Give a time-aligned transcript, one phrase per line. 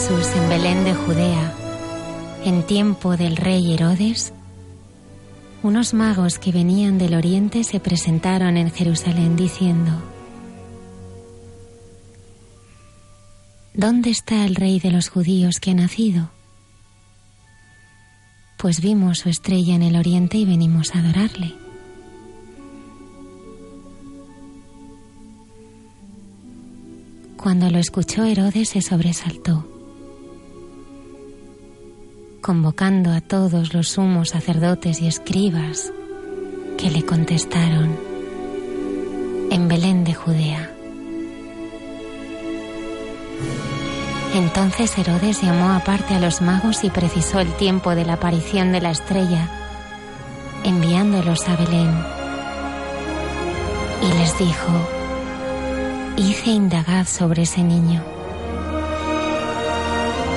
[0.00, 1.54] Jesús en Belén de Judea,
[2.46, 4.32] en tiempo del rey Herodes,
[5.62, 9.92] unos magos que venían del oriente se presentaron en Jerusalén diciendo,
[13.74, 16.30] ¿Dónde está el rey de los judíos que ha nacido?
[18.56, 21.52] Pues vimos su estrella en el oriente y venimos a adorarle.
[27.36, 29.69] Cuando lo escuchó Herodes se sobresaltó
[32.50, 35.92] convocando a todos los sumos sacerdotes y escribas
[36.76, 37.96] que le contestaron
[39.52, 40.68] en Belén de Judea.
[44.34, 48.80] Entonces Herodes llamó aparte a los magos y precisó el tiempo de la aparición de
[48.80, 49.48] la estrella,
[50.64, 51.94] enviándolos a Belén.
[54.02, 54.72] Y les dijo,
[56.16, 58.09] hice indagad sobre ese niño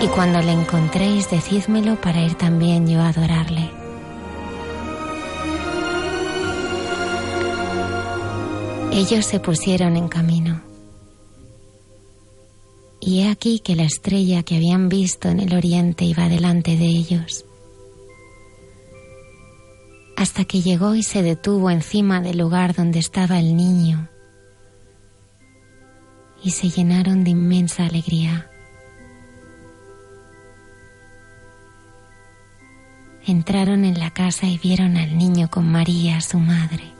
[0.03, 3.71] y cuando le encontréis, decídmelo para ir también yo a adorarle.
[8.91, 10.61] Ellos se pusieron en camino.
[12.99, 16.85] Y he aquí que la estrella que habían visto en el oriente iba delante de
[16.85, 17.45] ellos,
[20.17, 24.09] hasta que llegó y se detuvo encima del lugar donde estaba el niño,
[26.43, 28.49] y se llenaron de inmensa alegría.
[33.25, 36.91] Entraron en la casa y vieron al niño con María, su madre.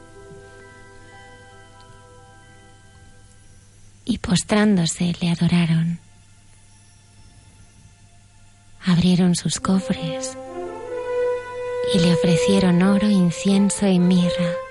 [4.04, 5.98] Y postrándose le adoraron.
[8.84, 10.36] Abrieron sus cofres
[11.94, 14.63] y le ofrecieron oro, incienso y mirra.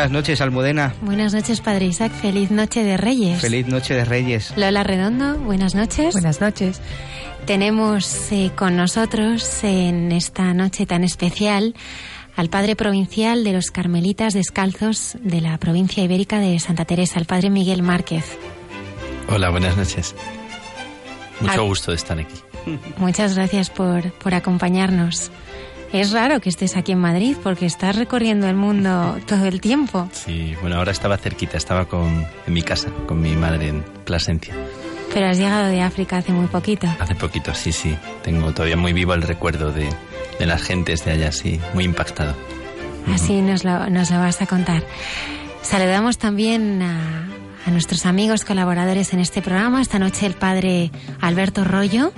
[0.00, 0.94] Buenas noches, Almudena.
[1.02, 2.10] Buenas noches, Padre Isaac.
[2.10, 3.38] Feliz noche de Reyes.
[3.38, 4.54] Feliz noche de Reyes.
[4.56, 6.14] Lola Redondo, buenas noches.
[6.14, 6.80] Buenas noches.
[7.44, 11.74] Tenemos eh, con nosotros en esta noche tan especial
[12.34, 17.26] al Padre Provincial de los Carmelitas Descalzos de la provincia ibérica de Santa Teresa, el
[17.26, 18.24] Padre Miguel Márquez.
[19.28, 20.14] Hola, buenas noches.
[21.40, 22.36] Mucho gusto de estar aquí.
[22.96, 25.30] Muchas gracias por, por acompañarnos.
[25.92, 30.08] Es raro que estés aquí en Madrid porque estás recorriendo el mundo todo el tiempo.
[30.12, 34.54] Sí, bueno, ahora estaba cerquita, estaba con, en mi casa, con mi madre en Plasencia.
[35.12, 36.86] Pero has llegado de África hace muy poquito.
[37.00, 37.96] Hace poquito, sí, sí.
[38.22, 39.88] Tengo todavía muy vivo el recuerdo de,
[40.38, 42.34] de las gentes de allá, sí, muy impactado.
[43.12, 44.84] Así nos, lo, nos lo vas a contar.
[45.62, 47.26] Saludamos también a,
[47.66, 49.82] a nuestros amigos colaboradores en este programa.
[49.82, 52.12] Esta noche el padre Alberto Rollo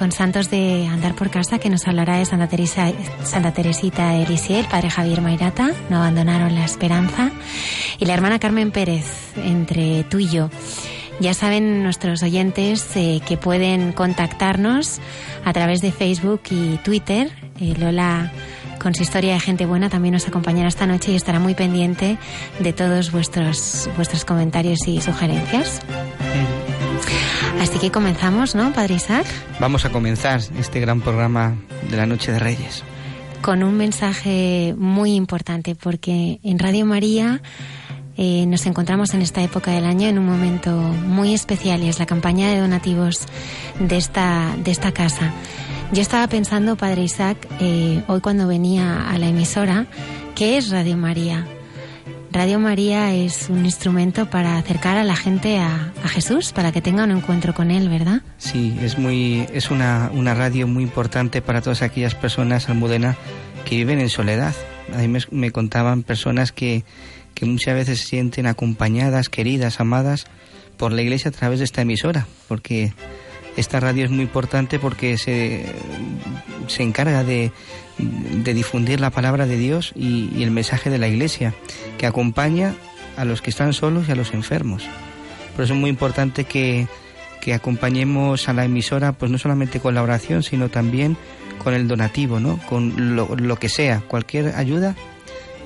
[0.00, 2.90] con Santos de Andar por Casa, que nos hablará de Santa, Teresa,
[3.22, 7.30] Santa Teresita Elisier, el padre Javier Mairata, no abandonaron la esperanza,
[7.98, 9.04] y la hermana Carmen Pérez,
[9.36, 10.48] entre tú y yo.
[11.20, 15.00] Ya saben nuestros oyentes eh, que pueden contactarnos
[15.44, 17.30] a través de Facebook y Twitter.
[17.60, 18.32] Eh, Lola
[18.80, 22.16] con su historia de gente buena también nos acompañará esta noche y estará muy pendiente
[22.58, 25.82] de todos vuestros vuestros comentarios y sugerencias.
[27.58, 29.26] Así que comenzamos, ¿no, Padre Isaac?
[29.58, 31.56] Vamos a comenzar este gran programa
[31.90, 32.82] de la Noche de Reyes.
[33.42, 37.42] Con un mensaje muy importante, porque en Radio María
[38.16, 41.98] eh, nos encontramos en esta época del año en un momento muy especial y es
[41.98, 43.20] la campaña de donativos
[43.78, 45.32] de esta, de esta casa.
[45.92, 49.86] Yo estaba pensando, Padre Isaac, eh, hoy cuando venía a la emisora,
[50.34, 51.46] ¿qué es Radio María?
[52.32, 56.80] Radio María es un instrumento para acercar a la gente a, a, Jesús, para que
[56.80, 58.22] tenga un encuentro con Él, ¿verdad?
[58.38, 63.16] Sí, es, muy, es una, una radio muy importante para todas aquellas personas, Almudena,
[63.64, 64.54] que viven en soledad.
[64.94, 66.84] A mí me, me contaban personas que,
[67.34, 70.26] que muchas veces se sienten acompañadas, queridas, amadas
[70.76, 72.92] por la iglesia a través de esta emisora, porque
[73.56, 75.66] esta radio es muy importante porque se,
[76.68, 77.52] se encarga de,
[77.98, 81.54] de, difundir la palabra de Dios y, el mensaje de la iglesia,
[81.98, 82.74] que acompaña
[83.16, 84.84] a los que están solos y a los enfermos.
[85.54, 86.86] Por eso es muy importante que,
[87.40, 91.16] que acompañemos a la emisora, pues no solamente con la oración, sino también
[91.58, 92.58] con el donativo, ¿no?
[92.68, 94.94] Con lo, lo que sea, cualquier ayuda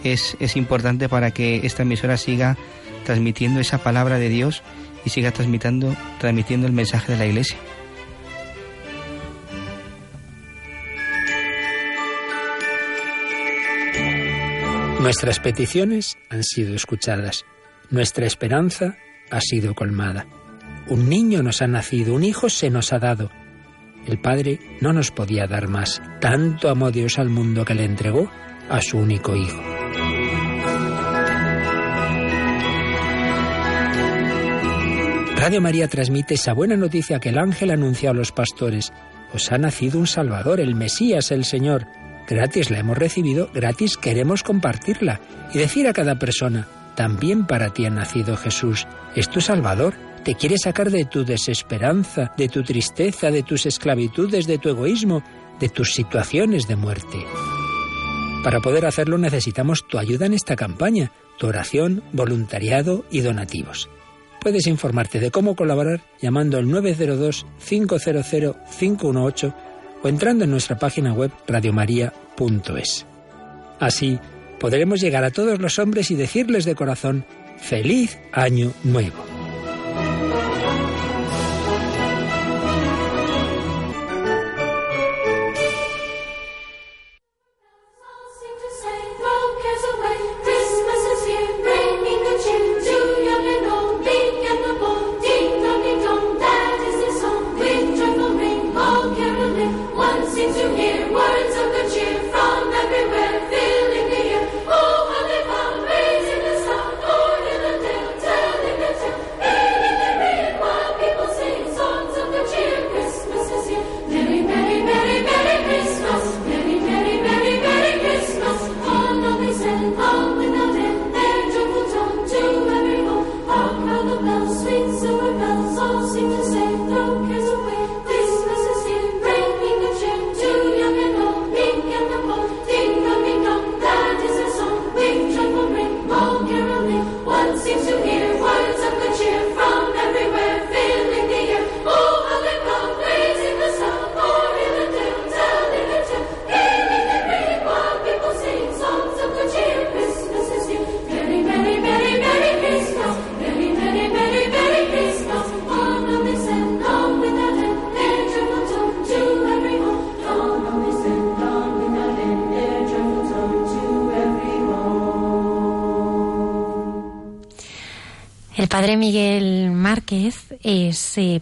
[0.02, 2.56] es, es importante para que esta emisora siga
[3.04, 4.62] transmitiendo esa palabra de Dios
[5.04, 7.56] y siga transmitiendo, transmitiendo el mensaje de la Iglesia.
[15.00, 17.44] Nuestras peticiones han sido escuchadas,
[17.90, 18.96] nuestra esperanza
[19.30, 20.26] ha sido colmada.
[20.88, 23.30] Un niño nos ha nacido, un hijo se nos ha dado.
[24.06, 26.00] El Padre no nos podía dar más.
[26.20, 28.30] Tanto amó Dios al mundo que le entregó
[28.68, 29.74] a su único hijo.
[35.44, 38.94] Radio María transmite esa buena noticia que el ángel anunció a los pastores.
[39.34, 41.86] Os ha nacido un Salvador, el Mesías, el Señor.
[42.26, 45.20] Gratis la hemos recibido, gratis queremos compartirla
[45.52, 49.92] y decir a cada persona, también para ti ha nacido Jesús, es tu Salvador,
[50.24, 55.22] te quiere sacar de tu desesperanza, de tu tristeza, de tus esclavitudes, de tu egoísmo,
[55.60, 57.18] de tus situaciones de muerte.
[58.42, 63.90] Para poder hacerlo necesitamos tu ayuda en esta campaña, tu oración, voluntariado y donativos.
[64.44, 69.54] Puedes informarte de cómo colaborar llamando al 902-500-518
[70.02, 73.06] o entrando en nuestra página web radiomaria.es.
[73.80, 74.18] Así
[74.60, 77.24] podremos llegar a todos los hombres y decirles de corazón,
[77.56, 79.34] feliz año nuevo.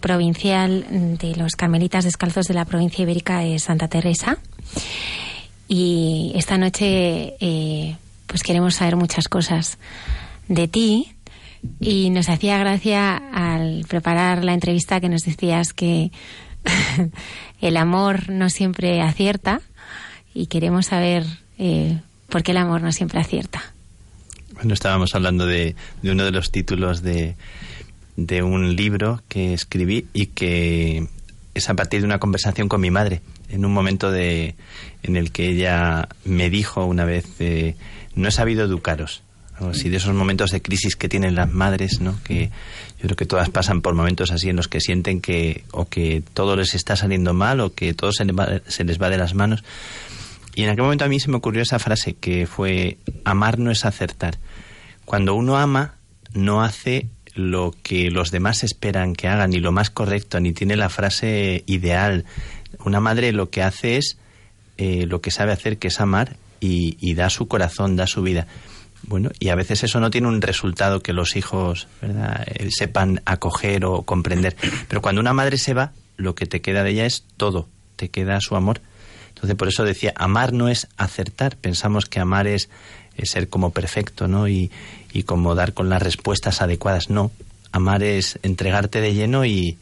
[0.03, 4.37] Provincial de los Carmelitas Descalzos de la provincia ibérica de Santa Teresa.
[5.67, 9.79] Y esta noche eh, pues queremos saber muchas cosas
[10.49, 11.13] de ti.
[11.81, 16.11] Y nos hacía gracia al preparar la entrevista que nos decías que
[17.61, 19.61] el amor no siempre acierta
[20.35, 21.25] y queremos saber
[21.59, 23.63] eh, por qué el amor no siempre acierta.
[24.55, 27.37] Bueno, estábamos hablando de, uno de los títulos de,
[28.17, 31.09] de un libro que escribí y que
[31.55, 34.55] es a partir de una conversación con mi madre, en un momento de,
[35.03, 37.77] en el que ella me dijo una vez, eh,
[38.15, 39.23] no he sabido educaros.
[39.61, 42.19] O así de esos momentos de crisis que tienen las madres, ¿no?
[42.25, 42.47] que
[42.99, 46.23] yo creo que todas pasan por momentos así en los que sienten que o que
[46.33, 49.19] todo les está saliendo mal o que todo se les va, se les va de
[49.19, 49.63] las manos.
[50.55, 53.71] Y en aquel momento a mí se me ocurrió esa frase que fue, amar no
[53.71, 54.39] es acertar.
[55.05, 55.95] Cuando uno ama,
[56.35, 60.77] no hace lo que los demás esperan que hagan, ni lo más correcto, ni tiene
[60.77, 62.25] la frase ideal.
[62.85, 64.19] Una madre lo que hace es
[64.79, 68.47] eh, lo que sabe hacer, que es amar, y, da su corazón, da su vida.
[69.05, 72.47] Bueno, y a veces eso no tiene un resultado que los hijos ¿verdad?
[72.47, 74.57] Eh, sepan acoger o comprender.
[74.87, 78.11] Pero cuando una madre se va, lo que te queda de ella es todo, te
[78.11, 78.81] queda su amor.
[79.31, 81.57] Entonces, por eso decía, amar no es acertar.
[81.57, 82.69] Pensamos que amar es
[83.25, 84.49] ser como perfecto, ¿no?
[84.49, 84.71] Y,
[85.13, 87.11] y como dar con las respuestas adecuadas.
[87.11, 87.31] No,
[87.73, 89.79] amar es entregarte de lleno y,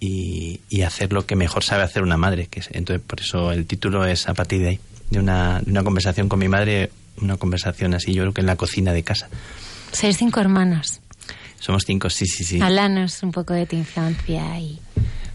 [0.00, 2.46] y, y, hacer lo que mejor sabe hacer una madre.
[2.46, 5.82] Que entonces, por eso el título es a partir de ahí, de una, de una
[5.82, 6.90] conversación con mi madre,
[7.20, 9.28] una conversación así, yo creo que en la cocina de casa.
[9.92, 11.00] Sois cinco hermanos.
[11.60, 12.60] Somos cinco, sí, sí, sí.
[12.60, 14.78] Háblanos un poco de tu infancia y...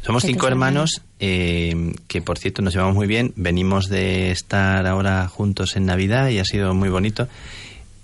[0.02, 3.34] Somos cinco hermanos eh, que, por cierto, nos llevamos muy bien.
[3.38, 7.30] Venimos de estar ahora juntos en Navidad y ha sido muy bonito.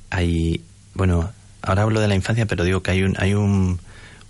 [0.09, 0.61] Hay,
[0.99, 3.79] bueno, ahora hablo de la infancia, pero digo que hay un, hay un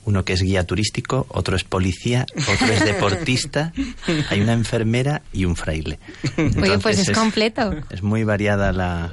[0.06, 3.74] uno que es guía turístico, otro es policía, otro es deportista,
[4.30, 5.98] hay una enfermera y un fraile.
[6.38, 7.74] Oye, pues es, completo.
[7.90, 9.12] Es muy variada la,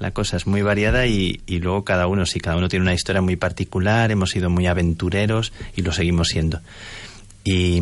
[0.00, 2.94] la cosa, es muy variada y, y, luego cada uno, sí, cada uno tiene una
[2.94, 6.60] historia muy particular, hemos sido muy aventureros y lo seguimos siendo.
[7.44, 7.80] Y,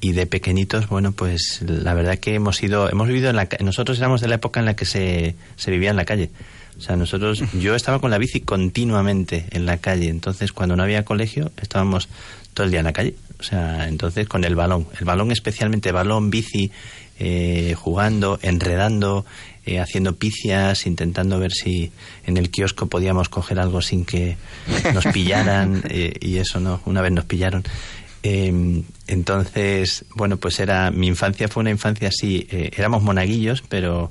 [0.00, 3.98] y de pequeñitos, bueno, pues la verdad que hemos ido, hemos vivido en la nosotros
[3.98, 6.30] éramos de la época en la que se, se vivía en la calle.
[6.78, 10.82] O sea, nosotros, yo estaba con la bici continuamente en la calle, entonces cuando no
[10.82, 12.08] había colegio estábamos
[12.54, 13.14] todo el día en la calle.
[13.38, 16.70] O sea, entonces con el balón, el balón especialmente balón, bici,
[17.18, 19.26] eh, jugando, enredando,
[19.66, 21.92] eh, haciendo picias, intentando ver si
[22.24, 24.36] en el kiosco podíamos coger algo sin que
[24.94, 27.64] nos pillaran eh, y eso no, una vez nos pillaron.
[28.28, 34.10] Eh, entonces, bueno, pues era mi infancia fue una infancia así, eh, éramos monaguillos, pero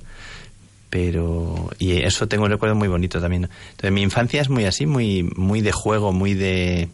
[0.96, 3.50] pero y eso tengo un recuerdo muy bonito también.
[3.72, 6.88] Entonces mi infancia es muy así, muy muy de juego, muy de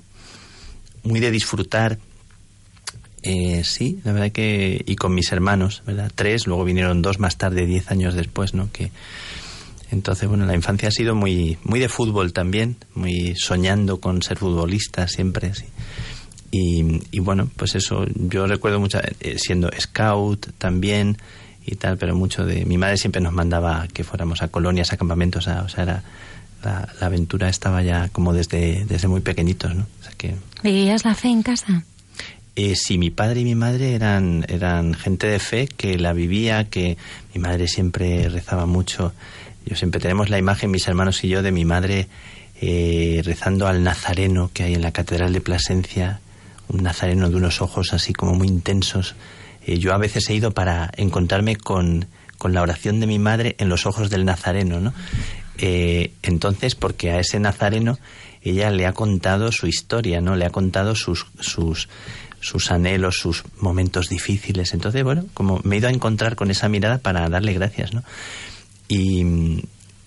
[1.04, 2.00] muy de disfrutar.
[3.22, 6.12] Eh, sí, la verdad que y con mis hermanos, ¿verdad?
[6.16, 8.72] Tres, luego vinieron dos más tarde, diez años después, ¿no?
[8.72, 8.90] Que
[9.92, 14.40] entonces bueno, la infancia ha sido muy muy de fútbol también, muy soñando con ser
[14.40, 15.66] futbolista siempre, sí.
[16.54, 21.18] Y, bueno, pues eso, yo recuerdo mucho, eh, siendo scout también
[21.72, 22.66] y tal, pero mucho de...
[22.66, 26.04] Mi madre siempre nos mandaba que fuéramos a colonias, a campamentos, o sea, era,
[26.64, 29.88] la, aventura estaba ya como desde, desde muy pequeñitos, ¿no?
[30.00, 30.36] O sea que...
[30.64, 31.84] ¿Vivías la fe en casa?
[32.56, 36.66] Eh, sí, mi padre y mi madre eran, eran gente de fe que la vivía,
[36.66, 36.98] que
[37.34, 39.14] mi madre siempre rezaba mucho.
[39.66, 42.10] Yo siempre tenemos la imagen, mis hermanos y yo, de mi madre
[42.60, 46.20] eh, rezando al Nazareno que hay en la Catedral de Plasencia
[46.68, 49.16] un nazareno de unos ojos así como muy intensos.
[49.72, 52.06] Eh, yo a veces he ido para encontrarme con,
[52.38, 54.94] con, la oración de mi madre en los ojos del nazareno, ¿no?
[55.58, 57.98] Eh, entonces, porque a ese nazareno
[58.42, 60.36] ella le ha contado su historia, ¿no?
[60.36, 61.88] Le ha contado sus, sus,
[62.42, 64.74] sus anhelos, sus momentos difíciles.
[64.74, 68.04] Entonces, bueno, como me he ido a encontrar con esa mirada para darle gracias, ¿no?
[68.90, 69.62] Y,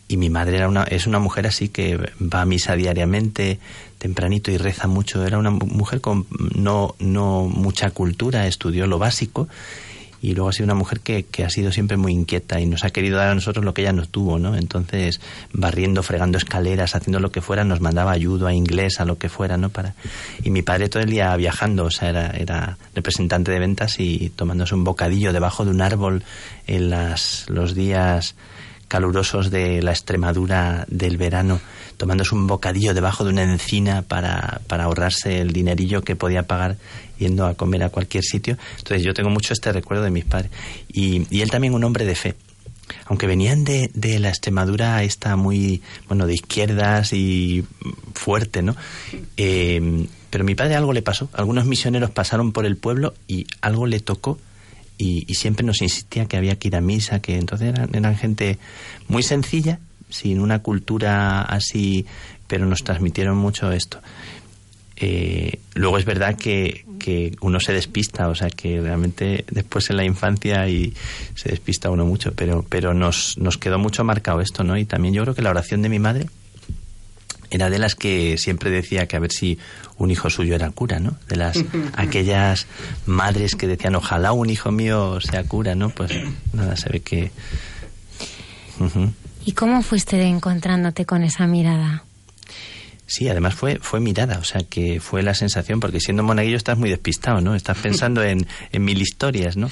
[0.09, 3.61] y mi madre era una, es una mujer así que va a misa diariamente,
[4.05, 5.25] tempranito y reza mucho.
[5.25, 9.49] Era una mujer con no, no mucha cultura, estudió lo básico
[10.21, 12.85] y luego ha sido una mujer que, que, ha sido siempre muy inquieta y nos
[12.85, 14.57] ha querido dar a nosotros lo que ella nos tuvo, ¿no?
[14.57, 15.23] Entonces,
[15.55, 19.31] barriendo, fregando escaleras, haciendo lo que fuera, nos mandaba ayuda a inglés, a lo que
[19.31, 19.71] fuera, ¿no?
[19.71, 19.95] Para...
[20.43, 24.29] Y mi padre todo el día viajando, o sea, era, era representante de ventas y
[24.37, 26.25] tomándose un bocadillo debajo de un árbol
[26.67, 28.35] en las, los días
[28.89, 31.59] calurosos de la Extremadura del verano,
[31.97, 36.77] tomándose un bocadillo debajo de una encina para, para ahorrarse el dinerillo que podía pagar
[37.19, 38.57] yendo a comer a cualquier sitio.
[38.79, 40.51] Entonces yo tengo mucho este recuerdo de mis padres.
[40.93, 42.35] Y, y él también un hombre de fe.
[43.07, 47.65] aunque venían de, de la Extremadura esta muy, bueno, de izquierdas y
[48.15, 48.77] fuerte, ¿no?
[49.37, 51.29] Eh, pero mi padre algo le pasó.
[51.33, 54.39] Algunos misioneros pasaron por el pueblo y algo le tocó
[54.99, 58.59] y, siempre nos insistía que había que ir a misa, que entonces eran, eran gente
[59.09, 59.79] muy sencilla,
[60.15, 62.07] sin una cultura así,
[62.47, 63.99] pero nos transmitieron mucho esto.
[64.97, 69.97] Eh, luego es verdad que, que, uno se despista, o sea que realmente después en
[69.97, 70.95] la infancia y
[71.35, 74.79] se despista uno mucho, pero, pero nos, nos quedó mucho marcado esto, ¿no?
[74.79, 76.27] Y también yo creo que la oración de mi madre
[77.51, 79.59] era de las que siempre decía que a ver si
[79.99, 81.17] un hijo suyo era cura, ¿no?
[81.29, 81.65] De las
[81.97, 82.69] aquellas
[83.05, 85.91] madres que decían ojalá un hijo mío sea cura, ¿no?
[85.91, 86.13] Pues
[86.53, 87.33] nada, se ve que...
[89.45, 92.05] ¿Y cómo fuiste encontrándote con esa mirada?
[93.07, 96.79] Sí, además fue, fue mirada, o sea que fue la sensación, porque siendo monaguillo estás
[96.79, 97.55] muy despistado, ¿no?
[97.55, 99.71] Estás pensando en, mil historias, ¿no?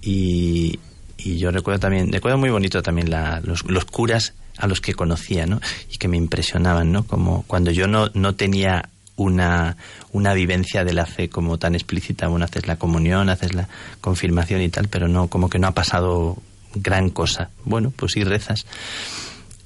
[0.00, 0.78] Y,
[1.18, 4.94] y yo recuerdo también, recuerdo muy bonito también la, los, los, curas a los que
[4.94, 5.60] conocía, ¿no?
[5.92, 7.02] Y que me impresionaban, ¿no?
[7.04, 9.76] Como cuando yo no, no tenía una,
[10.12, 13.68] una vivencia de la fe como tan explícita, bueno, haces la comunión, haces la
[14.00, 16.38] confirmación y tal, pero no, como que no ha pasado
[16.74, 17.50] gran cosa.
[17.64, 18.66] Bueno, pues sí rezas.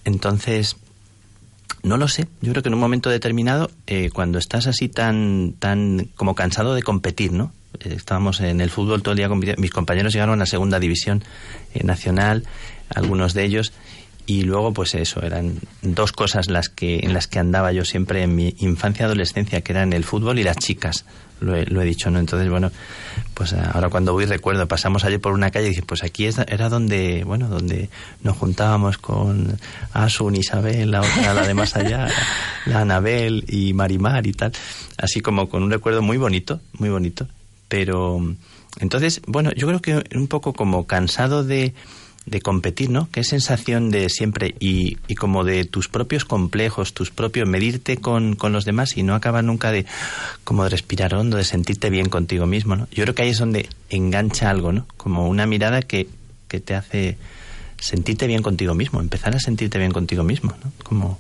[0.04, 0.76] Entonces,
[1.82, 2.26] no lo sé.
[2.40, 6.74] Yo creo que en un momento determinado, eh, cuando estás así tan, tan como cansado
[6.74, 7.52] de competir, ¿no?
[7.81, 9.61] Eh, estábamos en el fútbol todo el día compitiendo.
[9.61, 11.22] Mis compañeros llegaron a la segunda división
[11.74, 12.44] eh, nacional,
[12.88, 13.72] algunos de ellos,
[14.26, 18.22] y luego pues eso eran dos cosas las que en las que andaba yo siempre
[18.22, 21.04] en mi infancia adolescencia que eran el fútbol y las chicas.
[21.40, 22.70] Lo he, lo he dicho no entonces bueno
[23.34, 26.68] pues ahora cuando voy recuerdo pasamos ayer por una calle y dije pues aquí era
[26.68, 27.90] donde bueno donde
[28.22, 29.58] nos juntábamos con
[29.92, 32.08] Asun Isabel la otra la de más allá
[32.66, 34.52] la Anabel y Marimar y tal.
[34.96, 37.26] Así como con un recuerdo muy bonito muy bonito.
[37.68, 38.20] Pero
[38.80, 41.74] entonces bueno yo creo que un poco como cansado de
[42.26, 43.08] de competir, ¿no?
[43.10, 48.34] Qué sensación de siempre y, y como de tus propios complejos, tus propios, medirte con,
[48.34, 49.84] con, los demás y no acaba nunca de
[50.42, 52.88] como de respirar hondo, de sentirte bien contigo mismo, ¿no?
[52.90, 54.87] Yo creo que ahí es donde engancha algo, ¿no?
[54.96, 56.08] Como una mirada que,
[56.48, 57.18] que te hace
[57.78, 60.72] sentirte bien contigo mismo, empezar a sentirte bien contigo mismo, ¿no?
[60.82, 61.18] Como,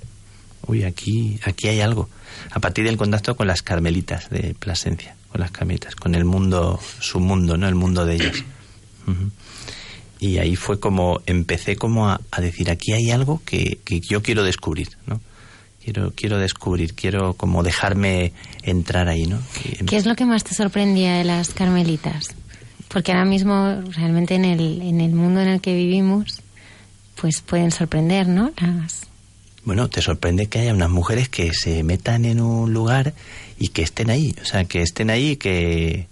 [0.66, 2.08] uy, aquí, aquí hay algo.
[2.50, 6.80] A partir del contacto con las carmelitas de Plasencia, con las carmelitas, con el mundo,
[7.00, 7.68] su mundo, ¿no?
[7.68, 8.44] El mundo de ellas.
[10.24, 14.42] Y ahí fue como empecé como a, decir aquí hay algo que, que, yo quiero
[14.42, 15.20] descubrir no
[15.82, 18.32] quiero quiero descubrir quiero como dejarme
[18.62, 19.38] entrar ahí no
[19.86, 22.34] qué es lo que más te sorprendía de las carmelitas
[22.88, 26.40] porque ahora mismo realmente en el en el mundo en el que vivimos
[27.20, 29.02] pues pueden sorprender no las
[29.64, 33.12] bueno te sorprende que haya unas mujeres que se metan en un lugar
[33.58, 36.06] y que estén ahí o sea que estén ahí y que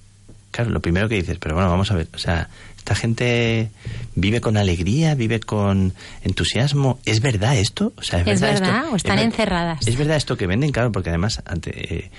[0.51, 2.51] claro lo primero que dices pero bueno vamos a ver o sea
[2.83, 3.71] esta gente
[4.17, 6.99] vive con alegría, vive con entusiasmo.
[7.05, 7.93] ¿Es verdad esto?
[7.97, 9.87] O sea, ¿es, verdad, o están encerradas?
[9.87, 12.11] Es verdad esto que venden, claro, porque además ante, eh,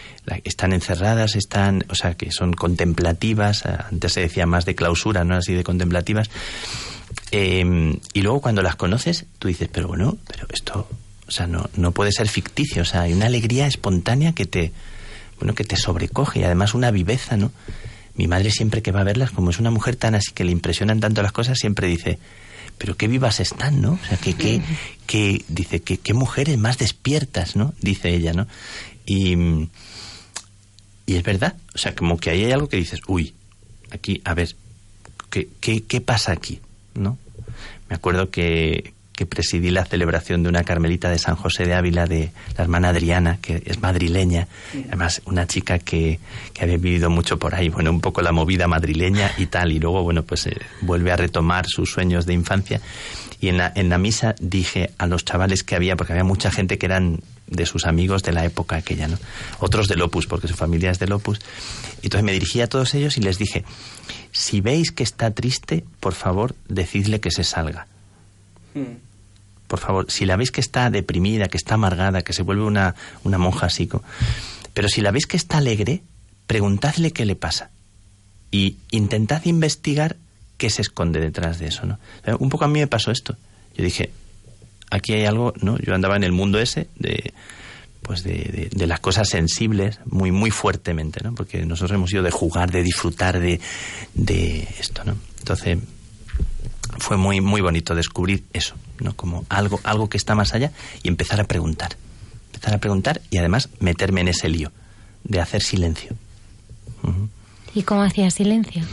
[0.45, 3.65] están encerradas, están, o sea, que son contemplativas.
[3.65, 6.29] Antes se decía más de clausura, no así de contemplativas.
[7.31, 10.87] Eh, y luego cuando las conoces, tú dices, pero bueno, pero esto,
[11.27, 12.83] o sea, no, no puede ser ficticio.
[12.83, 14.71] O sea, hay una alegría espontánea que te,
[15.39, 17.51] bueno, que te sobrecoge y además una viveza, ¿no?
[18.15, 20.51] Mi madre siempre que va a verlas, como es una mujer tan así que le
[20.51, 22.19] impresionan tanto las cosas, siempre dice,
[22.77, 23.93] pero qué vivas están, ¿no?
[23.93, 24.61] O sea, que, que,
[25.07, 27.73] que dice, que qué mujeres más despiertas, ¿no?
[27.81, 28.47] Dice ella, ¿no?
[29.05, 29.35] Y,
[31.05, 33.33] y es verdad, o sea, como que ahí hay algo que dices, uy,
[33.91, 34.55] aquí, a ver,
[35.29, 36.59] ¿qué, qué, qué pasa aquí?
[36.93, 37.17] ¿No?
[37.89, 42.07] Me acuerdo que, que presidí la celebración de una carmelita de San José de Ávila,
[42.07, 44.47] de la hermana Adriana, que es madrileña,
[44.87, 46.19] además una chica que,
[46.53, 49.79] que había vivido mucho por ahí, bueno, un poco la movida madrileña y tal, y
[49.79, 52.81] luego, bueno, pues eh, vuelve a retomar sus sueños de infancia.
[53.39, 56.49] Y en la, en la misa dije a los chavales que había, porque había mucha
[56.49, 59.19] gente que eran de sus amigos de la época aquella, ¿no?
[59.59, 61.39] Otros del Opus, porque su familia es del Opus.
[62.01, 63.65] Y entonces me dirigí a todos ellos y les dije,
[64.31, 67.87] si veis que está triste, por favor, decidle que se salga
[69.67, 72.95] Por favor, si la veis que está deprimida, que está amargada, que se vuelve una,
[73.23, 73.89] una monja así,
[74.73, 76.03] pero si la veis que está alegre,
[76.47, 77.71] preguntadle qué le pasa.
[78.51, 80.17] Y intentad investigar
[80.57, 81.99] qué se esconde detrás de eso, ¿no?
[82.39, 83.35] Un poco a mí me pasó esto.
[83.75, 84.11] Yo dije,
[84.91, 85.77] aquí hay algo, ¿no?
[85.79, 87.33] Yo andaba en el mundo ese de
[88.03, 91.33] pues de, de, las cosas sensibles muy muy fuertemente, ¿no?
[91.33, 93.61] Porque nosotros hemos ido de jugar, de disfrutar de,
[94.13, 95.15] de esto, ¿no?
[95.39, 95.79] Entonces
[96.99, 99.15] fue muy, muy bonito descubrir eso, ¿no?
[99.15, 101.95] Como algo, algo que está más allá y empezar a preguntar.
[102.53, 104.71] Empezar a preguntar y además meterme en ese lío
[105.23, 106.15] de hacer silencio.
[107.73, 108.83] ¿Y cómo hacía silencio?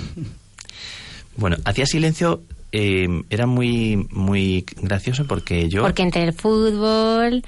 [1.37, 5.83] Bueno, hacía silencio eh, era muy, muy gracioso porque yo...
[5.83, 7.43] Porque entre el fútbol...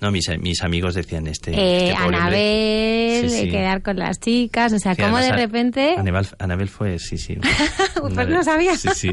[0.00, 1.52] No, mis, mis amigos decían este...
[1.52, 3.44] Eh, este Anabel, Sí, sí.
[3.46, 5.94] de quedar con las chicas, o sea, Sí, como de repente...
[5.96, 7.36] Anabel, Anabel fue, sí, sí.
[8.00, 8.76] Pues una no sabía.
[8.76, 9.12] Sí, sí.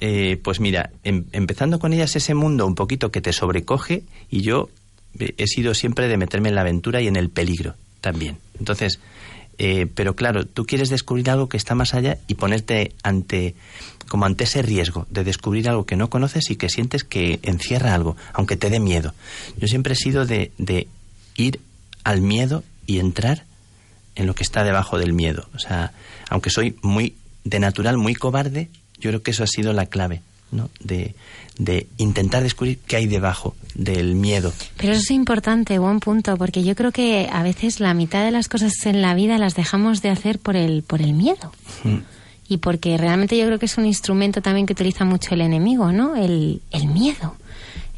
[0.00, 4.40] Eh, pues mira, em- empezando con ellas ese mundo un poquito que te sobrecoge y
[4.42, 4.68] yo
[5.20, 8.38] eh, he sido siempre de meterme en la aventura y en el peligro también.
[8.58, 8.98] Entonces,
[9.58, 13.54] eh, pero claro, tú quieres descubrir algo que está más allá y ponerte ante
[14.08, 17.94] como ante ese riesgo de descubrir algo que no conoces y que sientes que encierra
[17.94, 19.14] algo, aunque te dé miedo.
[19.56, 20.86] Yo siempre he sido de, de
[21.36, 21.60] ir
[22.04, 23.44] al miedo y entrar
[24.14, 25.48] en lo que está debajo del miedo.
[25.54, 25.92] O sea,
[26.28, 30.22] aunque soy muy de natural muy cobarde, yo creo que eso ha sido la clave,
[30.52, 30.70] ¿no?
[30.78, 31.14] De,
[31.58, 34.52] de intentar descubrir qué hay debajo del miedo.
[34.76, 38.30] Pero eso es importante, buen punto, porque yo creo que a veces la mitad de
[38.30, 41.52] las cosas en la vida las dejamos de hacer por el, por el miedo.
[41.82, 41.98] Mm.
[42.48, 45.90] Y porque realmente yo creo que es un instrumento también que utiliza mucho el enemigo,
[45.90, 46.14] ¿no?
[46.16, 47.34] El, el miedo.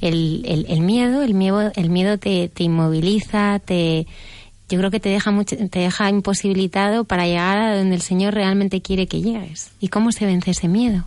[0.00, 4.06] El, el, el miedo, el miedo, el miedo te, te inmoviliza, te,
[4.68, 8.34] yo creo que te deja mucho, te deja imposibilitado para llegar a donde el Señor
[8.34, 9.70] realmente quiere que llegues.
[9.80, 11.06] ¿Y cómo se vence ese miedo?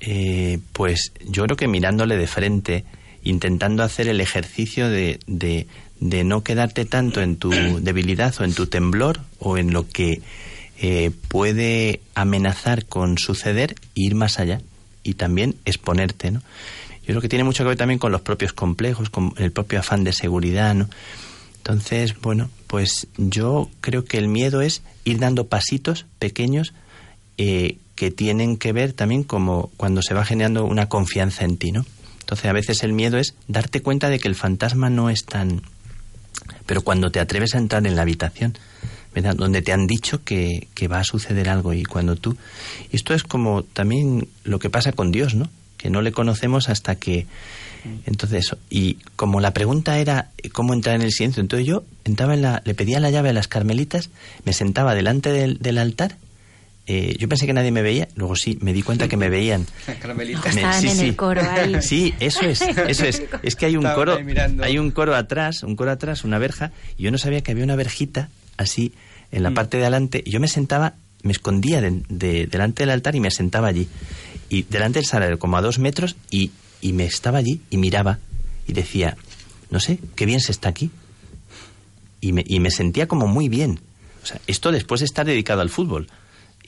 [0.00, 2.84] Eh, pues yo creo que mirándole de frente,
[3.22, 5.66] intentando hacer el ejercicio de, de,
[6.00, 10.22] de no quedarte tanto en tu debilidad o en tu temblor o en lo que
[10.80, 14.60] eh, puede amenazar con suceder ir más allá
[15.02, 16.40] y también exponerte, ¿no?
[17.00, 19.80] Yo creo que tiene mucho que ver también con los propios complejos, con el propio
[19.80, 20.88] afán de seguridad, ¿no?
[21.56, 26.74] Entonces, bueno, pues yo creo que el miedo es ir dando pasitos pequeños
[27.38, 31.72] eh, que tienen que ver también como cuando se va generando una confianza en ti,
[31.72, 31.84] ¿no?
[32.20, 35.62] Entonces a veces el miedo es darte cuenta de que el fantasma no es tan...
[36.64, 38.56] Pero cuando te atreves a entrar en la habitación,
[39.16, 39.34] ¿verdad?
[39.34, 42.36] Donde te han dicho que, que va a suceder algo y cuando tú...
[42.92, 45.50] Esto es como también lo que pasa con Dios, ¿no?
[45.76, 47.26] Que no le conocemos hasta que...
[48.06, 52.42] Entonces, y como la pregunta era cómo entrar en el silencio, entonces yo entraba en
[52.42, 54.10] la, le pedía la llave a las carmelitas,
[54.44, 56.16] me sentaba delante del, del altar
[56.90, 59.66] eh, yo pensé que nadie me veía, luego sí, me di cuenta que me veían.
[60.00, 60.50] Carmelita.
[60.54, 61.04] Me- sí, en sí.
[61.08, 61.76] el coro ahí.
[61.82, 63.22] Sí, eso es, eso es.
[63.42, 64.18] Es que hay un coro,
[64.62, 67.64] hay un coro atrás, un coro atrás, una verja, y yo no sabía que había
[67.64, 68.92] una verjita así
[69.30, 69.54] en la Mm.
[69.54, 70.22] parte de adelante.
[70.26, 73.86] Yo me sentaba, me escondía de- de- delante del altar y me sentaba allí.
[74.48, 78.18] Y delante del salario, como a dos metros, y, y me estaba allí y miraba
[78.66, 79.16] y decía,
[79.70, 80.90] no sé, qué bien se está aquí.
[82.22, 83.78] Y me, y me sentía como muy bien.
[84.22, 86.08] O sea, esto después de estar dedicado al fútbol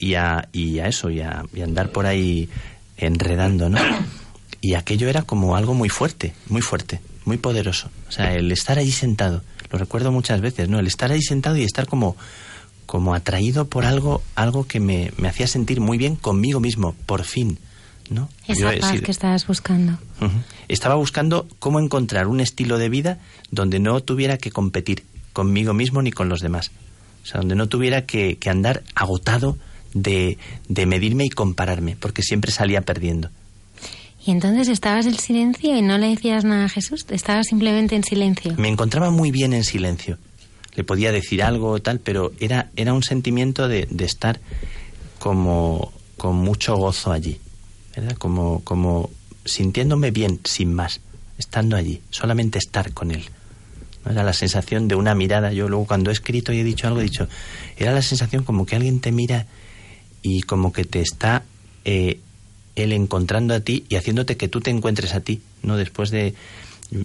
[0.01, 2.49] y a, y a eso, y a, y a andar por ahí
[2.97, 3.77] enredando, ¿no?
[4.59, 7.89] Y aquello era como algo muy fuerte, muy fuerte, muy poderoso.
[8.09, 10.79] O sea, el estar allí sentado, lo recuerdo muchas veces, ¿no?
[10.79, 12.17] El estar allí sentado y estar como,
[12.87, 17.23] como atraído por algo, algo que me, me hacía sentir muy bien conmigo mismo, por
[17.23, 17.59] fin,
[18.09, 18.27] ¿no?
[18.47, 19.99] Yo Esa he paz que estabas buscando.
[20.67, 23.19] Estaba buscando cómo encontrar un estilo de vida
[23.51, 26.71] donde no tuviera que competir conmigo mismo ni con los demás.
[27.23, 29.59] O sea, donde no tuviera que, que andar agotado
[29.93, 33.29] de, de medirme y compararme, porque siempre salía perdiendo.
[34.25, 38.03] Y entonces estabas en silencio y no le decías nada a Jesús, estabas simplemente en
[38.03, 38.53] silencio.
[38.57, 40.17] Me encontraba muy bien en silencio.
[40.75, 44.39] Le podía decir algo o tal, pero era, era un sentimiento de, de estar
[45.17, 47.39] como con mucho gozo allí,
[47.95, 48.15] ¿verdad?
[48.17, 49.09] Como, como
[49.43, 51.01] sintiéndome bien, sin más,
[51.37, 53.23] estando allí, solamente estar con él.
[54.05, 54.11] ¿no?
[54.11, 55.51] Era la sensación de una mirada.
[55.51, 57.27] Yo luego cuando he escrito y he dicho algo, he dicho,
[57.75, 59.47] era la sensación como que alguien te mira
[60.21, 61.43] y como que te está
[61.85, 62.19] eh,
[62.75, 65.77] él encontrando a ti y haciéndote que tú te encuentres a ti, ¿no?
[65.77, 66.33] Después de...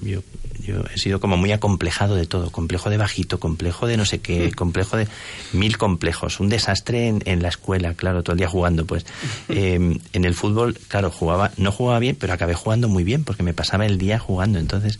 [0.03, 0.25] Yo,
[0.61, 4.19] yo he sido como muy acomplejado de todo, complejo de bajito, complejo de no sé
[4.19, 5.07] qué, complejo de
[5.53, 9.07] mil complejos, un desastre en, en la escuela, claro, todo el día jugando, pues.
[9.49, 13.45] Eh, en el fútbol, claro, jugaba, no jugaba bien, pero acabé jugando muy bien porque
[13.45, 14.99] me pasaba el día jugando, entonces...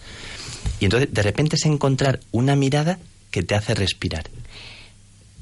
[0.79, 2.99] Y entonces de repente es encontrar una mirada
[3.33, 4.31] que te hace respirar.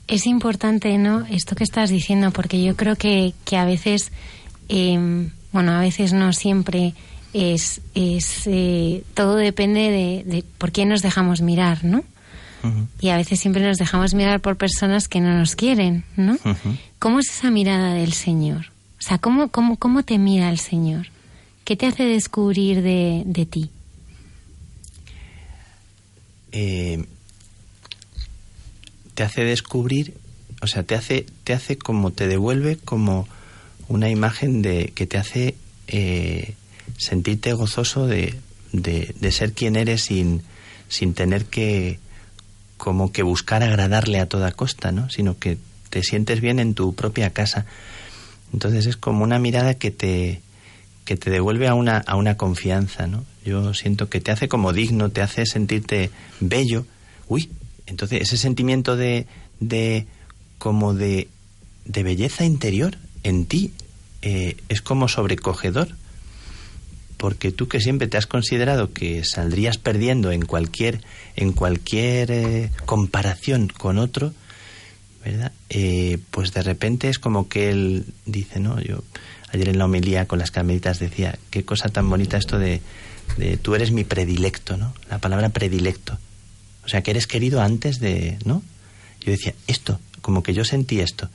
[0.07, 1.25] Es importante, ¿no?
[1.27, 4.13] Esto que estás diciendo, porque yo creo que, que a veces,
[4.69, 6.95] eh, bueno, a veces no siempre
[7.33, 12.05] es, es eh, todo depende de, de por quién nos dejamos mirar, ¿no?
[12.99, 16.39] Y a veces siempre nos dejamos mirar por personas que no nos quieren, ¿no?
[16.99, 18.73] ¿Cómo es esa mirada del Señor?
[18.99, 21.09] O sea, ¿cómo, cómo, cómo te mira el Señor?
[21.65, 23.71] ¿Qué te hace descubrir de, de ti?
[26.53, 27.05] eh,
[29.15, 30.15] te hace descubrir,
[30.63, 33.29] o sea, te hace, te hace como, te devuelve como
[33.89, 35.55] una imagen de que te hace
[35.89, 36.55] eh,
[36.97, 38.35] sentirte gozoso de,
[38.73, 40.43] de, de ser quien eres sin,
[40.89, 41.99] sin tener que
[42.77, 45.09] como que buscar agradarle a toda costa, ¿no?
[45.09, 45.59] Sino que
[45.91, 47.67] te sientes bien en tu propia casa.
[48.53, 50.43] Entonces es como una mirada que te,
[51.05, 53.25] que te devuelve a una, a una confianza, ¿no?
[53.45, 56.87] Yo siento que te hace como digno, te hace sentirte bello.
[57.29, 57.51] Uy,
[57.87, 59.27] entonces ese sentimiento de,
[59.61, 60.07] de
[60.59, 61.29] como de,
[61.85, 63.73] de belleza interior en ti
[64.23, 65.89] eh, es como sobrecogedor.
[67.17, 71.01] Porque tú que siempre te has considerado que saldrías perdiendo en cualquier,
[71.37, 74.33] en cualquier eh, comparación con otro,
[75.25, 75.53] ¿verdad?
[75.71, 78.81] Eh, pues de repente es como que él dice, ¿no?
[78.81, 79.05] Yo
[79.53, 82.81] ayer en la homilía con las carmelitas decía, qué cosa tan bonita esto de,
[83.39, 84.93] de tú eres mi predilecto, ¿no?
[85.09, 86.19] La palabra predilecto.
[86.85, 88.63] O sea, que eres querido antes de, ¿no?
[89.21, 91.31] Yo decía, esto, como que yo sentí esto,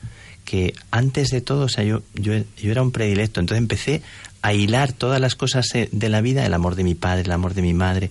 [0.46, 4.02] que antes de todo, o sea, yo, yo, yo era un predilecto, entonces empecé
[4.42, 7.54] a hilar todas las cosas de la vida, el amor de mi padre, el amor
[7.54, 8.10] de mi madre,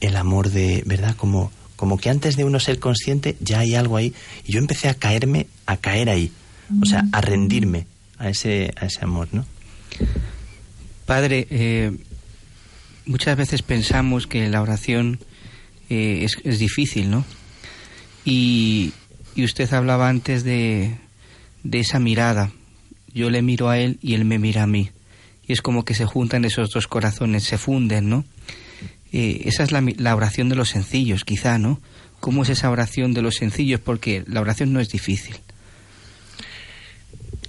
[0.00, 1.16] el amor de, ¿verdad?
[1.16, 4.14] Como, como que antes de uno ser consciente ya hay algo ahí.
[4.44, 6.32] Y yo empecé a caerme, a caer ahí,
[6.80, 7.86] o sea, a rendirme
[8.18, 9.44] a ese, a ese amor, ¿no?
[11.06, 11.96] Padre, eh,
[13.04, 15.18] muchas veces pensamos que la oración
[15.92, 17.24] eh, es, es, difícil, ¿no?
[18.24, 18.92] Y,
[19.34, 20.96] y, usted hablaba antes de,
[21.64, 22.50] de esa mirada.
[23.12, 24.90] Yo le miro a él y él me mira a mí.
[25.46, 28.24] Y es como que se juntan esos dos corazones, se funden, ¿no?
[29.12, 31.80] Eh, esa es la, la, oración de los sencillos, quizá, ¿no?
[32.20, 33.80] ¿Cómo es esa oración de los sencillos?
[33.80, 35.36] Porque la oración no es difícil.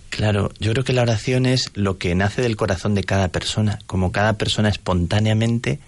[0.10, 3.80] Claro, yo creo que la oración es lo que nace del corazón de cada persona,
[3.88, 5.80] como cada persona espontáneamente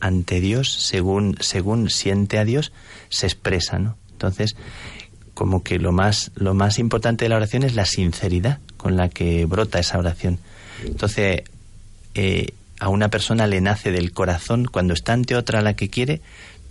[0.00, 2.72] ante Dios, según, según siente a Dios,
[3.08, 3.96] se expresa, ¿no?
[4.12, 4.56] Entonces,
[5.34, 9.08] como que lo más, lo más importante de la oración es la sinceridad con la
[9.08, 10.38] que brota esa oración.
[10.84, 11.42] Entonces,
[12.14, 16.20] eh, a una persona le nace del corazón, cuando está ante otra la que quiere,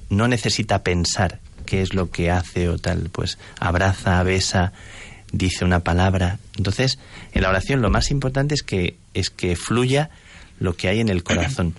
[0.09, 4.73] no necesita pensar qué es lo que hace o tal, pues abraza, besa,
[5.31, 6.39] dice una palabra.
[6.57, 6.97] Entonces,
[7.33, 10.09] en la oración lo más importante es que, es que fluya
[10.59, 11.75] lo que hay en el corazón.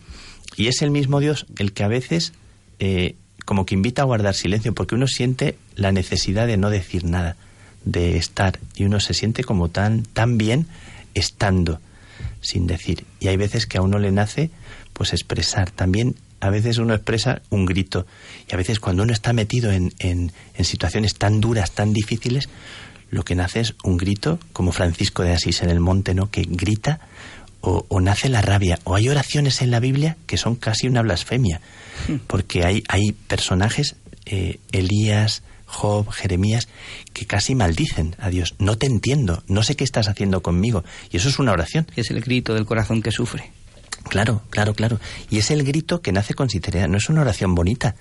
[0.57, 2.33] Y es el mismo Dios el que a veces
[2.79, 7.05] eh, como que invita a guardar silencio, porque uno siente la necesidad de no decir
[7.05, 7.37] nada,
[7.85, 10.67] de estar, y uno se siente como tan, tan bien
[11.15, 11.81] estando,
[12.41, 13.05] sin decir.
[13.19, 14.51] Y hay veces que a uno le nace
[14.93, 15.71] pues expresar.
[15.71, 18.07] También a veces uno expresa un grito,
[18.49, 22.49] y a veces cuando uno está metido en, en, en situaciones tan duras, tan difíciles,
[23.11, 26.31] lo que nace es un grito, como Francisco de Asís en el monte, ¿no?
[26.31, 27.01] que grita
[27.61, 28.79] o, o, nace la rabia.
[28.85, 31.61] O hay oraciones en la Biblia que son casi una blasfemia,
[32.27, 33.97] porque hay, hay personajes,
[34.27, 36.69] eh, Elías, Job, Jeremías,
[37.13, 38.55] que casi maldicen a Dios.
[38.59, 40.85] No te entiendo, no sé qué estás haciendo conmigo.
[41.11, 41.87] Y eso es una oración.
[41.97, 43.53] Es el grito del corazón que sufre.
[44.09, 44.99] Claro, claro, claro.
[45.31, 46.89] Y es el grito que nace con sinceridad.
[46.89, 47.95] No es una oración bonita,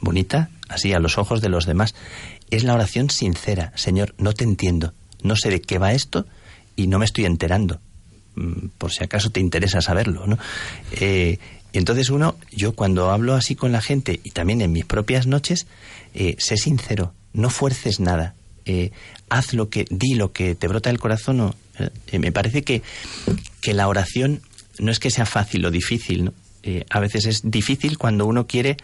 [0.00, 1.94] bonita así a los ojos de los demás.
[2.50, 3.72] Es la oración sincera.
[3.74, 4.92] Señor, no te entiendo.
[5.22, 6.26] No sé de qué va esto
[6.76, 7.80] y no me estoy enterando
[8.78, 10.38] por si acaso te interesa saberlo, ¿no?
[10.92, 11.38] Eh,
[11.72, 15.66] entonces uno, yo cuando hablo así con la gente y también en mis propias noches,
[16.14, 18.92] eh, sé sincero, no fuerces nada, eh,
[19.28, 21.54] haz lo que, di lo que te brota del corazón.
[22.12, 22.82] Me parece que,
[23.60, 24.40] que la oración
[24.78, 26.32] no es que sea fácil o difícil, ¿no?
[26.90, 28.76] A veces es difícil cuando uno quiere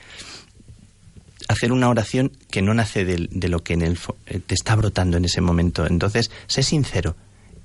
[1.49, 3.99] hacer una oración que no nace de, lo que en el,
[4.47, 5.85] te está brotando en ese momento.
[5.85, 7.17] Entonces, sé sincero,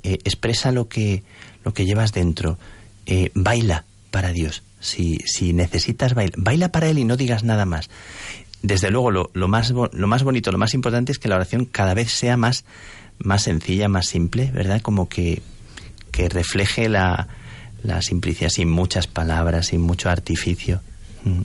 [0.02, 1.22] expresa lo que,
[1.68, 2.58] lo que llevas dentro,
[3.06, 4.64] eh, baila para Dios.
[4.80, 7.90] Si, si necesitas baila, baila para Él y no digas nada más.
[8.62, 11.66] Desde luego, lo, lo, más, lo más bonito, lo más importante es que la oración
[11.66, 12.64] cada vez sea más,
[13.20, 14.82] más sencilla, más simple, ¿verdad?
[14.82, 15.42] Como que,
[16.12, 17.28] que refleje la,
[17.84, 20.80] la simplicidad sin muchas palabras, sin mucho artificio.
[21.26, 21.42] Mm.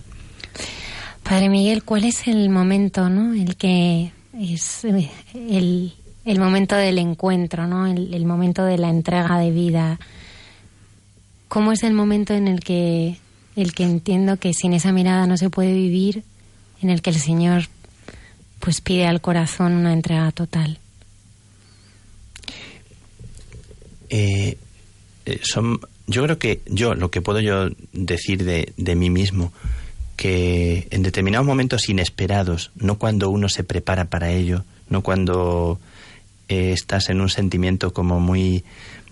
[1.25, 3.35] Padre Miguel, ¿cuál es el momento, no?
[3.35, 7.87] El que es el, el momento del encuentro, ¿no?
[7.87, 9.99] El, momento de la entrega de vida.
[11.49, 13.19] ¿Cómo es el momento en el que,
[13.57, 16.23] el que entiendo que sin esa mirada no se puede vivir,
[16.81, 17.65] en el que el Señor
[18.61, 20.79] pues pide al corazón una entrega total?
[24.09, 24.57] Eh,
[25.43, 29.53] son, yo creo que yo, lo que puedo yo decir de, de mí mismo,
[30.17, 35.81] que en determinados momentos inesperados, no cuando uno se prepara para ello, no cuando
[36.53, 38.63] eh, estás en un sentimiento como muy,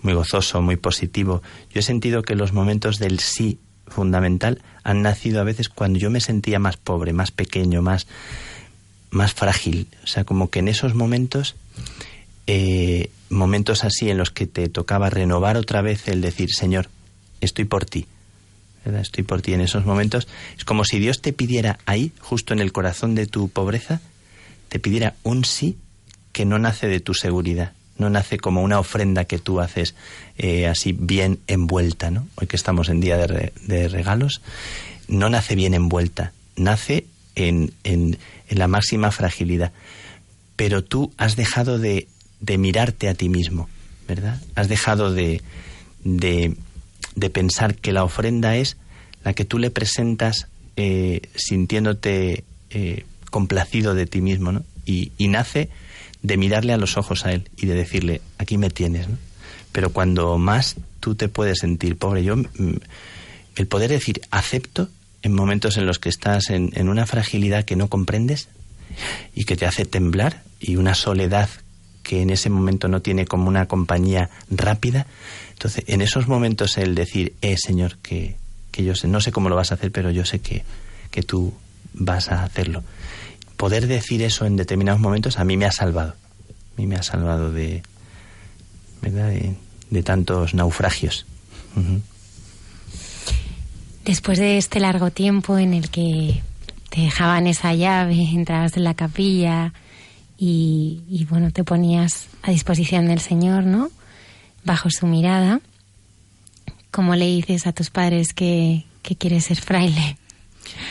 [0.03, 1.41] muy gozoso, muy positivo.
[1.73, 6.11] Yo he sentido que los momentos del sí fundamental han nacido a veces cuando yo
[6.11, 8.05] me sentía más pobre, más pequeño, más,
[9.09, 9.87] más frágil.
[10.03, 11.55] O sea, como que en esos momentos,
[12.45, 16.89] eh, momentos así en los que te tocaba renovar otra vez el decir, Señor,
[17.39, 18.05] estoy por ti.
[18.85, 20.27] Estoy por ti en esos momentos.
[20.59, 23.99] Es como si Dios te pidiera ahí, justo en el corazón de tu pobreza,
[24.69, 25.77] te pidiera un sí
[26.31, 29.95] que no nace de tu seguridad, no nace como una ofrenda que tú haces
[30.37, 32.27] eh, así bien envuelta, ¿no?
[32.35, 34.41] Hoy que estamos en día de, regalos,
[35.07, 38.17] no nace bien envuelta, nace en, en,
[38.49, 39.71] la máxima fragilidad.
[40.55, 42.07] Pero tú has dejado de,
[42.39, 43.69] de mirarte a ti mismo,
[44.07, 44.41] ¿verdad?
[44.55, 45.41] Has dejado de,
[46.03, 46.55] de,
[47.15, 48.77] de, pensar que la ofrenda es
[49.23, 54.63] la que tú le presentas eh, sintiéndote eh, complacido de ti mismo, ¿no?
[54.85, 55.69] Y nace
[56.23, 59.17] de mirarle a los ojos a él y de decirle, aquí me tienes, ¿no?
[59.71, 62.75] Pero cuando más tú te puedes sentir pobre, yo, mm,
[63.55, 64.89] el poder decir acepto
[65.21, 68.49] en momentos en los que estás en, en una fragilidad que no comprendes
[69.33, 71.49] y que te hace temblar y una soledad
[72.03, 75.05] que en ese momento no tiene como una compañía rápida.
[75.53, 78.35] Entonces, en esos momentos el decir, eh, Señor, que,
[78.71, 80.63] que yo sé, no sé cómo lo vas a hacer, pero yo sé que,
[81.11, 81.53] que tú
[81.93, 82.83] vas a hacerlo
[83.61, 86.15] poder decir eso en determinados momentos a mí me ha salvado.
[86.75, 87.83] A mí me ha salvado de,
[89.03, 89.31] ¿verdad?
[89.91, 91.27] de, tantos naufragios.
[94.03, 96.41] Después de este largo tiempo en el que
[96.89, 99.73] te dejaban esa llave, entrabas en la capilla
[100.39, 103.91] y, y, bueno, te ponías a disposición del Señor, ¿no?
[104.63, 105.61] Bajo su mirada.
[106.89, 110.17] ¿Cómo le dices a tus padres que, que quieres ser fraile?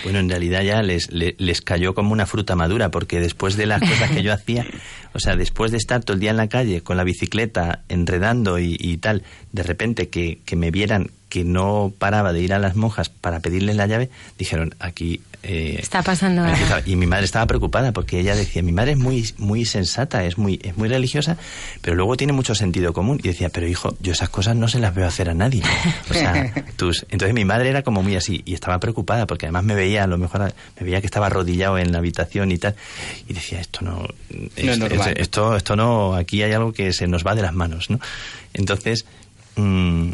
[0.03, 3.81] Bueno, en realidad ya les, les, cayó como una fruta madura, porque después de las
[3.81, 4.66] cosas que yo hacía,
[5.12, 8.59] o sea, después de estar todo el día en la calle con la bicicleta enredando
[8.59, 9.22] y, y tal,
[9.53, 13.40] de repente que, que me vieran que no paraba de ir a las monjas para
[13.40, 16.59] pedirles la llave, dijeron, aquí eh, está pasando algo.
[16.85, 20.37] Y mi madre estaba preocupada porque ella decía, mi madre es muy, muy sensata, es
[20.37, 21.38] muy, es muy religiosa,
[21.81, 23.21] pero luego tiene mucho sentido común.
[23.23, 25.62] Y decía, pero hijo, yo esas cosas no se las veo hacer a nadie.
[26.11, 27.07] O sea, tus...
[27.09, 30.07] Entonces mi madre era como muy así y estaba preocupada porque además me veía, a
[30.07, 32.75] lo mejor me veía que estaba arrodillado en la habitación y tal.
[33.27, 34.07] Y decía, esto no...
[34.57, 37.99] esto, esto no, aquí hay algo que se nos va de las manos, ¿no?
[38.53, 39.07] Entonces,
[39.57, 40.11] mm,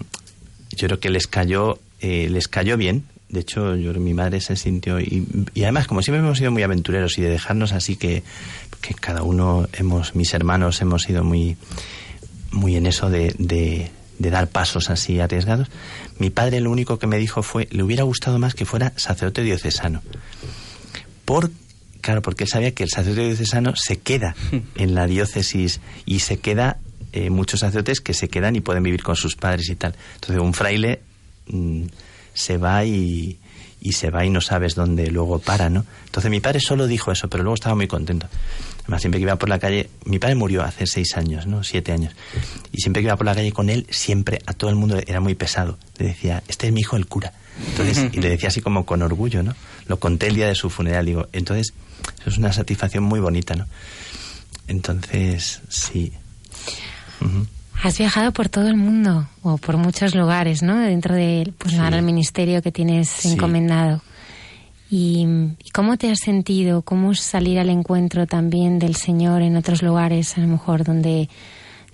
[0.76, 4.56] yo creo que les cayó, eh, les cayó bien de hecho, yo, mi madre se
[4.56, 5.00] sintió.
[5.00, 8.22] Y, además, como siempre hemos sido muy aventureros y de dejarnos así que,
[8.80, 11.56] que cada uno, hemos mis hermanos, hemos sido muy,
[12.52, 13.90] muy en eso de, de,
[14.30, 15.68] dar pasos así arriesgados.
[16.18, 19.42] Mi padre lo único que me dijo fue: le hubiera gustado más que fuera sacerdote
[19.42, 20.02] diocesano.
[21.24, 21.50] Por,
[22.00, 24.36] claro, porque él sabía que el sacerdote diocesano se queda
[24.76, 26.78] en la diócesis y se queda.
[27.16, 29.94] Eh, muchos sacerdotes que se quedan y pueden vivir con sus padres y tal.
[30.16, 31.00] Entonces, un fraile.
[31.48, 31.84] Mm,
[32.34, 33.38] se va y,
[33.80, 35.86] y se va y no sabes dónde luego para, ¿no?
[36.04, 38.28] Entonces mi padre solo dijo eso, pero luego estaba muy contento.
[38.82, 41.64] Además, siempre que iba por la calle, mi padre murió hace seis años, ¿no?
[41.64, 42.14] Siete años.
[42.72, 45.20] Y siempre que iba por la calle con él, siempre a todo el mundo era
[45.20, 45.78] muy pesado.
[45.98, 47.32] Le decía, este es mi hijo el cura.
[47.70, 49.54] Entonces, y le decía así como con orgullo, ¿no?
[49.86, 51.72] Lo conté el día de su funeral, digo, entonces,
[52.20, 53.66] eso es una satisfacción muy bonita, ¿no?
[54.68, 56.12] Entonces, sí.
[57.82, 60.78] Has viajado por todo el mundo o por muchos lugares, ¿no?
[60.78, 64.02] Dentro del pues, ministerio que tienes encomendado.
[64.90, 65.26] ¿Y,
[65.72, 66.82] cómo te has sentido?
[66.82, 71.28] ¿Cómo salir al encuentro también del Señor en otros lugares, a lo mejor donde,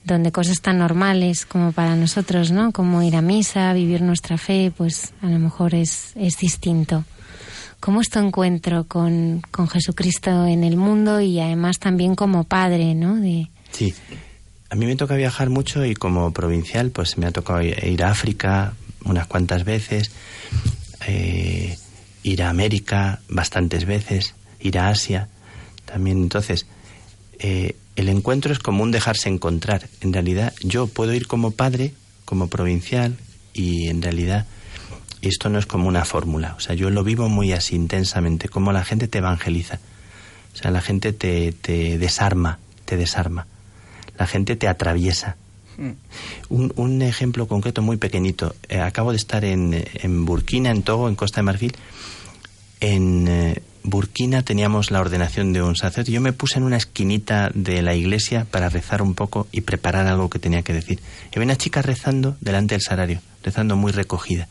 [0.04, 2.72] donde cosas tan normales como para nosotros, ¿no?
[2.72, 7.04] Como ir a misa, vivir nuestra fe, pues a lo mejor es, es distinto.
[7.80, 12.94] ¿Cómo es tu encuentro con, con Jesucristo en el mundo y además también como Padre,
[12.94, 13.16] ¿no?
[13.16, 13.50] De...
[13.72, 13.92] Sí,
[14.72, 18.10] a mí me toca viajar mucho y como provincial pues me ha tocado ir a
[18.10, 18.72] África
[19.04, 20.10] unas cuantas veces,
[21.06, 21.76] eh,
[22.22, 25.28] ir a América bastantes veces, ir a Asia
[25.84, 26.22] también.
[26.22, 26.64] Entonces,
[27.38, 29.90] eh, el encuentro es como un dejarse encontrar.
[30.00, 31.92] En realidad yo puedo ir como padre,
[32.24, 33.18] como provincial
[33.52, 34.46] y en realidad
[35.20, 36.54] esto no es como una fórmula.
[36.56, 39.80] O sea, yo lo vivo muy así intensamente, como la gente te evangeliza.
[40.54, 43.46] O sea, la gente te, te desarma, te desarma
[44.18, 45.36] la gente te atraviesa.
[45.76, 45.92] Hmm.
[46.50, 48.54] Un, ejemplo concreto muy pequeñito.
[48.68, 51.76] Eh, acabo de estar en, en, Burkina, en Togo, en Costa de Marfil.
[52.80, 56.12] En eh, Burkina teníamos la ordenación de un sacerdote.
[56.12, 60.06] Yo me puse en una esquinita de la iglesia para rezar un poco y preparar
[60.06, 61.00] algo que tenía que decir.
[61.32, 64.48] Y había una chica rezando delante del salario, rezando muy recogida.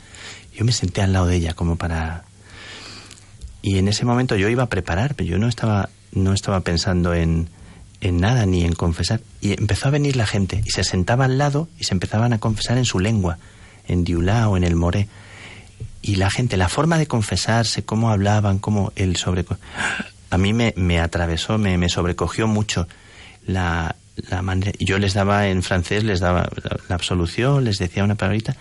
[0.54, 2.26] Yo me senté al lado de ella como para...
[3.62, 7.14] Y en ese momento yo iba a preparar, pero yo no estaba, no estaba pensando
[7.14, 7.48] en,
[8.02, 9.22] en nada ni en confesar.
[9.40, 12.40] Y empezó a venir la gente y se sentaba al lado y se empezaban a
[12.40, 13.38] confesar en su lengua,
[13.88, 15.08] en diulá o en el moré.
[16.02, 19.46] Y la gente, la forma de confesarse, cómo hablaban, cómo el sobre...
[20.32, 22.88] A mí me, me atravesó, me, me, sobrecogió mucho
[23.46, 23.96] la,
[24.30, 24.72] la manera...
[24.80, 26.50] Yo les daba en francés, les daba
[26.90, 28.56] la, absolución, les decía una palabrita,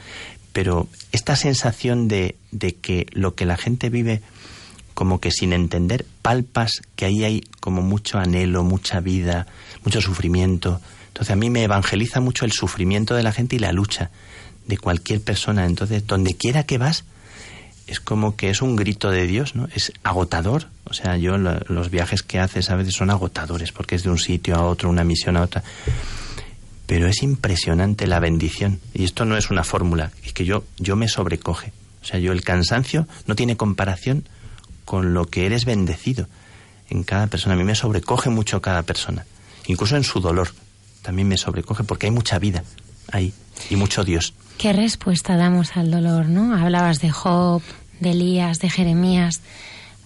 [0.52, 4.20] pero esta sensación de, de que lo que la gente vive
[5.00, 9.46] como que sin entender palpas que ahí hay como mucho anhelo, mucha vida,
[9.82, 10.78] mucho sufrimiento.
[11.08, 14.10] Entonces a mí me evangeliza mucho el sufrimiento de la gente y la lucha
[14.66, 15.64] de cualquier persona.
[15.64, 17.04] Entonces, donde quiera que vas,
[17.86, 19.68] es como que es un grito de Dios, ¿no?
[19.74, 20.66] Es agotador.
[20.84, 24.18] O sea, yo los viajes que haces a veces son agotadores porque es de un
[24.18, 25.64] sitio a otro, una misión a otra.
[26.84, 28.80] Pero es impresionante la bendición.
[28.92, 31.72] Y esto no es una fórmula, es que yo, yo me sobrecoge.
[32.02, 34.24] O sea, yo el cansancio no tiene comparación
[34.90, 36.26] con lo que eres bendecido
[36.88, 37.54] en cada persona.
[37.54, 39.24] A mí me sobrecoge mucho cada persona.
[39.68, 40.48] Incluso en su dolor.
[41.02, 42.64] También me sobrecoge porque hay mucha vida
[43.12, 43.32] ahí
[43.70, 44.34] y mucho Dios.
[44.58, 46.56] ¿Qué respuesta damos al dolor, no?
[46.56, 47.62] Hablabas de Job,
[48.00, 49.42] de Elías, de Jeremías.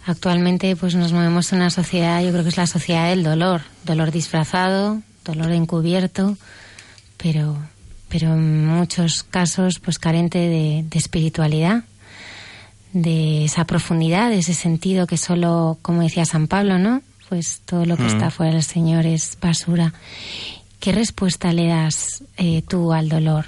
[0.04, 3.62] Actualmente pues nos movemos en una sociedad, yo creo que es la sociedad del dolor,
[3.86, 6.36] dolor disfrazado, dolor encubierto,
[7.16, 7.56] pero
[8.10, 11.84] pero en muchos casos pues carente de, espiritualidad,
[12.94, 17.02] de esa profundidad, de ese sentido que solo, como decía San Pablo, ¿no?
[17.28, 18.06] Pues todo lo que mm.
[18.06, 19.92] está fuera del Señor es basura.
[20.80, 23.46] ¿Qué respuesta le das eh, tú al dolor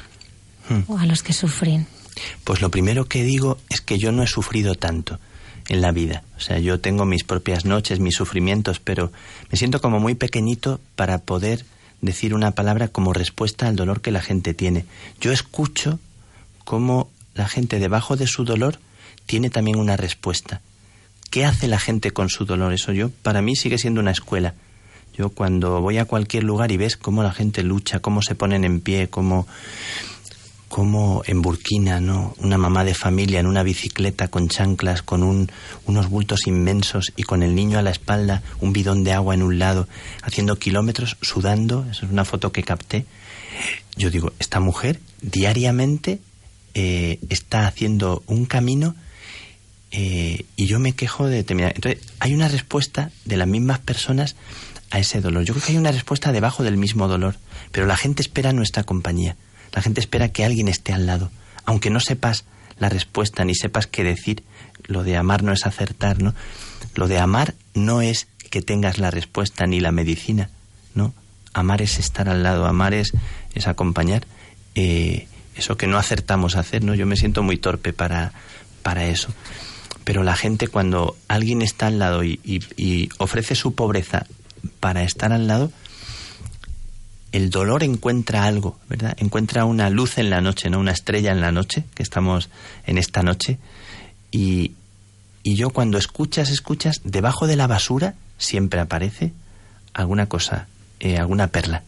[0.69, 0.91] mm.
[0.91, 1.87] o a los que sufren?
[2.45, 5.21] Pues lo primero que digo es que yo no he sufrido tanto
[5.69, 6.25] en la vida.
[6.37, 9.13] O sea, yo tengo mis propias noches, mis sufrimientos, pero
[9.51, 11.65] me siento como muy pequeñito para poder
[12.01, 14.87] decir una palabra como respuesta al dolor que la gente tiene.
[15.21, 16.01] Yo escucho
[16.65, 18.79] cómo la gente debajo de su dolor
[19.27, 20.61] tiene también una respuesta.
[21.31, 22.73] ¿Qué hace la gente con su dolor?
[22.73, 24.55] Eso yo, para mí sigue siendo una escuela.
[25.17, 28.65] Yo cuando voy a cualquier lugar y ves cómo la gente lucha, cómo se ponen
[28.65, 29.47] en pie, cómo
[30.69, 32.35] como en Burkina, ¿no?
[32.39, 35.51] Una mamá de familia en una bicicleta con chanclas, con un,
[35.87, 39.43] unos bultos inmensos y con el niño a la espalda, un bidón de agua en
[39.43, 39.89] un lado,
[40.23, 41.87] haciendo kilómetros, sudando.
[41.91, 43.07] Esa es una foto que capté.
[43.97, 46.19] Yo digo, esta mujer diariamente
[46.75, 48.97] eh, está haciendo un camino
[49.99, 51.73] eh, y yo me quejo de determinar.
[51.75, 54.37] Entonces, hay una respuesta de las mismas personas
[54.91, 55.45] a ese dolor.
[55.45, 57.37] Yo creo que hay una respuesta debajo del mismo dolor,
[57.73, 59.37] pero la gente espera nuestra compañía.
[59.73, 61.31] La gente espera que alguien esté al lado,
[61.65, 62.45] aunque no sepas
[62.79, 64.45] la respuesta ni sepas qué decir.
[64.85, 66.35] Lo de amar no es acertar, ¿no?
[66.95, 70.51] Lo de amar no es que tengas la respuesta ni la medicina,
[70.95, 71.15] ¿no?
[71.55, 73.13] Amar es estar al lado, amar es,
[73.55, 74.27] es acompañar.
[74.75, 76.95] Eh, eso que no acertamos a hacer, ¿no?
[76.95, 78.35] Yo me siento muy torpe para,
[78.83, 79.33] para eso.
[80.07, 84.27] Pero la gente cuando alguien está al lado y ofrece su pobreza
[84.81, 85.71] para estar al lado,
[87.37, 89.15] el dolor encuentra algo, ¿verdad?
[89.19, 90.79] Encuentra una luz en la noche, ¿no?
[90.79, 92.49] Una estrella en la noche, que estamos
[92.87, 93.59] en esta noche.
[94.31, 94.73] Y,
[95.43, 99.33] y yo cuando escuchas, escuchas, debajo de la basura siempre aparece
[99.93, 101.83] alguna cosa, eh, alguna perla.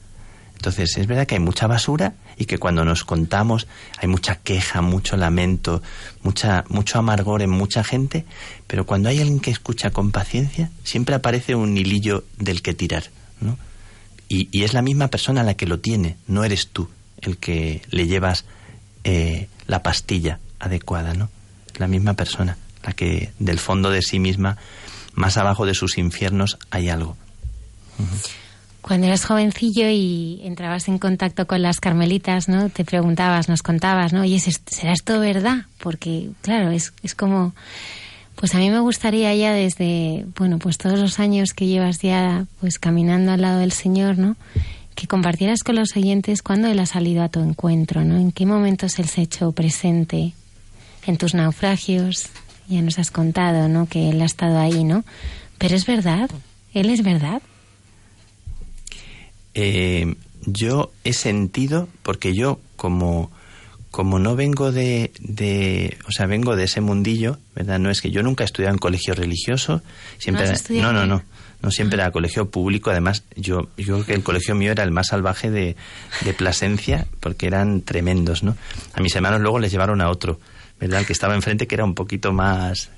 [0.58, 4.82] Entonces es verdad que hay mucha basura y que cuando nos contamos hay mucha queja,
[4.82, 5.82] mucho lamento,
[6.24, 8.24] mucha, mucho amargor en mucha gente,
[8.66, 13.04] pero cuando hay alguien que escucha con paciencia, siempre aparece un hilillo del que tirar,
[13.40, 13.56] ¿no?
[14.28, 16.90] Y, es la misma persona la que lo tiene, no eres tú
[17.20, 18.44] el que le llevas
[19.04, 21.30] eh, la pastilla adecuada, ¿no?
[21.76, 24.56] La misma persona, la que del fondo de sí misma,
[25.14, 27.16] más abajo de sus infiernos, hay algo.
[28.88, 32.70] Cuando eras jovencillo y entrabas en contacto con las carmelitas, ¿no?
[32.70, 34.22] Te preguntabas, nos contabas, ¿no?
[34.22, 35.66] Oye, ¿será esto verdad?
[35.76, 37.52] Porque, claro, es, es como
[38.34, 42.46] pues a mí me gustaría ya desde, bueno, pues todos los años que llevas ya
[42.60, 44.36] pues caminando al lado del Señor, ¿no?
[44.94, 48.16] Que compartieras con los oyentes cuándo Él ha salido a tu encuentro, ¿no?
[48.16, 50.32] En qué momentos Él se ha hecho presente
[51.06, 52.30] en tus naufragios.
[52.68, 53.84] Ya nos has contado, ¿no?
[53.84, 55.04] Que Él ha estado ahí, ¿no?
[55.58, 56.30] Pero es verdad,
[56.72, 57.42] Él es verdad.
[59.54, 60.14] Eh,
[60.46, 63.30] yo he sentido, porque yo como
[63.90, 67.78] como no vengo de, de, o sea, vengo de ese mundillo, ¿verdad?
[67.78, 69.82] No es que yo nunca he estudiado en colegio religioso,
[70.18, 71.22] siempre no, no, no,
[71.62, 74.90] no, siempre era colegio público, además yo, yo creo que el colegio mío era el
[74.90, 75.74] más salvaje de,
[76.24, 78.56] de Plasencia, porque eran tremendos, ¿no?
[78.92, 80.38] A mis hermanos luego les llevaron a otro,
[80.78, 81.00] ¿verdad?
[81.00, 82.90] El que estaba enfrente que era un poquito más,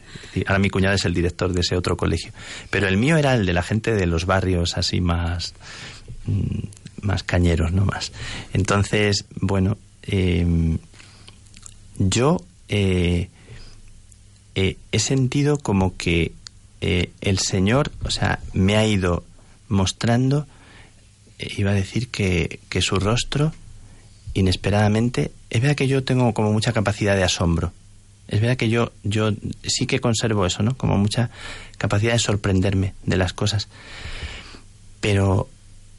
[0.46, 2.32] ahora mi cuñada es el director de ese otro colegio,
[2.68, 5.54] pero el mío era el de la gente de los barrios así más,
[7.02, 7.84] más cañeros, ¿no?
[7.84, 8.12] Más.
[8.52, 10.78] Entonces, bueno, Em,
[11.98, 13.28] yo eh,
[14.54, 16.32] eh, he sentido como que
[16.80, 19.24] eh, el Señor, o sea, me ha ido
[19.68, 20.46] mostrando,
[21.38, 23.52] iba a decir que, que su rostro,
[24.34, 27.72] inesperadamente, es verdad que yo tengo como mucha capacidad de asombro.
[28.28, 29.32] Es verdad que yo, yo
[29.64, 30.76] sí que conservo eso, ¿no?
[30.76, 31.30] Como mucha
[31.78, 33.68] capacidad de sorprenderme de las cosas.
[35.00, 35.48] Pero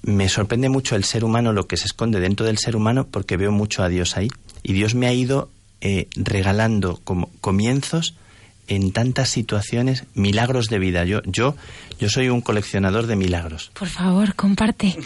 [0.04, 3.38] me sorprende mucho el ser humano, lo que se esconde dentro del ser humano, porque
[3.38, 4.30] veo mucho a Dios ahí.
[4.64, 5.50] Y Dios me ha ido
[5.82, 8.16] eh, regalando como comienzos
[8.68, 11.04] en tantas situaciones milagros de vida.
[11.06, 11.56] Yo, yo,
[12.00, 13.72] yo soy un coleccionador de milagros.
[13.74, 14.98] Por favor, comparte.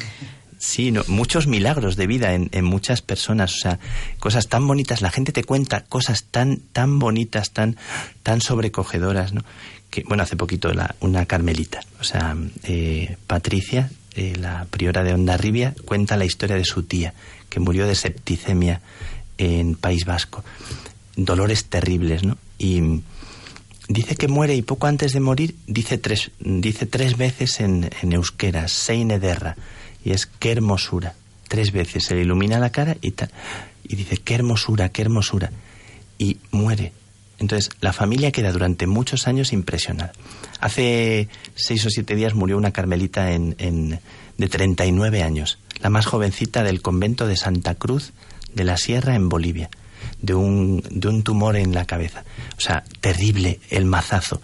[0.58, 3.80] Sí, no, muchos milagros de vida en, en, muchas personas, o sea,
[4.20, 5.02] cosas tan bonitas.
[5.02, 7.76] La gente te cuenta cosas tan, tan bonitas, tan,
[8.24, 9.43] tan sobrecogedoras, ¿no?
[9.89, 15.13] Que, bueno, hace poquito la, una carmelita, o sea, eh, Patricia, eh, la priora de
[15.13, 17.13] Ondarribia, cuenta la historia de su tía,
[17.49, 18.82] que murió de septicemia
[19.38, 20.43] en País Vasco.
[21.16, 22.38] Dolores terribles, ¿no?
[22.57, 23.01] Y
[23.88, 28.13] dice que muere y poco antes de morir dice tres, dice tres veces en, en
[28.13, 29.55] euskera, Seine Derra,
[30.03, 31.16] y es qué hermosura.
[31.47, 33.13] Tres veces se le ilumina la cara y.
[33.88, 35.51] Y dice, qué hermosura, qué hermosura.
[36.18, 36.91] Y muere.
[37.39, 40.13] Entonces, la familia queda durante muchos años impresionada.
[40.59, 43.99] Hace seis o siete días murió una carmelita en, en,
[44.38, 48.13] de 39 años, la más jovencita del convento de Santa Cruz
[48.53, 49.69] de la Sierra en Bolivia,
[50.21, 52.23] de un, de un tumor en la cabeza.
[52.57, 54.41] O sea, terrible el mazazo.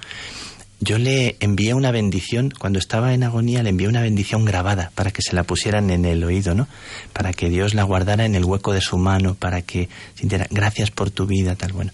[0.83, 5.11] Yo le envié una bendición, cuando estaba en agonía, le envié una bendición grabada para
[5.11, 6.67] que se la pusieran en el oído, ¿no?
[7.13, 10.89] Para que Dios la guardara en el hueco de su mano, para que sintiera gracias
[10.89, 11.73] por tu vida, tal.
[11.73, 11.91] Bueno,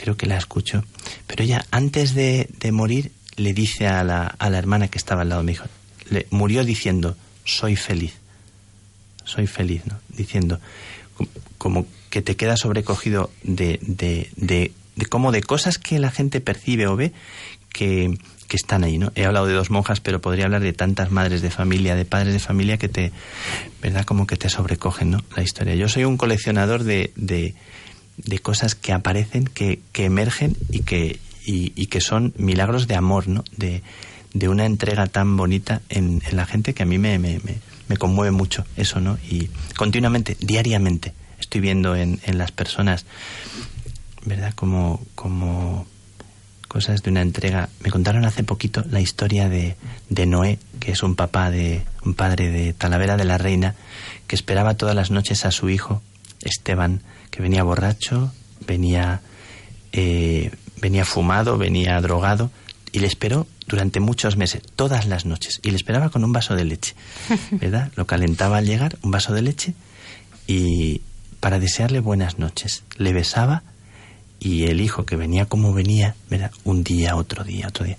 [0.00, 0.82] creo que la escucho.
[1.26, 5.22] Pero ella, antes de, de morir, le dice a la, a la, hermana que estaba
[5.22, 5.66] al lado, me dijo,
[6.08, 8.14] le, murió diciendo, soy feliz,
[9.24, 10.00] soy feliz, ¿no?
[10.08, 10.58] Diciendo,
[11.58, 16.40] como que te queda sobrecogido de, de, de, de como de cosas que la gente
[16.40, 17.12] percibe o ve
[17.68, 19.12] que, que, están ahí, ¿no?
[19.16, 22.32] He hablado de dos monjas, pero podría hablar de tantas madres de familia, de padres
[22.32, 23.12] de familia que te,
[23.82, 24.06] ¿verdad?
[24.06, 25.22] Como que te sobrecogen, ¿no?
[25.36, 25.74] La historia.
[25.74, 27.54] Yo soy un coleccionador de, de,
[28.24, 32.94] de cosas que aparecen, que, que emergen y que, y, y, que son milagros de
[32.94, 33.44] amor, ¿no?
[33.56, 33.82] De,
[34.32, 37.56] de una entrega tan bonita en, en la gente que a mí me, me, me,
[37.88, 39.18] me, conmueve mucho eso, ¿no?
[39.28, 43.06] Y continuamente, diariamente, estoy viendo en, en las personas,
[44.24, 44.52] ¿verdad?
[44.54, 45.86] Como, como
[46.68, 47.68] cosas de una entrega.
[47.80, 49.76] Me contaron hace poquito la historia de,
[50.08, 53.74] de Noé, que es un papá de un padre de Talavera de la Reina,
[54.28, 56.00] que esperaba todas las noches a su hijo
[56.42, 58.32] Esteban, que venía borracho,
[58.66, 59.20] venía
[59.92, 60.50] eh,
[60.80, 62.50] venía fumado, venía drogado
[62.92, 66.54] y le esperó durante muchos meses, todas las noches, y le esperaba con un vaso
[66.56, 66.94] de leche,
[67.52, 67.92] ¿verdad?
[67.94, 69.74] Lo calentaba al llegar, un vaso de leche
[70.46, 71.02] y
[71.38, 73.62] para desearle buenas noches, le besaba
[74.40, 76.50] y el hijo que venía como venía, ¿verdad?
[76.64, 77.98] un día, otro día, otro día.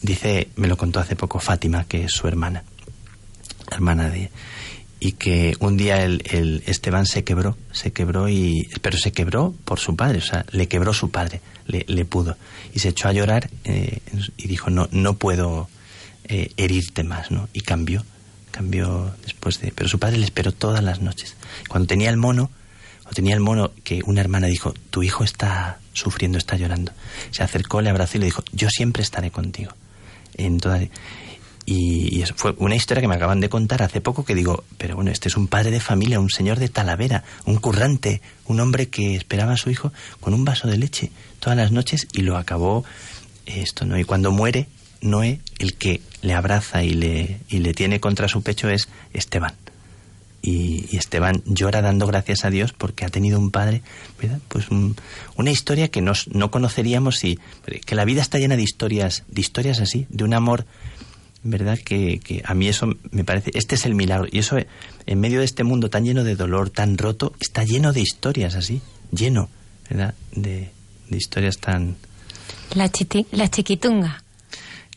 [0.00, 2.64] Dice, me lo contó hace poco Fátima, que es su hermana,
[3.70, 4.30] hermana de...
[5.04, 8.70] Y que un día el, el Esteban se quebró, se quebró y...
[8.80, 12.38] Pero se quebró por su padre, o sea, le quebró su padre, le, le pudo.
[12.72, 13.98] Y se echó a llorar eh,
[14.38, 15.68] y dijo, no, no puedo
[16.24, 17.50] eh, herirte más, ¿no?
[17.52, 18.02] Y cambió,
[18.50, 19.72] cambió después de...
[19.72, 21.36] Pero su padre le esperó todas las noches.
[21.68, 22.50] Cuando tenía el mono,
[23.04, 26.92] o tenía el mono que una hermana dijo, tu hijo está sufriendo, está llorando.
[27.30, 29.72] Se acercó, le abrazó y le dijo, yo siempre estaré contigo.
[30.38, 30.80] En toda...
[31.66, 34.96] y, y, fue una historia que me acaban de contar hace poco que digo, pero
[34.96, 38.88] bueno, este es un padre de familia, un señor de Talavera, un currante, un hombre
[38.88, 41.10] que esperaba a su hijo con un vaso de leche
[41.40, 42.84] todas las noches y lo acabó
[43.46, 43.98] esto, ¿no?
[43.98, 44.66] Y cuando muere
[45.00, 49.54] Noé, el que le abraza y le, y le tiene contra su pecho es Esteban
[50.44, 53.82] y, y, Esteban llora dando gracias a Dios porque ha tenido un padre,
[54.20, 54.40] ¿verdad?
[54.48, 54.94] pues un,
[55.36, 57.38] una historia que nos, no conoceríamos si
[57.86, 60.66] que la vida está llena de historias, de historias así, de un amor,
[61.44, 64.56] verdad que, que a mí eso me parece, este es el milagro y eso
[65.06, 68.54] en medio de este mundo tan lleno de dolor, tan roto, está lleno de historias
[68.54, 68.80] así,
[69.12, 69.48] lleno,
[69.88, 70.70] verdad, de,
[71.10, 71.96] de historias tan
[72.74, 74.22] la, chiti, la chiquitunga.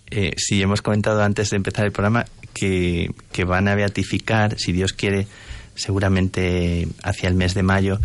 [0.10, 4.72] Eh, sí, hemos comentado antes de empezar el programa que, que, van a beatificar, si
[4.72, 5.28] Dios quiere,
[5.76, 8.00] seguramente hacia el mes de mayo,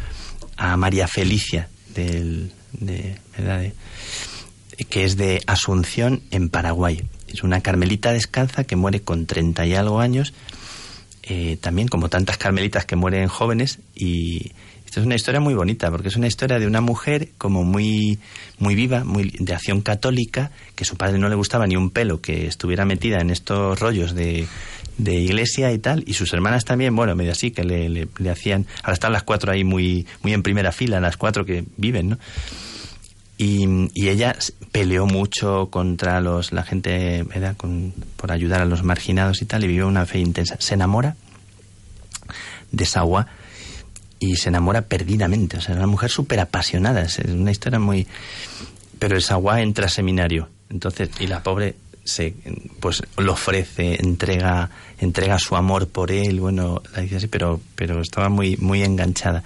[0.57, 3.72] a María Felicia, del, de, de,
[4.90, 7.03] que es de Asunción, en Paraguay.
[7.33, 10.35] Es una carmelita descalza que muere con treinta y algo años,
[11.22, 14.53] eh, también como tantas carmelitas que mueren jóvenes, y
[14.85, 18.18] esta es una historia muy bonita, porque es una historia de una mujer como muy,
[18.59, 22.20] muy viva, muy de acción católica, que su padre no le gustaba ni un pelo
[22.20, 24.47] que estuviera metida en estos rollos de,
[24.99, 28.30] de iglesia y tal, y sus hermanas también, bueno, medio así, que le, le, le,
[28.30, 32.11] hacían, ahora están las cuatro ahí muy, muy en primera fila, las cuatro que viven,
[32.11, 32.18] ¿no?
[33.43, 34.36] Y, y ella
[34.70, 37.57] peleó mucho contra los, la gente, ¿verdad?
[37.57, 40.55] Con, por ayudar a los marginados y tal, y vivió una fe intensa.
[40.61, 41.16] Se enamora
[42.70, 43.26] de Sawa
[44.20, 48.07] y se enamora perdidamente, o sea, una mujer súper apasionada, es una historia muy...
[49.01, 51.74] Pero el Sawa entra a seminario, entonces, y la pobre
[52.05, 52.34] se
[52.78, 54.70] pues lo ofrece, entrega,
[55.01, 59.43] entrega su amor por él, bueno, la dice así, pero, pero estaba muy, muy enganchada.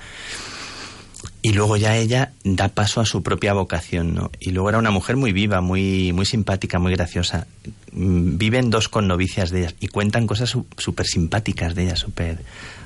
[1.46, 4.32] Y luego ya ella da paso a su propia vocación, ¿no?
[4.40, 7.46] Y luego era una mujer muy viva, muy, muy simpática, muy graciosa.
[7.92, 12.40] mm, viven dos con novicias de ellas y cuentan cosas súper simpáticas de ellas, súper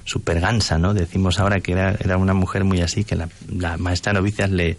[0.04, 0.92] super gansa, ¿no?
[0.92, 4.76] Decimos ahora que era, era una mujer muy así, que la, la maestra novicias le,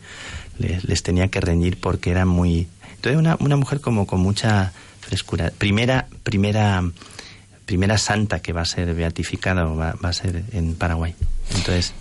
[0.60, 2.68] les tenía que reñir porque era muy...
[2.98, 5.52] Entonces una, una mujer como con mucha frescura.
[5.58, 6.84] Primera, primera,
[7.66, 11.16] primera santa que va a ser beatificada o va, a ser en Paraguay.
[11.56, 11.96] Entonces...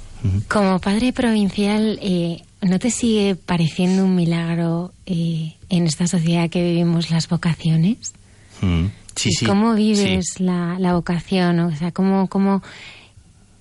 [0.48, 6.62] Como padre provincial, eh, ¿no te sigue pareciendo un milagro eh, en esta sociedad que
[6.62, 8.12] vivimos las vocaciones?
[8.60, 8.86] Mm.
[9.16, 9.46] Sí, sí.
[9.46, 11.60] ¿Cómo vives la, la, vocación?
[11.60, 12.62] O sea, ¿cómo, ¿cómo,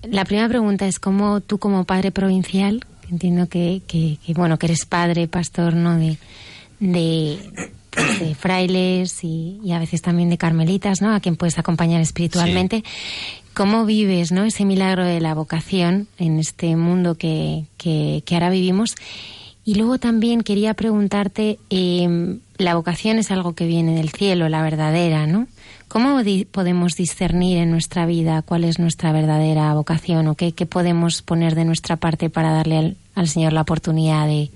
[0.03, 4.85] La primera pregunta es, ¿cómo tú como padre provincial, entiendo que, que, bueno, que eres
[4.85, 5.97] padre, pastor, ¿no?
[5.97, 6.17] De,
[6.79, 7.39] de,
[7.89, 11.13] pues, de frailes y, y, a veces también de carmelitas, ¿no?
[11.13, 12.83] A quien puedes acompañar espiritualmente.
[13.59, 14.45] ¿Cómo vives ¿no?
[14.45, 18.95] ese milagro de la vocación en este mundo que, que, ahora vivimos?
[19.65, 24.61] Y luego también quería preguntarte, em, la vocación es algo que viene del cielo, la
[24.61, 25.47] verdadera, ¿no?
[25.89, 31.21] ¿Cómo podemos discernir en nuestra vida cuál es nuestra verdadera vocación o qué, qué podemos
[31.21, 34.51] poner de nuestra parte para darle al, al Señor la oportunidad de,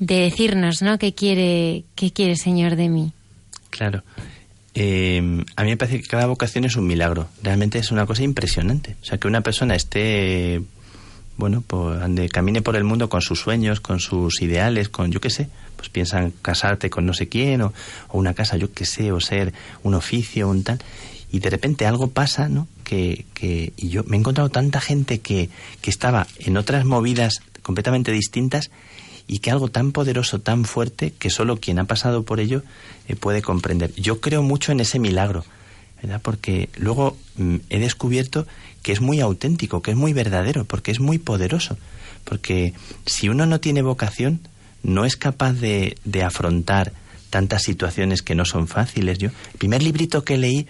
[0.00, 0.98] de decirnos, ¿no?
[0.98, 3.12] ¿Qué quiere, qué quiere Señor de mí?
[3.70, 4.02] Claro.
[4.74, 7.28] Eh, a mí me parece que cada vocación es un milagro.
[7.42, 8.96] Realmente es una cosa impresionante.
[9.02, 10.62] O sea, que una persona esté,
[11.36, 11.62] bueno,
[12.00, 15.48] ande, camine por el mundo con sus sueños, con sus ideales, con yo qué sé,
[15.76, 17.72] pues piensan casarte con no sé quién, o,
[18.12, 19.52] una casa, yo qué sé, o ser
[19.82, 20.78] un oficio, un tal.
[21.30, 22.68] Y de repente algo pasa, ¿no?
[22.84, 25.48] Que, que y yo me he encontrado tanta gente que,
[25.80, 28.70] que estaba en otras movidas completamente distintas
[29.26, 32.62] y que algo tan poderoso, tan fuerte, que solo quien ha pasado por ello
[33.08, 33.92] eh, puede comprender.
[33.94, 35.44] Yo creo mucho en ese milagro,
[36.02, 36.20] ¿verdad?
[36.22, 38.46] Porque luego mm, he descubierto
[38.82, 41.78] que es muy auténtico, que es muy verdadero, porque es muy poderoso.
[42.24, 42.74] Porque
[43.06, 44.40] si uno no tiene vocación,
[44.82, 46.92] no es capaz de, de afrontar
[47.30, 49.18] tantas situaciones que no son fáciles.
[49.18, 50.66] Yo, el primer librito que leí,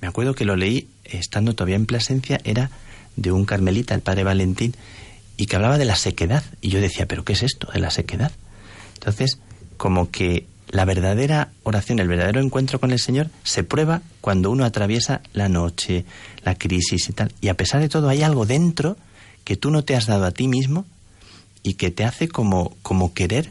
[0.00, 2.70] me acuerdo que lo leí estando todavía en Plasencia, era
[3.16, 4.74] de un carmelita, el padre Valentín,
[5.42, 6.44] y que hablaba de la sequedad.
[6.60, 8.30] Y yo decía, ¿pero qué es esto de la sequedad?
[8.94, 9.40] Entonces,
[9.76, 14.64] como que la verdadera oración, el verdadero encuentro con el Señor se prueba cuando uno
[14.64, 16.04] atraviesa la noche,
[16.44, 17.32] la crisis y tal.
[17.40, 18.96] Y a pesar de todo hay algo dentro
[19.42, 20.86] que tú no te has dado a ti mismo
[21.64, 23.50] y que te hace como, como querer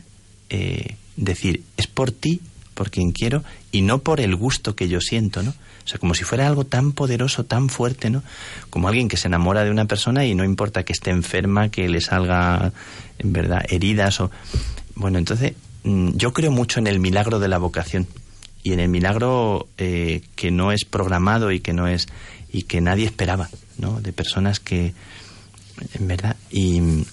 [0.50, 2.40] eh, decir, es por ti,
[2.74, 5.54] por quien quiero, y no por el gusto que yo siento, ¿no?
[5.84, 8.24] O sea, como si fuera algo tan poderoso, tan fuerte, ¿no?
[8.70, 11.90] Como alguien que se enamora de una persona y no importa que esté enferma, que
[11.90, 12.72] le salga,
[13.20, 14.32] en verdad, heridas o...
[14.96, 15.54] Bueno, entonces
[15.84, 18.08] mm, yo creo mucho en el milagro de la vocación
[18.64, 22.08] y en el milagro eh, que no es programado y que no es
[22.52, 24.02] y que nadie esperaba, ¿no?
[24.02, 24.94] De personas que,
[25.94, 27.06] en verdad, y,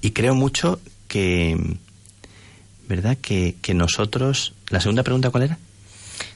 [0.00, 1.76] y creo mucho que,
[2.88, 3.18] ¿verdad?
[3.20, 5.58] Que, que nosotros, la segunda pregunta, ¿cuál era?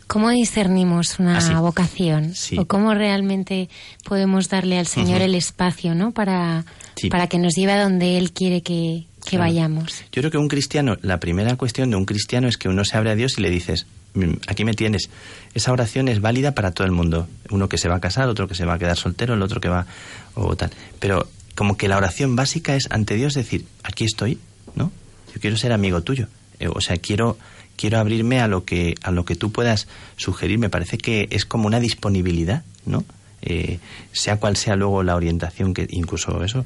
[0.09, 2.33] ¿Cómo discernimos una vocación?
[2.57, 3.69] ¿O cómo realmente
[4.05, 6.13] podemos darle al Señor el espacio ¿no?
[6.13, 6.65] para,
[7.11, 10.03] para que nos lleve a donde Él quiere que, vayamos?
[10.11, 12.97] Yo creo que un cristiano, la primera cuestión de un cristiano es que uno se
[12.97, 15.11] abre a Dios y le dices, mm, aquí me tienes.
[15.53, 17.29] Esa oración es válida para todo el mundo.
[17.51, 19.61] Uno que se va a casar, otro que se va a quedar soltero, el otro
[19.61, 19.87] que va
[20.33, 20.71] o tal.
[21.01, 24.39] Pero como que la oración básica es ante Dios decir, aquí estoy,
[24.75, 24.91] ¿no?
[25.35, 26.29] Yo quiero ser amigo tuyo.
[26.61, 27.37] Eh, o sea, quiero
[27.79, 30.59] quiero abrirme a lo que a lo que tú puedas sugerir.
[30.59, 33.05] Me parece que es como una disponibilidad no
[33.41, 33.79] eh,
[34.13, 36.65] sea cual sea luego la orientación que incluso eso.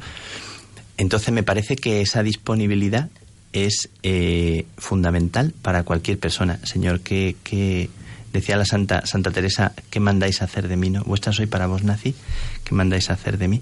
[0.96, 3.10] Entonces me parece que esa disponibilidad
[3.52, 6.58] es eh, fundamental para cualquier persona.
[6.64, 7.90] Señor que,
[8.32, 11.82] decía la santa santa Teresa qué mandáis hacer de mí no vuestra soy para vos
[11.82, 12.14] nací
[12.64, 13.60] qué mandáis hacer de mí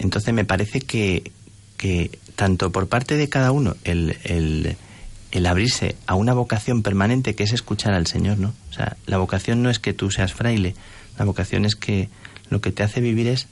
[0.00, 1.30] entonces me parece que
[1.76, 4.76] que tanto por parte de cada uno el, el
[5.32, 8.52] el abrirse a una vocación permanente que es escuchar al Señor, ¿no?
[8.70, 10.74] O sea, la vocación no es que tú seas fraile,
[11.18, 12.08] la vocación es que
[12.48, 13.46] lo que te hace vivir es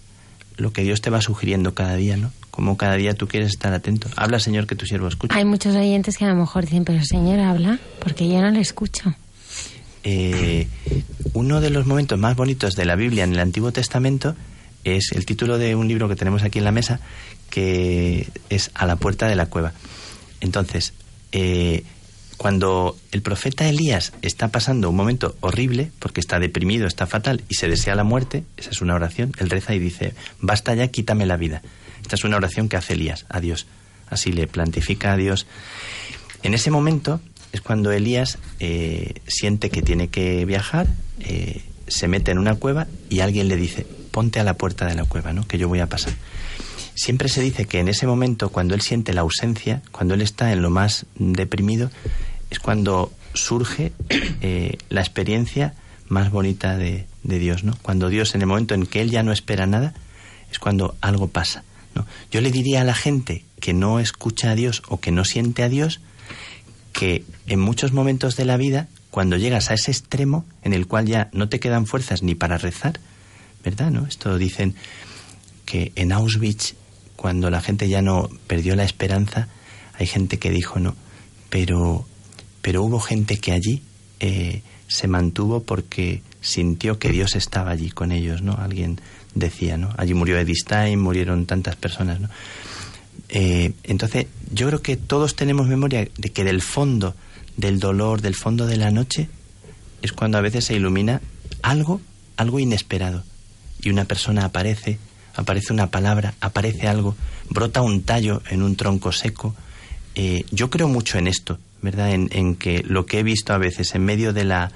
[0.57, 2.33] lo que Dios te va sugiriendo cada día, ¿no?
[2.51, 4.09] Como cada día tú quieres estar atento.
[4.17, 5.37] Habla, Señor, que tu siervo escucha.
[5.37, 8.61] Hay muchos oyentes que a lo mejor dicen, pero Señor, habla, porque yo no le
[8.61, 9.15] escucho.
[10.03, 10.67] Eh,
[11.35, 14.35] uno de los momentos más bonitos de la Biblia en el Antiguo Testamento
[14.83, 17.01] es el título de un libro que tenemos aquí en la mesa,
[17.51, 19.73] que es A la puerta de la cueva.
[20.41, 20.95] Entonces,
[21.33, 21.85] eh,
[22.37, 27.55] cuando el profeta Elías está pasando un momento horrible, porque está deprimido, está fatal y
[27.55, 31.27] se desea la muerte, esa es una oración, él reza y dice, basta ya, quítame
[31.27, 31.63] la vida.
[32.01, 33.67] Esta es una oración que hace Elías a Dios.
[34.09, 35.47] Así le plantifica a Dios.
[36.43, 37.21] En ese momento
[37.53, 40.87] es cuando Elías eh, siente que tiene que viajar,
[41.21, 44.95] eh, se mete en una cueva y alguien le dice, ponte a la puerta de
[44.95, 45.47] la cueva, ¿no?
[45.47, 46.13] que yo voy a pasar.
[46.99, 50.53] Siempre se dice que en ese momento, cuando él siente la ausencia, cuando él está
[50.53, 51.93] en lo más deprimido,
[52.51, 53.93] es cuando surge
[54.41, 55.75] eh, la experiencia
[56.09, 57.79] más bonita de, Dios, ¿no?
[57.83, 59.95] Cuando Dios, en el momento en que Él ya no espera nada,
[60.51, 61.63] es cuando algo pasa.
[62.33, 65.63] Yo le diría a la gente que no escucha a Dios o que no siente
[65.63, 66.01] a Dios
[66.93, 71.07] que en muchos momentos de la vida, cuando llegas a ese extremo en el cual
[71.07, 72.99] ya no te quedan fuerzas ni para rezar,
[73.65, 73.93] ¿verdad?
[73.93, 74.07] ¿No?
[74.07, 74.75] Esto dicen
[75.65, 76.75] que en Auschwitz,
[77.19, 79.49] cuando la gente ya no perdió la esperanza,
[79.95, 80.95] hay gente que dijo no,
[81.51, 82.07] pero,
[82.63, 83.83] pero hubo gente que allí
[84.21, 88.53] eh, se mantuvo porque sintió que Dios estaba allí con ellos, ¿no?
[88.53, 89.01] Alguien
[89.35, 89.91] decía, ¿no?
[89.97, 92.29] Allí murió Edith Stein, murieron tantas personas, ¿no?
[93.31, 97.17] Eh, entonces, yo creo que todos tenemos memoria de que del fondo
[97.57, 99.29] del dolor, del fondo de la noche,
[100.03, 101.21] es cuando a veces se ilumina
[101.63, 102.01] algo,
[102.37, 103.25] algo inesperado.
[103.83, 105.01] Y una persona aparece,
[105.39, 107.17] aparece una palabra, aparece algo,
[107.49, 109.55] brota un tallo en un tronco seco.
[110.15, 112.11] Eh, yo creo mucho en esto, ¿verdad?
[112.11, 114.73] En, en, que lo que he visto a veces en medio de la,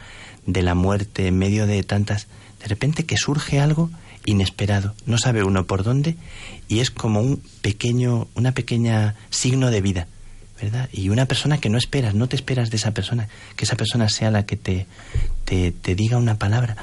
[0.47, 2.29] de la muerte, en medio de tantas,
[2.61, 3.91] de repente que surge algo
[4.25, 6.17] inesperado, no sabe uno por dónde
[6.69, 10.07] y es como un pequeño, una pequeña signo de vida,
[10.61, 10.89] ¿verdad?
[10.93, 14.09] Y una persona que no esperas, no te esperas de esa persona, que esa persona
[14.09, 14.87] sea la que te,
[15.45, 16.77] te, te diga una palabra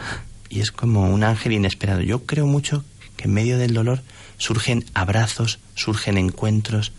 [0.50, 2.02] y es como un ángel inesperado.
[2.02, 2.84] Yo creo mucho
[3.20, 4.02] que en medio del dolor
[4.38, 6.94] surgen abrazos, surgen encuentros,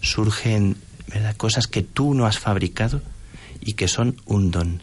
[0.00, 0.76] surgen
[1.08, 1.36] ¿verdad?
[1.36, 3.02] cosas que tú no has fabricado
[3.60, 4.80] y que son un don.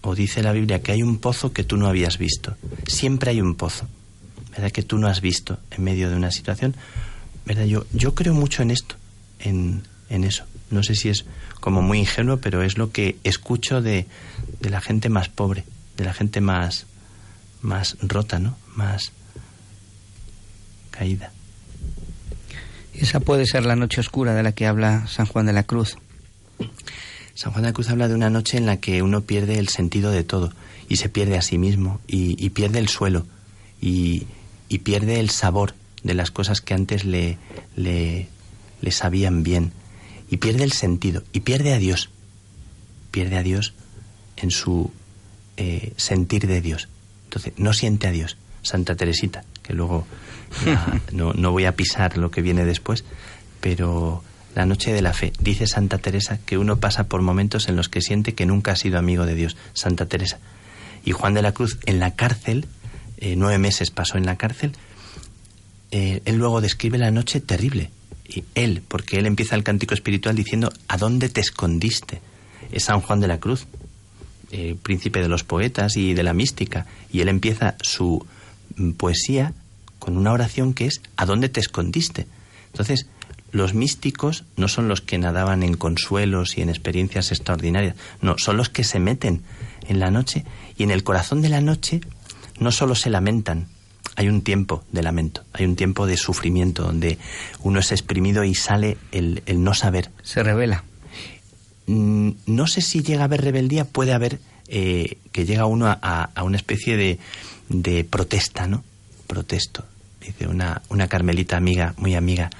[0.00, 2.56] O dice la Biblia que hay un pozo que tú no habías visto.
[2.86, 3.86] Siempre hay un pozo.
[4.52, 4.70] ¿verdad?
[4.70, 6.74] que tú no has visto en medio de una situación.
[7.44, 7.66] ¿verdad?
[7.66, 8.96] Yo, yo creo mucho en esto,
[9.40, 10.44] en, en eso.
[10.70, 11.26] No sé si es
[11.60, 14.06] como muy ingenuo, pero es lo que escucho de,
[14.60, 15.64] de la gente más pobre,
[15.98, 16.86] de la gente más,
[17.60, 18.56] más rota, ¿no?
[18.74, 19.12] Más
[20.94, 21.32] caída.
[22.94, 25.96] Esa puede ser la noche oscura de la que habla San Juan de la Cruz.
[27.34, 29.68] San Juan de la Cruz habla de una noche en la que uno pierde el
[29.68, 30.52] sentido de todo
[30.88, 33.26] y se pierde a sí mismo y, y pierde el suelo
[33.80, 34.26] y,
[34.68, 35.74] y pierde el sabor
[36.04, 37.38] de las cosas que antes le,
[37.74, 38.28] le,
[38.80, 39.72] le, sabían bien
[40.30, 42.10] y pierde el sentido y pierde a Dios
[43.10, 43.74] pierde a Dios
[44.36, 44.92] en su
[45.56, 46.88] eh, sentir de Dios
[47.24, 50.06] entonces no siente a Dios Santa Teresita que luego
[51.12, 53.04] no, no voy a pisar lo que viene después
[53.60, 54.22] pero
[54.54, 57.88] la noche de la fe dice Santa Teresa que uno pasa por momentos en los
[57.88, 60.38] que siente que nunca ha sido amigo de Dios Santa Teresa
[61.04, 62.66] y Juan de la Cruz en la cárcel
[63.18, 64.72] eh, nueve meses pasó en la cárcel,
[65.90, 67.90] eh, él luego describe la noche terrible.
[68.28, 72.20] Y él, porque él empieza el cántico espiritual diciendo, ¿a dónde te escondiste?
[72.70, 73.66] Es San Juan de la Cruz,
[74.50, 76.86] eh, príncipe de los poetas y de la mística.
[77.12, 78.26] Y él empieza su
[78.76, 79.52] mm, poesía
[80.04, 82.26] con una oración que es, ¿a dónde te escondiste?
[82.66, 83.06] Entonces,
[83.52, 88.58] los místicos no son los que nadaban en consuelos y en experiencias extraordinarias, no, son
[88.58, 89.40] los que se meten
[89.88, 90.44] en la noche
[90.76, 92.02] y en el corazón de la noche
[92.60, 93.68] no solo se lamentan,
[94.14, 97.16] hay un tiempo de lamento, hay un tiempo de sufrimiento donde
[97.62, 100.10] uno es exprimido y sale el, el no saber.
[100.22, 100.84] Se revela.
[101.86, 104.38] Mm, no sé si llega a haber rebeldía, puede haber
[104.68, 107.18] eh, que llega uno a, a, a, una especie de,
[107.70, 108.84] de protesta, ¿no?
[109.26, 109.86] Protesto.
[110.24, 112.50] Dice una, una carmelita amiga, muy amiga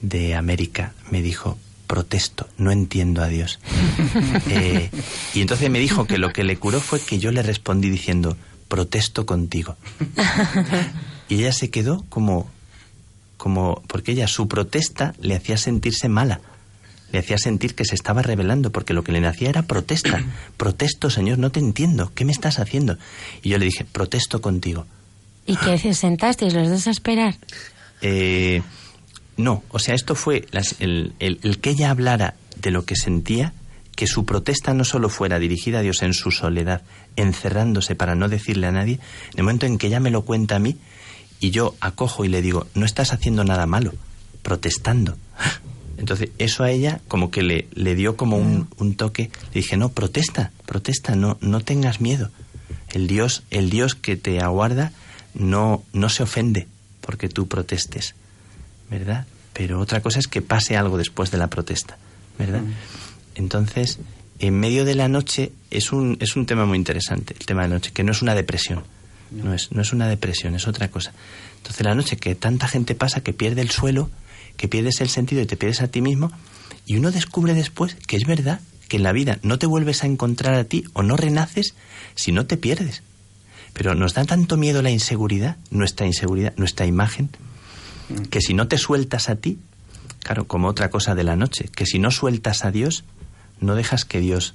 [0.00, 3.58] de América, me dijo, protesto, no entiendo a Dios.
[4.48, 4.90] eh,
[5.34, 8.36] y entonces me dijo que lo que le curó fue que yo le respondí diciendo,
[8.68, 9.76] protesto contigo.
[11.28, 12.48] y ella se quedó como,
[13.36, 16.40] como, porque ella su protesta le hacía sentirse mala,
[17.10, 20.24] le hacía sentir que se estaba rebelando, porque lo que le hacía era protesta.
[20.56, 22.98] Protesto, Señor, no te entiendo, ¿qué me estás haciendo?
[23.42, 24.86] Y yo le dije, protesto contigo.
[25.46, 27.36] ¿Y qué sentasteis los dos a esperar?
[28.02, 28.62] Eh,
[29.36, 32.96] no, o sea, esto fue las, el, el, el que ella hablara de lo que
[32.96, 33.52] sentía,
[33.96, 36.82] que su protesta no solo fuera dirigida a Dios en su soledad,
[37.16, 38.94] encerrándose para no decirle a nadie,
[39.32, 40.76] en el momento en que ella me lo cuenta a mí
[41.40, 43.94] y yo acojo y le digo, no estás haciendo nada malo,
[44.42, 45.16] protestando.
[45.96, 49.30] Entonces, eso a ella como que le, le dio como un, un, toque.
[49.52, 52.30] Le dije, no, protesta, protesta, no, no tengas miedo.
[52.92, 54.92] El Dios, el Dios que te aguarda
[55.34, 56.66] no, no se ofende
[57.00, 58.14] porque tú protestes,
[58.90, 59.26] ¿verdad?
[59.52, 61.98] Pero otra cosa es que pase algo después de la protesta,
[62.38, 62.62] ¿verdad?
[63.34, 63.98] Entonces,
[64.38, 67.68] en medio de la noche es un, es un tema muy interesante, el tema de
[67.68, 68.84] la noche, que no es una depresión.
[69.30, 71.12] No es, no es una depresión, es otra cosa.
[71.58, 74.10] Entonces la noche que tanta gente pasa que pierde el suelo,
[74.56, 76.32] que pierdes el sentido y te pierdes a ti mismo,
[76.84, 80.06] y uno descubre después que es verdad que en la vida no te vuelves a
[80.06, 81.74] encontrar a ti o no renaces
[82.16, 83.02] si no te pierdes.
[83.72, 87.30] Pero nos da tanto miedo la inseguridad, nuestra inseguridad, nuestra imagen,
[88.30, 89.58] que si no te sueltas a ti,
[90.20, 93.04] claro, como otra cosa de la noche, que si no sueltas a Dios,
[93.60, 94.54] no dejas que Dios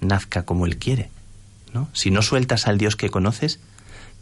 [0.00, 1.10] nazca como Él quiere.
[1.72, 1.88] ¿no?
[1.92, 3.60] Si no sueltas al Dios que conoces,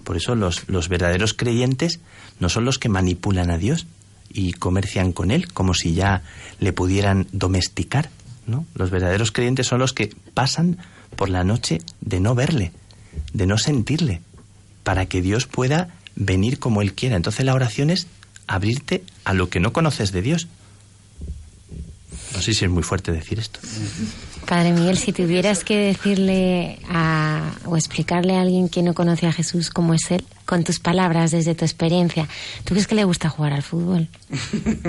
[0.05, 2.01] por eso los, los verdaderos creyentes
[2.41, 3.87] no son los que manipulan a Dios
[4.31, 6.23] y comercian con Él como si ya
[6.61, 8.11] le pudieran domesticar.
[8.47, 8.67] ¿no?
[8.75, 10.79] Los verdaderos creyentes son los que pasan
[11.17, 12.73] por la noche de no verle,
[13.33, 14.21] de no sentirle,
[14.89, 17.15] para que Dios pueda venir como Él quiera.
[17.17, 18.07] Entonces la oración es
[18.47, 20.47] abrirte a lo que no conoces de Dios.
[22.33, 23.61] No sé si es muy fuerte decir esto.
[24.47, 29.33] Padre Miguel, si tuvieras que decirle a, o explicarle a alguien que no conoce a
[29.35, 32.27] Jesús cómo es Él, con tus palabras, desde tu experiencia,
[32.65, 34.09] ¿tú crees que le gusta jugar al fútbol?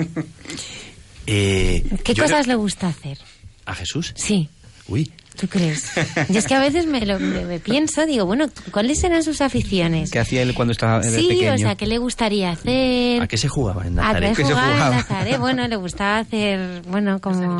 [1.26, 3.18] Eh, ¿Qué cosas creo- le gusta hacer?
[3.66, 4.12] ¿A Jesús?
[4.16, 4.48] Sí,
[4.88, 5.90] Uy, ¿tú crees?
[6.28, 9.40] Yo es que a veces me, lo, me- me pienso, digo, bueno, ¿cuáles serán sus
[9.40, 10.10] aficiones?
[10.10, 11.54] ¿Qué hacía él cuando estaba Sí, pequeño?
[11.54, 13.22] o sea, ¿qué le gustaría hacer?
[13.22, 14.36] ¿a qué se jugaba en A Nazaret?
[14.36, 14.96] ¿Qué se jugar en jugaba?
[14.96, 17.58] Nazaret, bueno, le gustaba hacer, bueno, como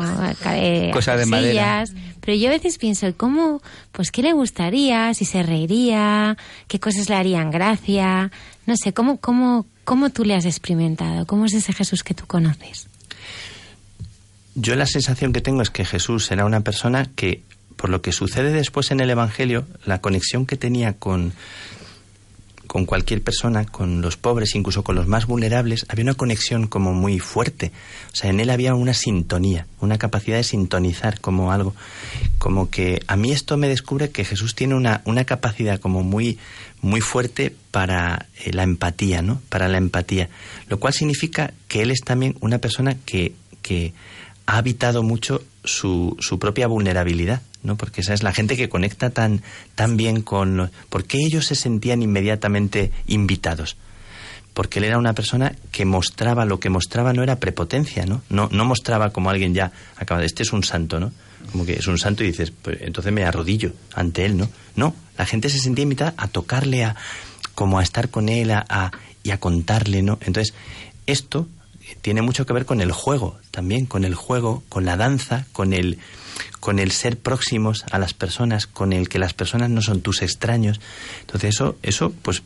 [0.53, 1.83] eh, Cosa de madera.
[2.23, 3.61] Pero yo a veces pienso, ¿y ¿cómo,
[3.91, 5.11] pues qué le gustaría?
[5.15, 8.31] Si se reiría, qué cosas le harían gracia,
[8.67, 11.25] no sé, ¿cómo, cómo, cómo tú le has experimentado?
[11.25, 12.87] ¿Cómo es ese Jesús que tú conoces?
[14.53, 17.41] Yo la sensación que tengo es que Jesús era una persona que,
[17.75, 21.33] por lo que sucede después en el Evangelio, la conexión que tenía con,
[22.71, 26.93] con cualquier persona, con los pobres, incluso con los más vulnerables, había una conexión como
[26.93, 27.73] muy fuerte.
[28.13, 31.75] O sea, en él había una sintonía, una capacidad de sintonizar como algo.
[32.37, 36.39] Como que a mí esto me descubre que Jesús tiene una, una capacidad como muy,
[36.79, 39.41] muy fuerte para eh, la empatía, ¿no?
[39.49, 40.29] Para la empatía.
[40.69, 43.91] Lo cual significa que él es también una persona que, que
[44.45, 47.75] ha habitado mucho su, su propia vulnerabilidad, ¿no?
[47.77, 49.41] Porque esa es la gente que conecta tan,
[49.75, 50.57] tan bien con...
[50.57, 53.77] los- ¿Por qué ellos se sentían inmediatamente invitados?
[54.53, 58.21] Porque él era una persona que mostraba, lo que mostraba no era prepotencia, ¿no?
[58.29, 61.11] No, no mostraba como alguien ya acaba este es un santo, ¿no?
[61.51, 64.49] Como que es un santo y dices, pues entonces me arrodillo ante él, ¿no?
[64.75, 66.95] No, la gente se sentía invitada a tocarle, a
[67.55, 68.91] como a estar con él, a-
[69.23, 70.17] y a contarle, ¿no?
[70.21, 70.53] Entonces,
[71.05, 71.47] esto
[72.01, 75.73] tiene mucho que ver con el juego, también con el juego, con la danza, con
[75.73, 75.97] el
[76.59, 80.21] con el ser próximos a las personas, con el que las personas no son tus
[80.21, 80.79] extraños.
[81.21, 82.43] Entonces eso, eso pues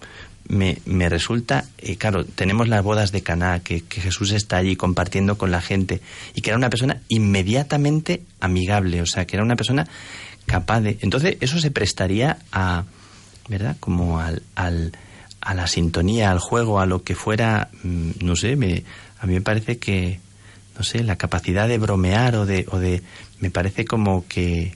[0.48, 5.38] me, me resulta, eh, claro, tenemos las bodas de Caná, que, Jesús está allí compartiendo
[5.38, 6.02] con la gente,
[6.34, 9.88] y que era una persona inmediatamente amigable, o sea, que era una persona
[10.46, 10.98] capaz de...
[11.02, 12.84] Entonces eso se prestaría a,
[13.50, 13.78] ¿verdad?
[13.80, 14.92] Como al, al,
[15.42, 18.84] a la sintonía, al juego, a lo que fuera, mm, no sé, me,
[19.20, 20.20] a mí me parece que,
[20.78, 23.02] no sé, la capacidad de bromear o de, o de
[23.40, 24.76] me parece como que,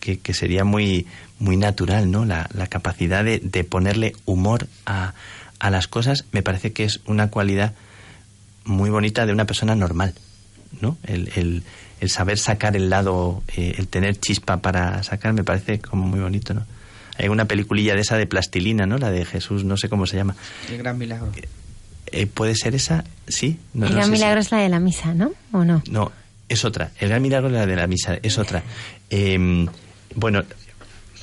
[0.00, 1.06] que, que sería muy,
[1.38, 2.24] muy natural, ¿no?
[2.24, 5.14] La, la capacidad de, de ponerle humor a,
[5.58, 7.74] a las cosas me parece que es una cualidad
[8.64, 10.14] muy bonita de una persona normal,
[10.80, 10.96] ¿no?
[11.04, 11.62] El, el,
[12.00, 16.20] el saber sacar el lado, eh, el tener chispa para sacar, me parece como muy
[16.20, 16.66] bonito, ¿no?
[17.16, 18.98] Hay una peliculilla de esa de plastilina, ¿no?
[18.98, 20.34] La de Jesús, no sé cómo se llama.
[20.68, 21.30] El gran milagro.
[22.12, 23.04] Eh, ¿Puede ser esa?
[23.28, 23.58] Sí.
[23.72, 25.32] No, el no gran si- milagro es la de la misa, ¿no?
[25.52, 25.82] ¿O no?
[25.90, 26.12] no,
[26.48, 26.90] es otra.
[27.00, 28.62] El gran milagro de la de la misa es otra.
[29.10, 29.66] Eh,
[30.14, 30.42] bueno,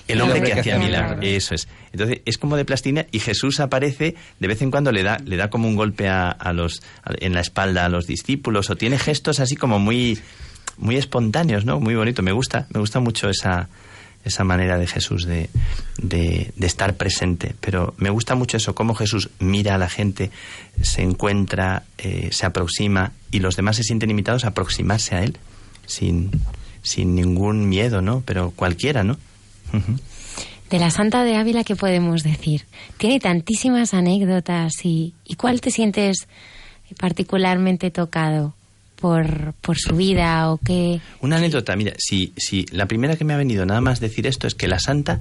[0.08, 1.20] el hombre que hacía milagros.
[1.22, 1.68] Eso es.
[1.94, 5.38] Entonces es como de plastilina y Jesús aparece de vez en cuando le da le
[5.38, 8.76] da como un golpe a, a los a- en la espalda a los discípulos o
[8.76, 10.20] tiene gestos así como muy
[10.78, 11.80] muy espontáneos, ¿no?
[11.80, 12.24] Muy bonito.
[12.24, 13.70] Me gusta me gusta mucho esa
[14.24, 15.50] esa manera de Jesús de,
[15.98, 17.56] de, estar presente.
[17.60, 20.32] Pero me gusta mucho eso, cómo Jesús mira a la gente,
[20.82, 25.38] se encuentra, eh, se aproxima y los demás se sienten invitados a aproximarse a Él
[25.86, 26.32] sin,
[26.82, 28.22] sin ningún miedo, ¿no?
[28.26, 29.18] Pero cualquiera, ¿no?
[30.70, 32.66] De la Santa de Ávila, ¿qué podemos decir?
[32.98, 36.28] Tiene tantísimas anécdotas y, ¿y cuál te sientes
[37.00, 38.54] particularmente tocado
[39.02, 41.02] por, por su vida o qué?
[41.20, 44.48] Una anécdota, mira, si, si la primera que me ha venido nada más decir esto
[44.48, 45.20] es que la santa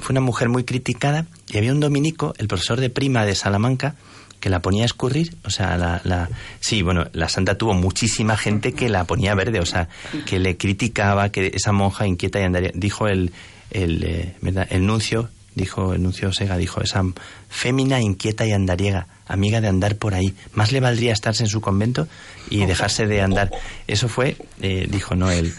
[0.00, 3.96] fue una mujer muy criticada y había un dominico, el profesor de prima de Salamanca,
[4.40, 6.28] que la ponía a escurrir, o sea, la, la
[6.60, 9.88] sí, bueno, la santa tuvo muchísima gente que la ponía verde, o sea,
[10.26, 13.32] que le criticaba, que esa monja inquieta y andaría, dijo el,
[13.70, 14.34] el, eh,
[14.70, 17.02] el nuncio, dijo el nuncio Sega, dijo, esa
[17.48, 21.60] fémina inquieta y andariega, amiga de andar por ahí, más le valdría estarse en su
[21.60, 22.08] convento
[22.50, 23.50] y dejarse de andar.
[23.86, 25.52] Eso fue, eh, dijo, no, el,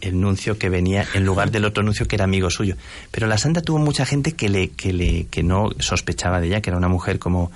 [0.00, 2.76] el nuncio que venía en lugar del otro nuncio que era amigo suyo.
[3.10, 6.60] Pero la santa tuvo mucha gente que le, que le, que no sospechaba de ella,
[6.60, 7.50] que era una mujer como,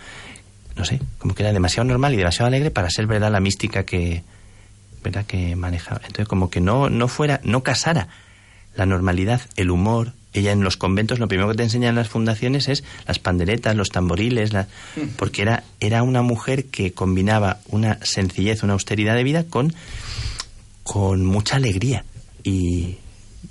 [0.77, 3.85] no sé, como que era demasiado normal y demasiado alegre para ser verdad la mística
[3.85, 4.23] que,
[5.03, 6.01] verdad que manejaba.
[6.03, 8.09] Entonces como que no, no fuera, no casara
[8.75, 10.13] la normalidad, el humor.
[10.35, 13.89] Ella en los conventos lo primero que te enseñan las fundaciones es las panderetas, los
[13.89, 14.69] tamboriles, la-
[15.17, 19.73] porque era, era una mujer que combinaba una sencillez, una austeridad de vida con,
[20.83, 22.05] con mucha alegría.
[22.45, 22.97] Y,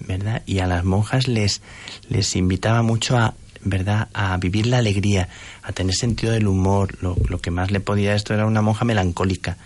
[0.07, 0.43] ¿verdad?
[0.45, 1.61] Y a las monjas les,
[2.09, 5.29] les invitaba mucho a, ¿verdad?, a vivir la alegría,
[5.63, 6.97] a tener sentido del humor.
[7.01, 9.57] Lo, lo que más le podía esto era una monja melancólica,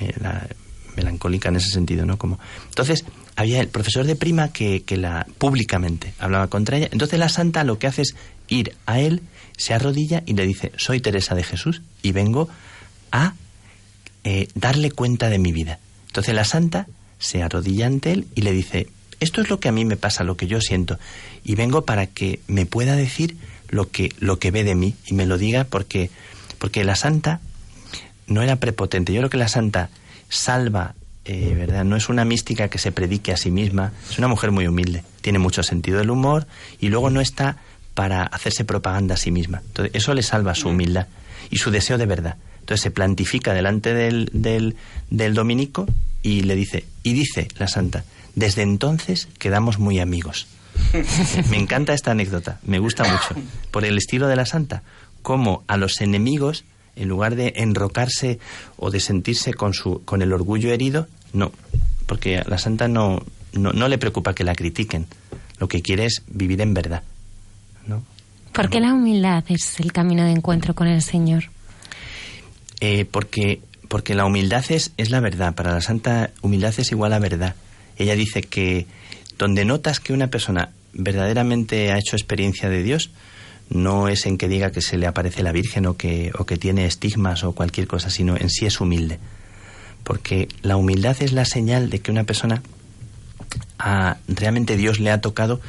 [0.00, 0.46] eh, la,
[0.96, 2.18] melancólica en ese sentido, ¿no?
[2.18, 2.38] Como,
[2.68, 3.04] entonces,
[3.36, 6.88] había el profesor de prima que, que la públicamente hablaba contra ella.
[6.92, 8.14] Entonces la santa lo que hace es
[8.48, 9.22] ir a él,
[9.56, 12.48] se arrodilla y le dice, soy Teresa de Jesús y vengo
[13.12, 13.34] a
[14.24, 15.78] eh, darle cuenta de mi vida.
[16.06, 16.86] Entonces la santa
[17.18, 18.88] se arrodilla ante él y le dice,
[19.20, 20.98] esto es lo que a mí me pasa, lo que yo siento,
[21.44, 23.36] y vengo para que me pueda decir
[23.68, 26.10] lo que, lo que ve de mí y me lo diga porque,
[26.58, 27.40] porque la santa
[28.26, 29.12] no era prepotente.
[29.12, 29.90] Yo creo que la santa
[30.28, 30.94] salva,
[31.24, 31.84] eh, ¿verdad?
[31.84, 35.04] No es una mística que se predique a sí misma, es una mujer muy humilde,
[35.20, 36.46] tiene mucho sentido del humor
[36.80, 37.56] y luego no está
[37.94, 39.62] para hacerse propaganda a sí misma.
[39.66, 41.06] Entonces, eso le salva su humildad
[41.50, 42.36] y su deseo de verdad.
[42.60, 44.76] Entonces se plantifica delante del, del,
[45.10, 45.86] del dominico
[46.22, 48.04] y le dice, y dice la santa,
[48.34, 50.46] desde entonces quedamos muy amigos.
[51.50, 54.82] me encanta esta anécdota, me gusta mucho, por el estilo de la santa,
[55.22, 56.64] como a los enemigos,
[56.96, 58.38] en lugar de enrocarse
[58.76, 61.52] o de sentirse con, su, con el orgullo herido, no,
[62.06, 63.22] porque a la santa no,
[63.52, 65.06] no, no le preocupa que la critiquen,
[65.58, 67.02] lo que quiere es vivir en verdad.
[67.86, 68.02] ¿no?
[68.52, 71.44] ¿Por qué la humildad es el camino de encuentro con el Señor?
[72.80, 75.54] Eh, porque, porque la humildad es, es la verdad.
[75.54, 77.54] Para la santa, humildad es igual a verdad.
[77.96, 78.86] Ella dice que
[79.38, 83.10] donde notas que una persona verdaderamente ha hecho experiencia de Dios,
[83.70, 86.56] no es en que diga que se le aparece la Virgen o que, o que
[86.56, 89.18] tiene estigmas o cualquier cosa, sino en sí es humilde.
[90.02, 92.62] Porque la humildad es la señal de que una persona
[93.78, 95.60] a, realmente Dios le ha tocado,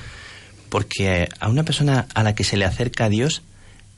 [0.70, 3.44] porque a una persona a la que se le acerca a Dios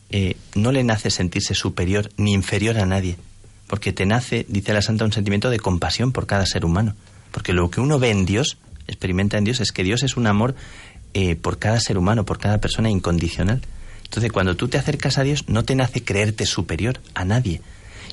[0.09, 3.17] eh, no le nace sentirse superior ni inferior a nadie,
[3.67, 6.95] porque te nace, dice la Santa, un sentimiento de compasión por cada ser humano.
[7.31, 10.27] Porque lo que uno ve en Dios, experimenta en Dios, es que Dios es un
[10.27, 10.55] amor
[11.13, 13.61] eh, por cada ser humano, por cada persona incondicional.
[14.07, 17.61] Entonces, cuando tú te acercas a Dios, no te nace creerte superior a nadie.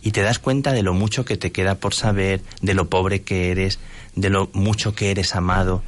[0.03, 3.22] Y te das cuenta de lo mucho que te queda por saber, de lo pobre
[3.22, 3.78] que eres,
[4.16, 5.82] de lo mucho que eres amado.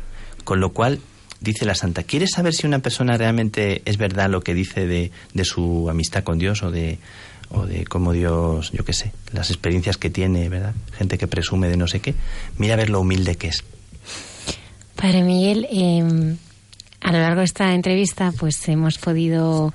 [0.45, 1.01] Con lo cual,
[1.41, 5.11] dice la Santa, ¿quieres saber si una persona realmente es verdad lo que dice de,
[5.35, 6.99] de su amistad con Dios o de,
[7.51, 10.75] o de cómo Dios, yo qué sé, las experiencias que tiene, ¿verdad?
[10.97, 12.15] Gente que presume de no sé qué.
[12.59, 13.65] Mira a ver lo humilde que es.
[14.95, 16.37] Padre Miguel, eh,
[17.01, 19.75] a lo largo de esta entrevista, pues hemos podido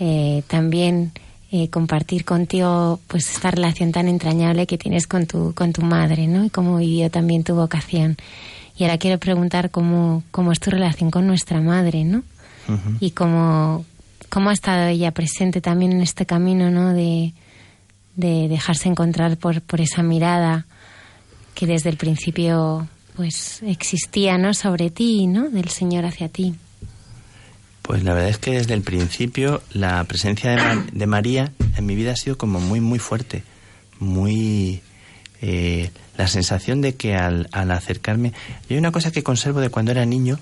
[0.00, 1.12] eh, también
[1.52, 6.26] eh, compartir contigo pues esta relación tan entrañable que tienes con tu, con tu madre,
[6.26, 6.44] ¿no?
[6.44, 8.16] Y cómo vivió también tu vocación.
[8.78, 12.22] Y ahora quiero preguntar cómo, cómo es tu relación con nuestra madre, ¿no?
[13.00, 13.84] Y cómo,
[14.28, 16.92] cómo ha estado ella presente también en este camino, ¿no?
[16.92, 17.34] De,
[18.14, 20.66] de dejarse encontrar por, por esa mirada
[21.54, 22.86] que desde el principio
[23.16, 24.54] pues existía, ¿no?
[24.54, 25.50] Sobre ti, ¿no?
[25.50, 26.54] Del Señor hacia ti.
[27.90, 31.96] Pues la verdad es que desde el principio la presencia de, de María en mi
[31.96, 33.42] vida ha sido como muy, muy fuerte.
[33.98, 34.80] Muy.
[35.42, 38.32] eh, la sensación de que al, al acercarme.
[38.70, 40.38] Hay una cosa que conservo de cuando era niño.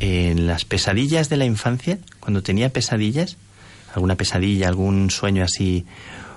[0.00, 3.36] En las pesadillas de la infancia, cuando tenía pesadillas,
[3.94, 5.86] alguna pesadilla, algún sueño así,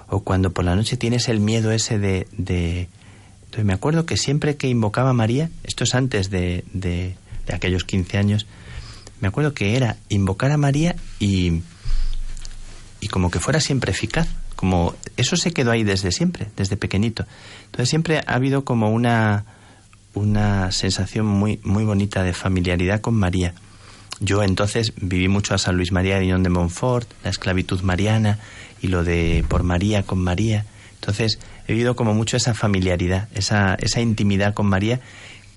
[0.10, 2.28] o cuando por la noche tienes el miedo ese de.
[2.38, 7.16] entonces me acuerdo que siempre que invocaba a María, esto es antes de, de,
[7.48, 8.46] de aquellos 15 años,
[9.20, 11.62] me acuerdo que era invocar a María y,
[13.00, 14.28] y como que fuera siempre eficaz.
[14.56, 17.26] Como eso se quedó ahí desde siempre, desde pequeñito.
[17.66, 19.46] Entonces siempre ha habido como una,
[20.16, 23.54] una sensación muy, muy bonita de familiaridad con María.
[24.20, 28.40] Yo entonces viví mucho a San Luis María de Guiñón de Montfort, la esclavitud mariana
[28.82, 30.66] y lo de por María con María.
[30.96, 31.38] Entonces
[31.68, 35.02] he vivido como mucho esa familiaridad, esa, esa intimidad con María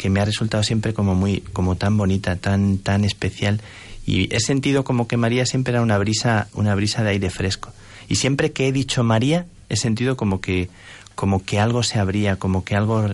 [0.01, 3.61] que me ha resultado siempre como muy, como tan bonita, tan, tan especial.
[4.07, 7.71] Y he sentido como que María siempre era una brisa, una brisa de aire fresco.
[8.09, 10.71] Y siempre que he dicho María, he sentido como que,
[11.15, 13.11] como que algo se abría, como que algo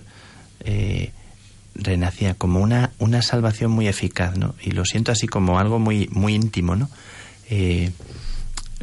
[0.61, 1.11] eh,
[1.75, 4.55] renacía, como una, una salvación muy eficaz, ¿no?
[4.63, 6.89] Y lo siento así como algo muy, muy íntimo, ¿no?
[7.49, 7.91] Eh,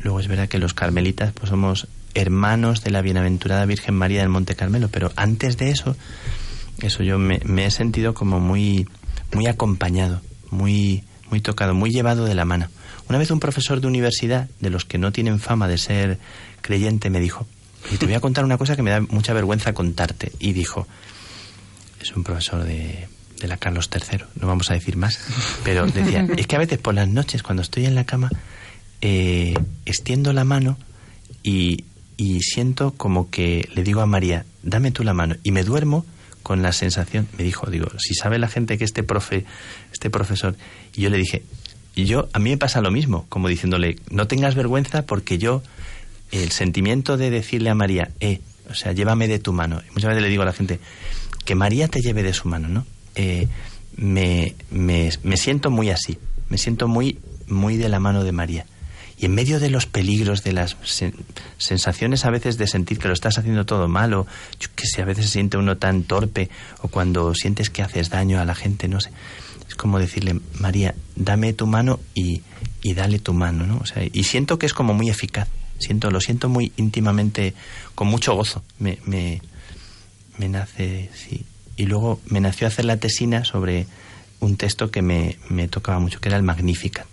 [0.02, 4.28] luego es verdad que los carmelitas pues somos hermanos de la bienaventurada Virgen María del
[4.28, 5.96] Monte Carmelo, pero antes de eso,
[6.87, 8.87] eso yo me, me he sentido como muy,
[9.32, 10.20] muy acompañado,
[10.51, 12.68] muy, muy tocado, muy llevado de la mano.
[13.09, 16.18] Una vez un profesor de universidad, de los que no tienen fama de ser
[16.61, 17.47] creyente, me dijo,
[17.93, 20.32] y te voy a contar una cosa que me da mucha vergüenza contarte.
[20.39, 20.87] Y dijo,
[22.01, 23.09] es un profesor de,
[23.41, 25.18] de la Carlos III, no vamos a decir más,
[25.64, 28.30] pero decía, es que a veces por las noches cuando estoy en la cama,
[29.01, 29.55] eh,
[29.85, 30.78] extiendo la mano
[31.43, 31.85] y,
[32.16, 36.07] y siento como que le digo a María, dame tú la mano, y me duermo
[36.45, 39.47] con la sensación, me dijo, digo, si sabe la gente que este profe,
[39.92, 40.55] este profesor,
[40.95, 41.42] y yo le dije,
[41.97, 45.62] y yo, a mí me pasa lo mismo, como diciéndole, no tengas vergüenza porque yo,
[46.32, 48.40] el sentimiento de decirle a María, eh,
[48.70, 49.80] o sea, llévame de tu mano.
[49.95, 50.80] muchas veces le digo a la gente,
[51.47, 52.86] que María te lleve de su mano, ¿no?
[53.14, 53.49] Eh,
[53.97, 56.18] me, me, me, siento muy así,
[56.51, 58.66] me siento muy, muy de la mano de María.
[59.17, 60.77] Y en medio de los peligros, de las
[61.59, 64.27] sensaciones a veces de sentir que lo estás haciendo todo mal, o
[64.75, 66.51] que sé, a veces se siente uno tan torpe,
[66.83, 69.11] o cuando sientes que haces daño a la gente, no sé.
[69.69, 72.43] Es como decirle, María, dame tu mano y,
[72.83, 73.79] y dale tu mano, ¿no?
[73.79, 75.49] O sea, y siento que es como muy eficaz.
[75.79, 77.55] Siento, lo siento muy íntimamente,
[77.95, 78.62] con mucho gozo.
[78.79, 79.41] Me, me,
[80.39, 81.45] me nace, sí.
[81.77, 83.87] Y luego me nació hacer la tesina sobre
[84.41, 87.07] un texto que me, me tocaba mucho, que era el Magnificat.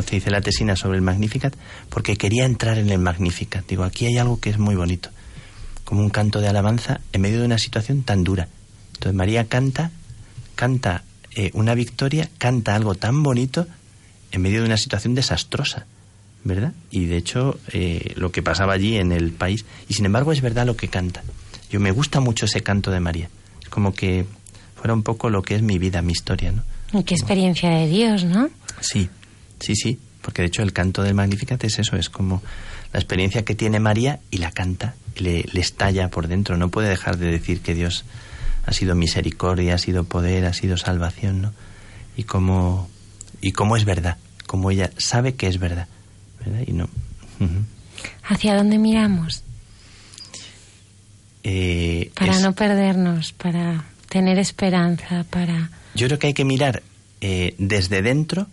[0.00, 1.54] Entonces hice la tesina sobre el Magnificat
[1.88, 3.66] porque quería entrar en el Magnificat.
[3.66, 5.10] Digo, aquí hay algo que es muy bonito,
[5.84, 8.48] como un canto de alabanza en medio de una situación tan dura.
[8.94, 9.90] Entonces María canta,
[10.54, 13.66] canta eh, una victoria, canta algo tan bonito
[14.32, 15.86] en medio de una situación desastrosa,
[16.44, 16.72] ¿verdad?
[16.90, 20.40] Y de hecho eh, lo que pasaba allí en el país, y sin embargo es
[20.40, 21.22] verdad lo que canta.
[21.70, 23.28] Yo me gusta mucho ese canto de María.
[23.62, 24.24] Es como que
[24.76, 26.62] fuera un poco lo que es mi vida, mi historia, ¿no?
[26.98, 28.50] Y qué experiencia de Dios, ¿no?
[28.80, 29.08] Sí,
[29.60, 29.98] sí, sí.
[30.22, 32.42] Porque de hecho el canto del Magnificat es eso, es como
[32.92, 36.56] la experiencia que tiene María y la canta, le, le estalla por dentro.
[36.58, 38.04] No puede dejar de decir que Dios
[38.66, 41.52] ha sido misericordia, ha sido poder, ha sido salvación, ¿no?
[42.16, 42.90] Y cómo,
[43.40, 45.88] y cómo es verdad, como ella sabe que es verdad,
[46.44, 46.62] ¿verdad?
[46.66, 46.88] Y no.
[48.24, 49.42] ¿Hacia dónde miramos?
[51.42, 55.70] Eh, para no perdernos, para tener esperanza, para...
[55.94, 56.82] Yo creo que hay que mirar
[57.20, 58.46] eh, desde dentro,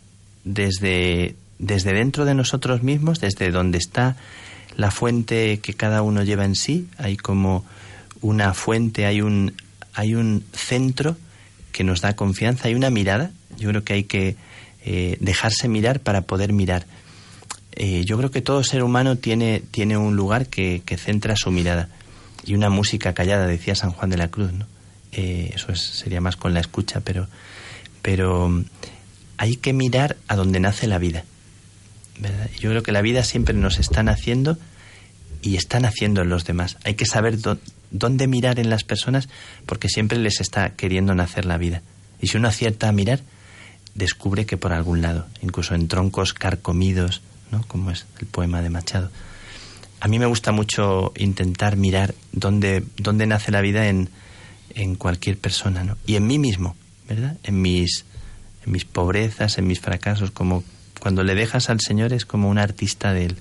[0.48, 4.16] desde, desde dentro de nosotros mismos, desde donde está
[4.76, 7.66] la fuente que cada uno lleva en sí, hay como
[8.22, 9.54] una fuente, hay un,
[9.94, 11.18] hay un centro
[11.72, 14.36] que nos da confianza, hay una mirada, yo creo que hay que
[14.86, 16.86] eh, dejarse mirar para poder mirar.
[18.06, 21.90] yo creo que todo ser humano tiene, tiene un lugar que, que centra su mirada
[22.48, 24.66] y una música callada, decía San Juan de la Cruz, ¿no?
[25.12, 27.28] Eh, eso sería más con la escucha, pero,
[28.02, 28.64] pero
[29.38, 31.24] hay que mirar a donde nace la vida.
[32.20, 32.50] ¿verdad?
[32.60, 34.58] Yo creo que la vida siempre nos está naciendo
[35.42, 36.78] y está naciendo en los demás.
[36.84, 37.38] Hay que saber
[37.92, 39.30] dónde mirar en las personas
[39.66, 41.82] porque siempre les está queriendo nacer la vida.
[42.20, 43.22] Y si uno acierta a mirar,
[43.94, 47.22] descubre que por algún lado, incluso en troncos carcomidos,
[47.52, 47.64] ¿no?
[47.68, 49.12] como es el poema de Machado,
[50.00, 54.10] a mí me gusta mucho intentar mirar dónde, dónde nace la vida en,
[54.76, 55.98] en cualquier persona, ¿no?
[56.06, 56.76] Y en mí mismo,
[57.10, 57.38] ¿verdad?
[57.44, 58.06] En mis,
[58.68, 60.64] en mis pobrezas, en mis fracasos, como
[61.00, 63.38] cuando le dejas al Señor es como un artista del,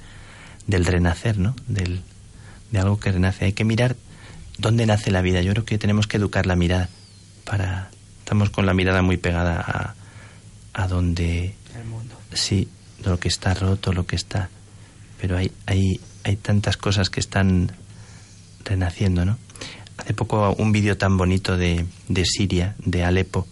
[0.66, 1.55] del renacer, ¿no?
[1.66, 2.02] Del,
[2.70, 3.44] de algo que renace.
[3.44, 3.96] Hay que mirar
[4.59, 5.42] dónde nace la vida.
[5.42, 6.88] Yo creo que tenemos que educar la mirada
[7.44, 7.90] para...
[8.20, 9.94] Estamos con la mirada muy pegada a,
[10.82, 11.55] a donde...
[11.76, 12.14] El mundo.
[12.32, 12.68] Sí,
[13.05, 14.48] lo que está roto, lo que está...
[15.20, 17.72] Pero hay, hay, hay tantas cosas que están
[18.64, 19.38] renaciendo, ¿no?
[19.96, 23.46] Hace poco un vídeo tan bonito de, de Siria, de Alepo,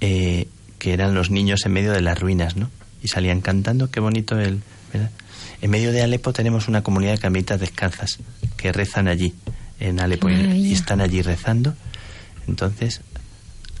[0.00, 0.46] eh,
[0.82, 2.68] que eran los niños en medio de las ruinas, ¿no?
[3.04, 4.62] Y salían cantando, qué bonito el...
[4.92, 5.12] ¿verdad?
[5.60, 8.18] En medio de Alepo tenemos una comunidad de camitas descalzas
[8.56, 9.32] que rezan allí,
[9.78, 11.76] en Alepo, y están allí rezando.
[12.48, 13.00] Entonces,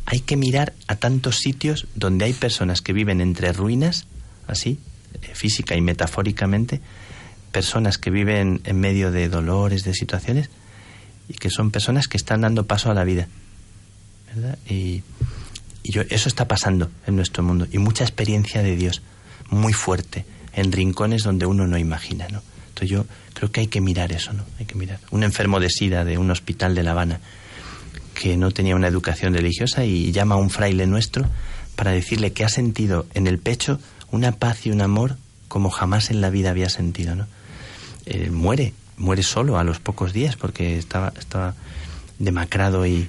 [0.06, 4.06] hay que mirar a tantos sitios donde hay personas que viven entre ruinas,
[4.46, 4.78] así,
[5.22, 6.80] eh, física y metafóricamente,
[7.50, 10.50] personas que viven en medio de dolores, de situaciones,
[11.28, 13.26] y que son personas que están dando paso a la vida.
[14.32, 14.56] ¿verdad?
[14.70, 15.02] Y,
[15.82, 17.66] y yo, eso está pasando en nuestro mundo.
[17.70, 19.02] Y mucha experiencia de Dios,
[19.50, 22.28] muy fuerte, en rincones donde uno no imagina.
[22.28, 22.42] ¿no?
[22.68, 24.44] Entonces yo creo que hay que mirar eso, ¿no?
[24.58, 25.00] Hay que mirar.
[25.10, 27.20] Un enfermo de SIDA de un hospital de La Habana
[28.14, 31.26] que no tenía una educación religiosa y llama a un fraile nuestro
[31.74, 33.80] para decirle que ha sentido en el pecho
[34.10, 35.16] una paz y un amor
[35.48, 37.26] como jamás en la vida había sentido, ¿no?
[38.06, 41.54] Eh, muere, muere solo a los pocos días porque estaba, estaba
[42.18, 43.08] demacrado y,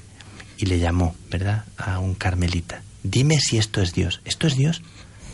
[0.63, 2.83] y le llamó, ¿verdad?, a un carmelita.
[3.03, 4.21] Dime si esto es Dios.
[4.23, 4.81] ¿Esto es Dios?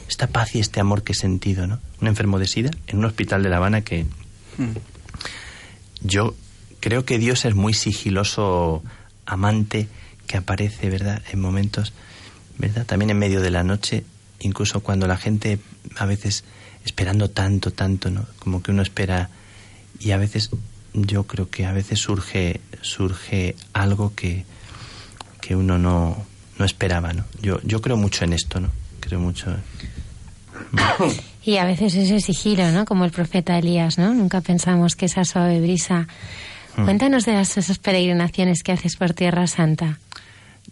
[0.07, 1.79] Esta paz y este amor que he sentido, ¿no?
[2.01, 4.07] Un enfermo de SIDA en un hospital de La Habana que
[6.01, 6.35] yo
[6.79, 8.81] creo que Dios es muy sigiloso
[9.27, 9.87] amante
[10.25, 11.93] que aparece, ¿verdad?, en momentos,
[12.57, 12.87] ¿verdad?
[12.87, 14.03] También en medio de la noche,
[14.39, 15.59] incluso cuando la gente
[15.95, 16.43] a veces
[16.85, 18.25] esperando tanto, tanto, ¿no?
[18.39, 19.29] Como que uno espera
[19.99, 20.49] y a veces
[20.95, 24.43] yo creo que a veces surge surge algo que,
[25.41, 26.25] que uno no,
[26.57, 29.55] no esperaba no yo yo creo mucho en esto no creo mucho
[31.43, 35.25] y a veces ese sigilo no como el profeta Elías no nunca pensamos que esa
[35.25, 36.07] suave brisa
[36.79, 36.85] Mm.
[36.85, 39.99] Cuéntanos de esas peregrinaciones que haces por Tierra Santa.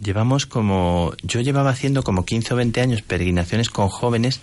[0.02, 4.40] Llevamos como, yo llevaba haciendo como 15 o 20 años peregrinaciones con jóvenes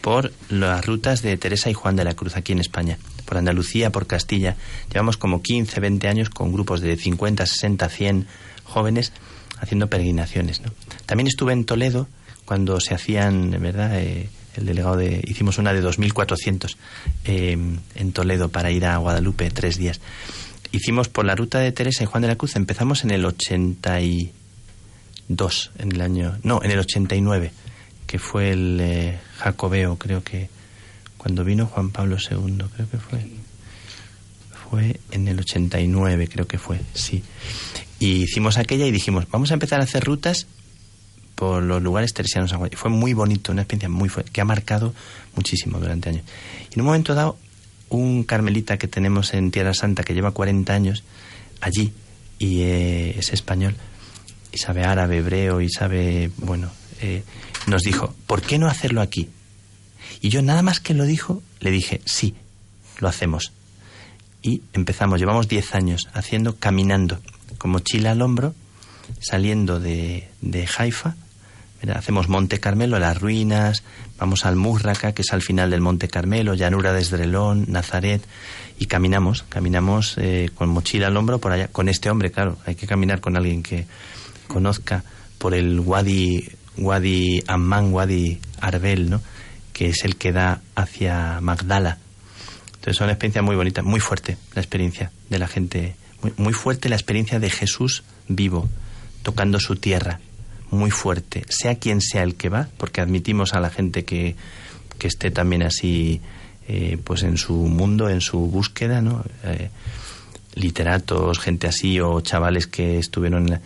[0.00, 3.90] por las rutas de Teresa y Juan de la Cruz aquí en España, por Andalucía,
[3.90, 4.56] por Castilla.
[4.90, 8.26] Llevamos como 15, 20 años con grupos de 50, 60, 100
[8.64, 9.12] jóvenes
[9.64, 10.60] haciendo peregrinaciones.
[10.60, 10.70] ¿no?
[11.06, 12.06] También estuve en Toledo
[12.44, 13.98] cuando se hacían, ¿verdad?
[13.98, 15.20] Eh, el delegado de.
[15.26, 16.76] Hicimos una de 2.400
[17.24, 17.58] eh,
[17.94, 20.00] en Toledo para ir a Guadalupe tres días.
[20.72, 25.70] Hicimos por la ruta de Teresa y Juan de la Cruz, empezamos en el 82,
[25.78, 26.38] en el año.
[26.42, 27.52] No, en el 89,
[28.06, 30.52] que fue el eh, Jacobeo, creo que.
[31.16, 33.26] Cuando vino Juan Pablo II, creo que fue.
[34.68, 37.22] Fue en el 89, creo que fue, sí.
[38.04, 40.46] Y hicimos aquella y dijimos, vamos a empezar a hacer rutas
[41.36, 42.54] por los lugares teresianos.
[42.74, 44.92] Fue muy bonito, una experiencia muy fuerte, que ha marcado
[45.34, 46.24] muchísimo durante años.
[46.70, 47.38] Y en un momento dado,
[47.88, 51.02] un carmelita que tenemos en Tierra Santa, que lleva 40 años
[51.62, 51.94] allí,
[52.38, 53.74] y eh, es español,
[54.52, 56.70] y sabe árabe, hebreo, y sabe, bueno,
[57.00, 57.22] eh,
[57.68, 59.30] nos dijo, ¿por qué no hacerlo aquí?
[60.20, 62.34] Y yo nada más que lo dijo, le dije, sí,
[62.98, 63.52] lo hacemos.
[64.42, 67.22] Y empezamos, llevamos 10 años haciendo, caminando
[67.58, 68.54] con mochila al hombro,
[69.20, 71.16] saliendo de, de Haifa,
[71.92, 73.82] hacemos Monte Carmelo, las ruinas,
[74.18, 78.22] vamos al Murraca, que es al final del Monte Carmelo, llanura de Esdrelón, Nazaret,
[78.78, 82.74] y caminamos, caminamos eh, con mochila al hombro por allá, con este hombre, claro, hay
[82.74, 83.86] que caminar con alguien que
[84.48, 85.04] conozca
[85.38, 86.48] por el Wadi,
[86.78, 89.20] Wadi Amman, Wadi Arbel, ¿no?
[89.72, 91.98] que es el que da hacia Magdala.
[92.66, 95.96] Entonces es una experiencia muy bonita, muy fuerte la experiencia de la gente
[96.36, 98.68] muy, fuerte la experiencia de Jesús vivo,
[99.22, 100.20] tocando su tierra,
[100.70, 104.36] muy fuerte, sea quien sea el que va, porque admitimos a la gente que,
[104.98, 106.20] que esté también así,
[106.68, 109.24] eh, pues en su mundo, en su búsqueda, ¿no?
[109.44, 109.70] Eh,
[110.54, 113.60] literatos, gente así, o chavales que estuvieron en la...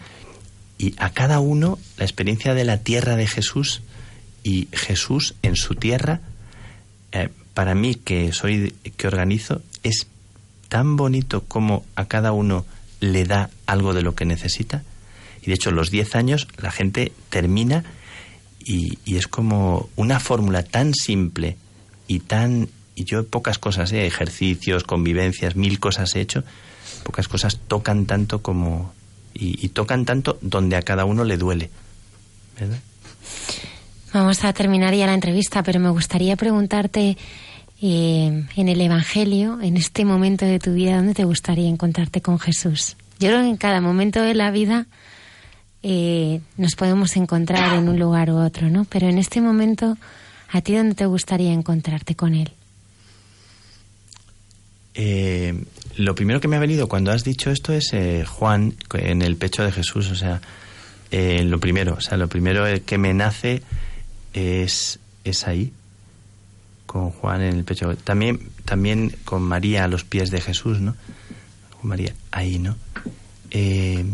[0.78, 3.82] Y a cada uno la experiencia de la tierra de Jesús
[4.42, 6.20] y Jesús en su tierra,
[7.12, 10.06] eh, para mí que soy, que organizo, es
[10.68, 12.64] tan bonito como a cada uno
[13.00, 14.82] le da algo de lo que necesita.
[15.42, 17.84] Y de hecho, los 10 años la gente termina
[18.60, 21.56] y, es como una fórmula tan simple
[22.06, 22.68] y tan.
[22.94, 24.06] Y yo pocas cosas, ¿eh?
[24.06, 26.44] ejercicios, convivencias, mil cosas he hecho,
[27.04, 28.92] pocas cosas tocan tanto como.
[29.34, 31.70] Y, y tocan tanto donde a cada uno le duele.
[32.58, 32.78] ¿verdad?
[34.12, 37.16] Vamos a terminar ya la entrevista, pero me gustaría preguntarte
[37.80, 42.40] eh, en el Evangelio, en este momento de tu vida, ¿dónde te gustaría encontrarte con
[42.40, 42.96] Jesús?
[43.20, 44.86] Yo creo que en cada momento de la vida
[45.84, 48.84] eh, nos podemos encontrar en un lugar u otro, ¿no?
[48.84, 49.96] Pero en este momento,
[50.50, 52.50] ¿a ti dónde te gustaría encontrarte con Él?
[54.94, 55.62] Eh,
[55.96, 57.92] lo primero que me ha venido cuando has dicho esto es
[58.26, 60.40] Juan en el pecho de Jesús, o sea,
[61.12, 63.62] lo primero, o sea, lo primero que me nace
[64.34, 65.72] es, es ahí,
[66.88, 67.94] con Juan en el pecho.
[67.98, 70.96] También, también con María a los pies de Jesús, ¿no?
[71.78, 72.76] Con María ahí, ¿no?
[73.50, 74.04] Eh,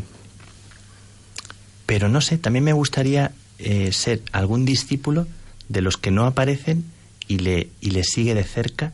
[1.87, 3.31] pero no sé, también me gustaría
[3.61, 5.29] eh, ser algún discípulo
[5.69, 6.85] de los que no aparecen
[7.29, 8.93] y le, y le sigue de cerca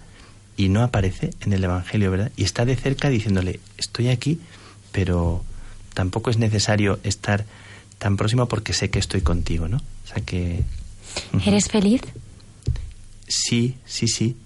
[0.59, 2.33] y no aparece en el Evangelio, ¿verdad?
[2.37, 4.41] Y está de cerca diciéndole, estoy aquí,
[4.93, 5.43] pero
[5.95, 7.47] tampoco es necesario estar
[7.99, 9.79] tan próximo porque sé que estoy contigo, ¿no?
[9.79, 10.65] O sea que...
[11.47, 12.03] ¿Eres feliz?
[13.31, 14.37] Sí, sí, sí.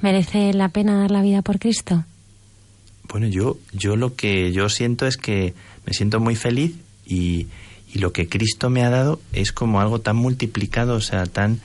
[0.00, 2.04] ¿Merece la pena dar la vida por Cristo?
[3.08, 5.54] Bueno, yo, yo lo que yo siento es que
[5.86, 6.74] me siento muy feliz
[7.06, 7.46] y,
[7.94, 11.60] y lo que Cristo me ha dado es como algo tan multiplicado, o sea, tan...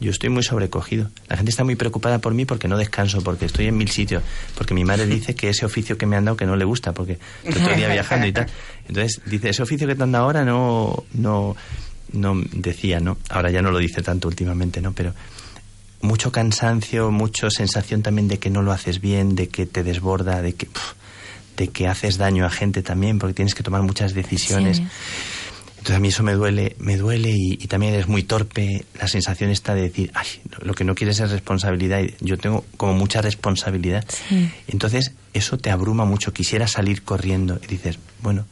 [0.00, 1.10] Yo estoy muy sobrecogido.
[1.28, 4.22] La gente está muy preocupada por mí porque no descanso, porque estoy en mil sitios,
[4.54, 6.92] porque mi madre dice que ese oficio que me han dado que no le gusta,
[6.92, 8.46] porque estoy todo el día viajando y tal.
[8.86, 11.56] Entonces dice, ese oficio que te han dado ahora no, no,
[12.12, 13.18] no decía, ¿no?
[13.28, 14.92] Ahora ya no lo dice tanto últimamente, ¿no?
[14.92, 15.14] Pero
[16.00, 20.42] mucho cansancio, mucha sensación también de que no lo haces bien, de que te desborda,
[20.42, 20.68] de que,
[21.56, 24.82] de que haces daño a gente también, porque tienes que tomar muchas decisiones.
[25.78, 28.84] Entonces a mí eso me duele, me duele y, también eres muy torpe.
[29.00, 30.26] La sensación está de decir, ay,
[30.60, 32.00] lo que no quieres es responsabilidad.
[32.00, 34.04] Y yo tengo como mucha responsabilidad.
[34.66, 36.32] Entonces eso te abruma mucho.
[36.32, 38.44] Quisiera salir corriendo y dices, bueno,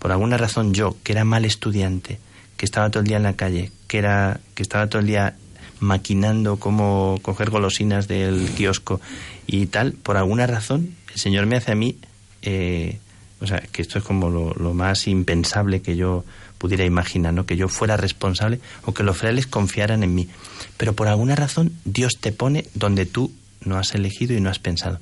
[0.00, 2.18] por alguna razón yo, que era mal estudiante,
[2.56, 5.36] que estaba todo el día en la calle, que era, que estaba todo el día
[5.84, 9.00] maquinando cómo coger golosinas del kiosco
[9.46, 11.96] y tal, por alguna razón, el Señor me hace a mí,
[12.42, 12.98] eh,
[13.40, 16.24] o sea, que esto es como lo, más impensable que yo
[16.58, 17.44] pudiera imaginar, ¿no?
[17.44, 20.28] Que yo fuera responsable o que los frailes confiaran en mí.
[20.76, 23.32] Pero por alguna razón Dios te pone donde tú
[23.64, 25.00] no has elegido y no has pensado.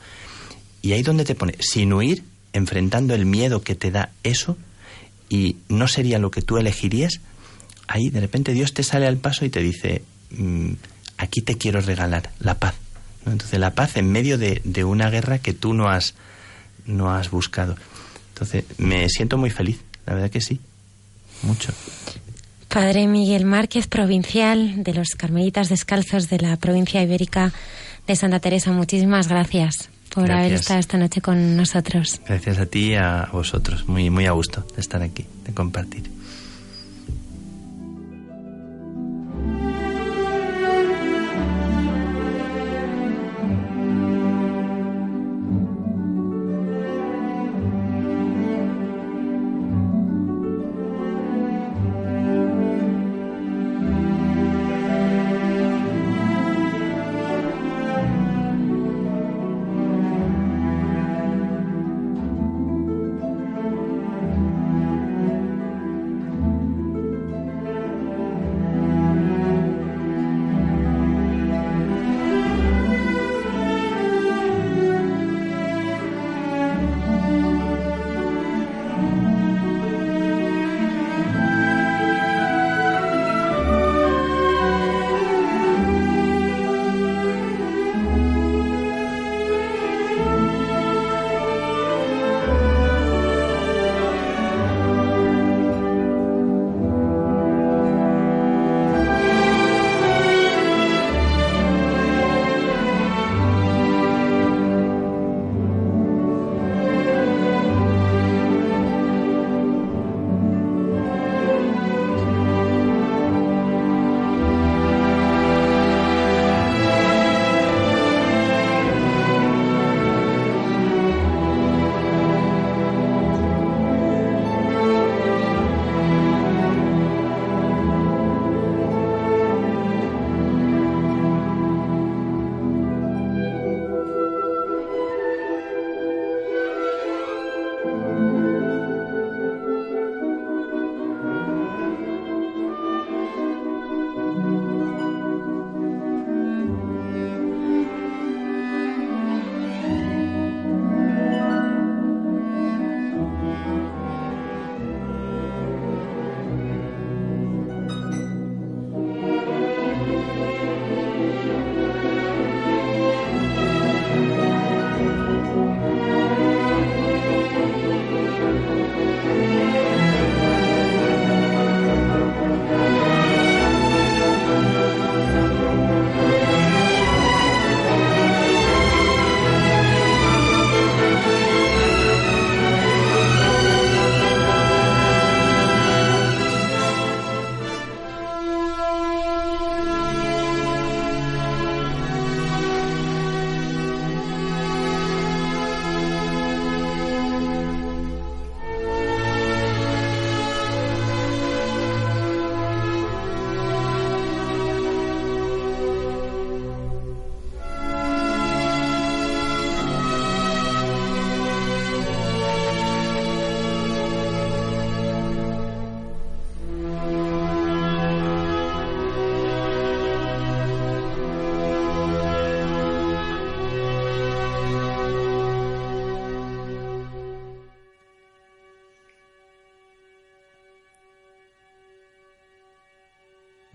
[0.82, 4.56] Y ahí donde te pone, sin huir, enfrentando el miedo que te da eso
[5.28, 7.20] y no sería lo que tú elegirías,
[7.86, 10.02] ahí de repente Dios te sale al paso y te dice,
[11.18, 12.74] aquí te quiero regalar la paz.
[13.26, 16.14] Entonces la paz en medio de, de, una guerra que tú no has,
[16.86, 17.76] no has buscado.
[18.34, 20.60] Entonces me siento muy feliz, la verdad que sí,
[21.42, 21.72] mucho.
[22.68, 27.52] Padre Miguel Márquez, provincial de los Carmelitas Descalzos de la provincia ibérica
[28.06, 32.20] de Santa Teresa, muchísimas gracias por haber estado esta noche con nosotros.
[32.26, 33.86] Gracias a ti y a vosotros.
[33.88, 36.10] Muy, muy a gusto de estar aquí, de compartir.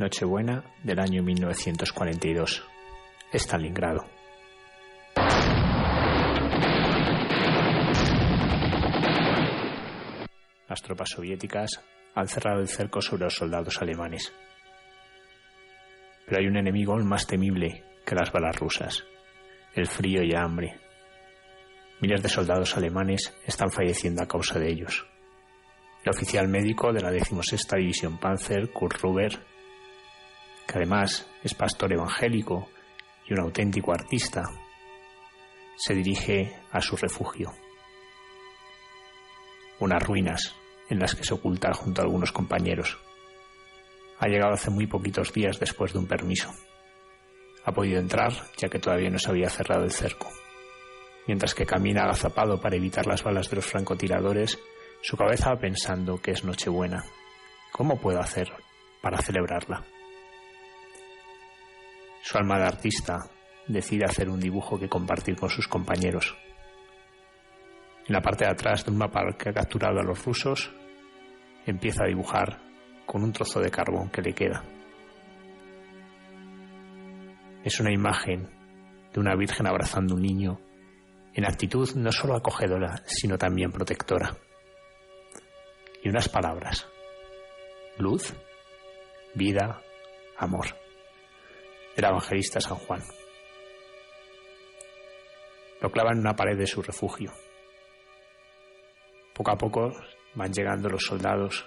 [0.07, 2.63] Nochebuena del año 1942.
[3.34, 4.05] Stalingrado.
[10.69, 11.84] Las tropas soviéticas
[12.15, 14.31] han cerrado el cerco sobre los soldados alemanes.
[16.25, 19.03] Pero hay un enemigo más temible que las balas rusas,
[19.73, 20.79] el frío y el hambre.
[21.99, 25.05] Miles de soldados alemanes están falleciendo a causa de ellos.
[26.05, 29.56] El oficial médico de la 16 División Panzer, Kurt Ruber,
[30.68, 32.69] que además es pastor evangélico
[33.26, 34.44] y un auténtico artista,
[35.77, 37.53] se dirige a su refugio.
[39.80, 40.56] Unas ruinas
[40.89, 42.98] en las que se oculta junto a algunos compañeros.
[44.19, 46.52] Ha llegado hace muy poquitos días después de un permiso.
[47.64, 50.30] Ha podido entrar ya que todavía no se había cerrado el cerco.
[51.27, 54.57] Mientras que camina agazapado para evitar las balas de los francotiradores,
[55.02, 57.03] su cabeza va pensando que es Nochebuena.
[57.72, 58.52] ¿Cómo puedo hacer
[59.02, 59.85] para celebrarla?
[62.27, 63.25] Su alma de artista
[63.69, 66.35] decide hacer un dibujo que compartir con sus compañeros.
[68.05, 70.69] En la parte de atrás de un mapa que ha capturado a los rusos,
[71.65, 72.59] empieza a dibujar
[73.05, 74.61] con un trozo de carbón que le queda.
[77.63, 78.49] Es una imagen
[79.13, 80.59] de una virgen abrazando un niño
[81.33, 84.35] en actitud no solo acogedora, sino también protectora.
[86.03, 86.89] Y unas palabras.
[87.97, 88.33] Luz,
[89.33, 89.79] vida,
[90.37, 90.86] amor.
[91.98, 93.02] El evangelista San Juan.
[95.82, 97.34] Lo clava en una pared de su refugio.
[99.34, 99.91] Poco a poco
[100.36, 101.65] van llegando los soldados.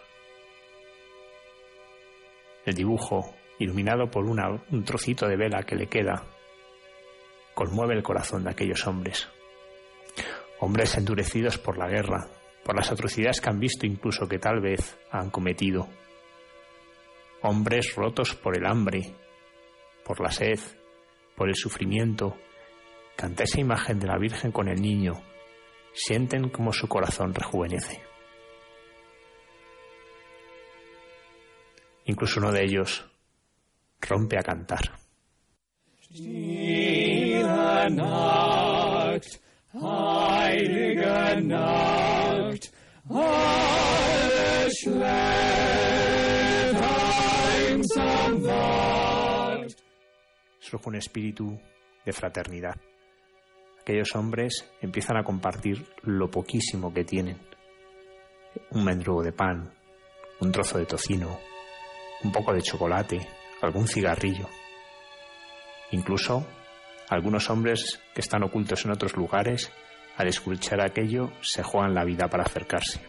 [2.64, 6.22] El dibujo, iluminado por un trocito de vela que le queda,
[7.52, 9.28] conmueve el corazón de aquellos hombres.
[10.60, 12.28] Hombres endurecidos por la guerra,
[12.64, 15.88] por las atrocidades que han visto incluso que tal vez han cometido.
[17.42, 19.16] Hombres rotos por el hambre,
[20.10, 20.58] por la sed,
[21.36, 22.36] por el sufrimiento.
[23.14, 25.22] Canta esa imagen de la Virgen con el niño.
[25.92, 28.02] Sienten como su corazón rejuvenece.
[32.06, 33.08] Incluso uno de ellos
[34.00, 34.98] rompe a cantar.
[50.70, 51.60] Surge un espíritu
[52.04, 52.76] de fraternidad.
[53.80, 57.38] Aquellos hombres empiezan a compartir lo poquísimo que tienen.
[58.70, 59.74] Un mendrugo de pan,
[60.38, 61.40] un trozo de tocino,
[62.22, 63.18] un poco de chocolate,
[63.62, 64.48] algún cigarrillo.
[65.90, 66.46] Incluso
[67.08, 69.72] algunos hombres que están ocultos en otros lugares,
[70.16, 73.00] al escuchar aquello, se juegan la vida para acercarse.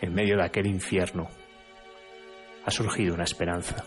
[0.00, 1.28] En medio de aquel infierno
[2.64, 3.84] ha surgido una esperanza.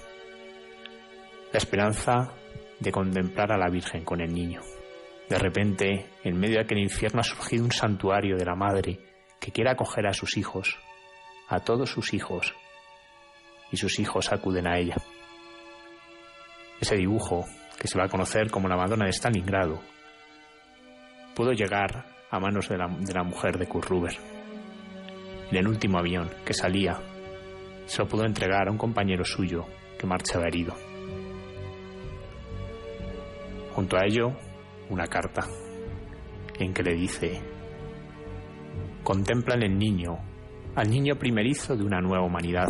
[1.51, 2.33] La esperanza
[2.79, 4.61] de contemplar a la Virgen con el niño.
[5.29, 8.99] De repente, en medio de aquel infierno ha surgido un santuario de la Madre
[9.39, 10.77] que quiere acoger a sus hijos,
[11.47, 12.53] a todos sus hijos,
[13.71, 14.95] y sus hijos acuden a ella.
[16.79, 17.45] Ese dibujo,
[17.79, 19.81] que se va a conocer como la Madonna de Stalingrado,
[21.35, 23.91] pudo llegar a manos de la, mujer de Kurt.
[25.51, 26.99] En el último avión que salía,
[27.85, 29.65] se lo pudo entregar a un compañero suyo
[29.97, 30.86] que marchaba herido.
[33.77, 34.35] Junto a ello,
[34.89, 35.47] una carta
[36.57, 37.39] en que le dice,
[39.03, 40.17] contemplan el niño,
[40.75, 42.69] al niño primerizo de una nueva humanidad,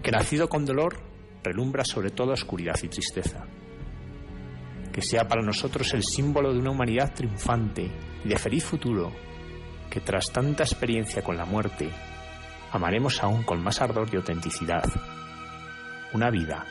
[0.00, 0.96] que nacido con dolor
[1.42, 3.48] relumbra sobre todo oscuridad y tristeza.
[4.92, 7.90] Que sea para nosotros el símbolo de una humanidad triunfante
[8.24, 9.10] y de feliz futuro,
[9.90, 11.90] que tras tanta experiencia con la muerte,
[12.70, 14.84] amaremos aún con más ardor y autenticidad.
[16.12, 16.64] Una vida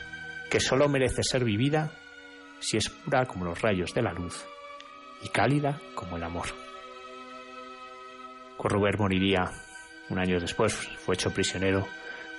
[0.50, 1.92] que solo merece ser vivida
[2.62, 4.46] si es pura como los rayos de la luz
[5.22, 6.46] y cálida como el amor.
[8.56, 9.50] Corruber moriría
[10.08, 11.86] un año después, fue hecho prisionero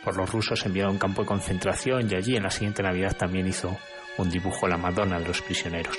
[0.03, 3.15] por los rusos enviado a un campo de concentración y allí en la siguiente Navidad
[3.17, 3.77] también hizo
[4.17, 5.97] un dibujo la Madonna de los prisioneros.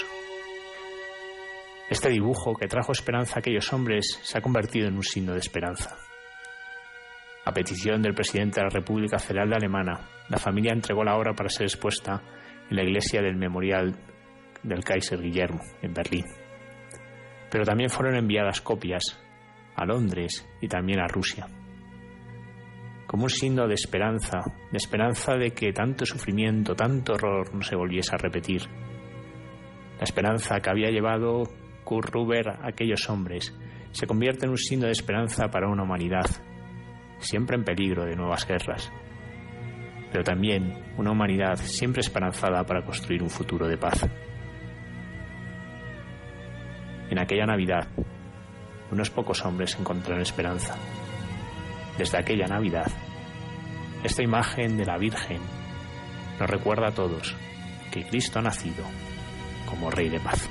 [1.90, 5.40] Este dibujo que trajo esperanza a aquellos hombres se ha convertido en un signo de
[5.40, 5.96] esperanza.
[7.44, 11.34] A petición del presidente de la República Federal de Alemania, la familia entregó la obra
[11.34, 12.22] para ser expuesta
[12.70, 13.94] en la iglesia del Memorial
[14.65, 16.24] del Kaiser Guillermo, en Berlín.
[17.51, 19.19] Pero también fueron enviadas copias
[19.77, 21.47] a Londres y también a Rusia
[23.15, 24.41] como un signo de esperanza,
[24.73, 28.62] de esperanza de que tanto sufrimiento, tanto horror no se volviese a repetir.
[29.99, 31.45] La esperanza que había llevado
[31.85, 33.57] Kurt Ruber a aquellos hombres
[33.93, 36.27] se convierte en un signo de esperanza para una humanidad,
[37.19, 38.91] siempre en peligro de nuevas guerras,
[40.11, 44.05] pero también una humanidad siempre esperanzada para construir un futuro de paz.
[47.10, 47.86] En aquella Navidad,
[48.90, 50.76] unos pocos hombres encontraron esperanza.
[51.98, 52.90] Desde aquella Navidad,
[54.02, 55.40] esta imagen de la Virgen
[56.39, 57.36] nos recuerda a todos
[57.93, 58.85] que Cristo ha nacido
[59.66, 60.48] como Rey de paz.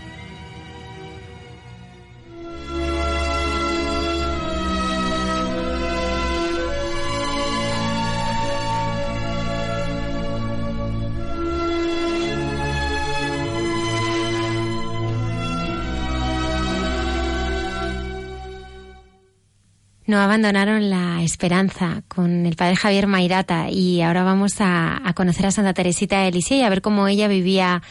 [20.14, 25.52] No abandonaron la esperanza con el padre Javier Mairata y ahora vamos a, conocer a
[25.52, 27.82] Santa Teresita de y a ver cómo ella vivía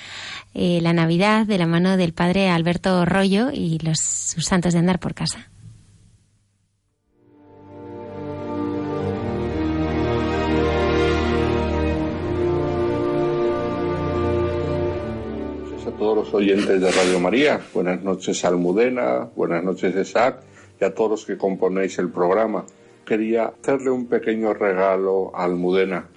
[0.55, 4.79] eh, la Navidad de la mano del padre Alberto Rollo y los sus santos de
[4.79, 5.49] andar por casa.
[15.85, 17.61] a todos los oyentes de Radio María.
[17.75, 20.52] Buenas noches Almudena, buenas noches Isaac
[20.83, 22.67] y a todos los que componéis el programa.
[23.07, 26.09] Quería hacerle un pequeño regalo a Almudena.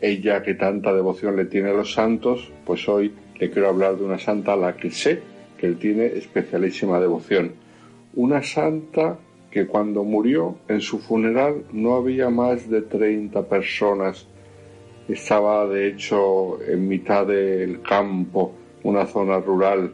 [0.00, 4.04] Ella que tanta devoción le tiene a los santos, pues hoy le quiero hablar de
[4.04, 5.20] una santa a la que sé
[5.58, 7.54] que él tiene especialísima devoción.
[8.14, 9.18] Una santa
[9.50, 14.28] que cuando murió en su funeral no había más de 30 personas.
[15.08, 18.54] Estaba de hecho en mitad del campo,
[18.84, 19.92] una zona rural,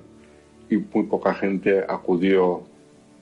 [0.68, 2.68] y muy poca gente acudió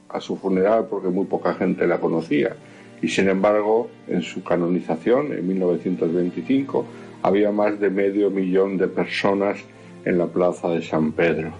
[0.08, 2.56] a su funeral porque muy poca gente la conocía.
[3.02, 6.86] Y sin embargo, en su canonización, en 1925,
[7.22, 9.58] había más de medio millón de personas
[10.04, 11.52] en la plaza de San Pedro.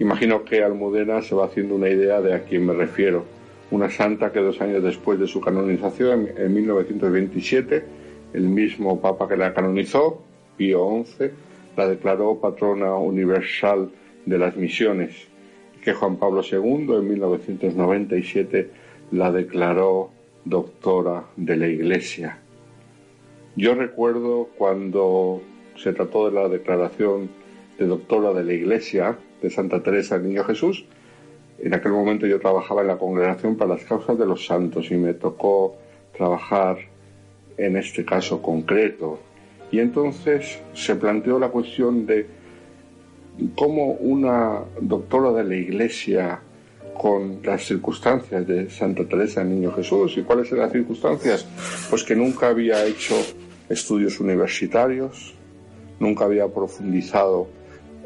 [0.00, 3.24] Imagino que Almudena se va haciendo una idea de a quién me refiero
[3.70, 7.84] una santa que dos años después de su canonización, en 1927,
[8.32, 10.22] el mismo Papa que la canonizó,
[10.56, 11.30] Pío XI,
[11.76, 13.90] la declaró patrona universal
[14.26, 15.26] de las misiones,
[15.84, 18.70] que Juan Pablo II en 1997
[19.12, 20.10] la declaró
[20.44, 22.38] doctora de la Iglesia.
[23.54, 25.42] Yo recuerdo cuando
[25.76, 27.28] se trató de la declaración
[27.78, 30.86] de doctora de la Iglesia de Santa Teresa del Niño Jesús,
[31.58, 34.96] en aquel momento yo trabajaba en la Congregación para las Causas de los Santos y
[34.96, 35.76] me tocó
[36.16, 36.78] trabajar
[37.56, 39.20] en este caso concreto.
[39.70, 42.26] Y entonces se planteó la cuestión de
[43.54, 46.40] cómo una doctora de la Iglesia
[46.96, 50.16] con las circunstancias de Santa Teresa del Niño Jesús.
[50.16, 51.46] ¿Y cuáles eran las circunstancias?
[51.90, 53.14] Pues que nunca había hecho
[53.68, 55.34] estudios universitarios,
[55.98, 57.48] nunca había profundizado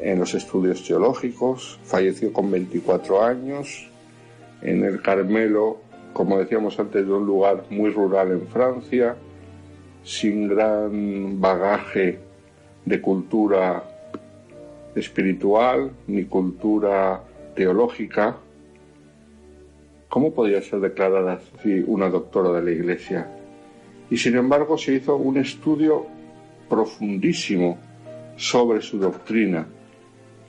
[0.01, 3.89] en los estudios teológicos, falleció con 24 años,
[4.61, 5.77] en el Carmelo,
[6.13, 9.15] como decíamos antes, de un lugar muy rural en Francia,
[10.03, 12.19] sin gran bagaje
[12.85, 13.88] de cultura
[14.95, 17.23] espiritual ni cultura
[17.55, 18.37] teológica.
[20.07, 23.29] ¿Cómo podía ser declarada así una doctora de la Iglesia?
[24.09, 26.07] Y sin embargo se hizo un estudio
[26.67, 27.77] profundísimo
[28.35, 29.67] sobre su doctrina,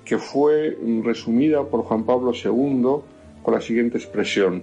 [0.05, 3.03] que fue resumida por Juan Pablo II
[3.43, 4.63] con la siguiente expresión.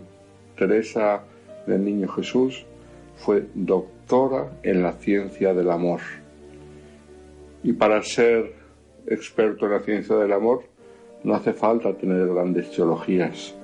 [0.58, 1.24] Teresa
[1.68, 2.66] del Niño Jesús
[3.18, 6.00] fue doctora en la ciencia del amor.
[7.64, 8.57] Y para ser
[9.08, 10.64] experto en la ciencia del amor
[11.24, 13.56] no hace falta tener grandes teologías,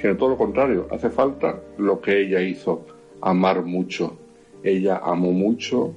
[0.00, 2.86] sino todo lo contrario, hace falta lo que ella hizo,
[3.20, 4.16] amar mucho.
[4.62, 5.92] Ella amó mucho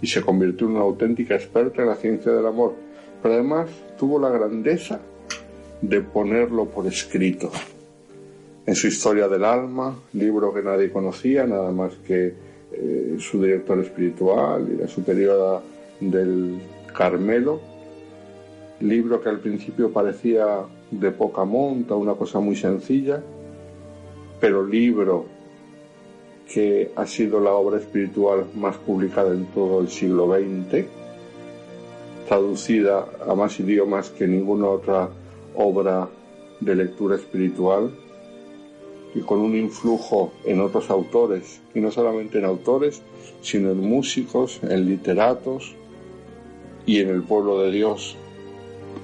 [0.00, 2.84] y se convirtió en una auténtica experta en la ciencia del amor
[3.24, 5.00] pero además tuvo la grandeza
[5.80, 7.50] de ponerlo por escrito.
[8.66, 12.34] En su Historia del Alma, libro que nadie conocía, nada más que
[12.70, 15.62] eh, su director espiritual y la superiora
[16.00, 16.58] del
[16.94, 17.62] Carmelo,
[18.88, 23.22] libro que al principio parecía de poca monta, una cosa muy sencilla,
[24.40, 25.26] pero libro
[26.52, 30.86] que ha sido la obra espiritual más publicada en todo el siglo XX
[32.26, 35.10] traducida a más idiomas que ninguna otra
[35.54, 36.08] obra
[36.60, 37.90] de lectura espiritual
[39.14, 43.00] y con un influjo en otros autores, y no solamente en autores,
[43.42, 45.76] sino en músicos, en literatos
[46.84, 48.16] y en el pueblo de Dios,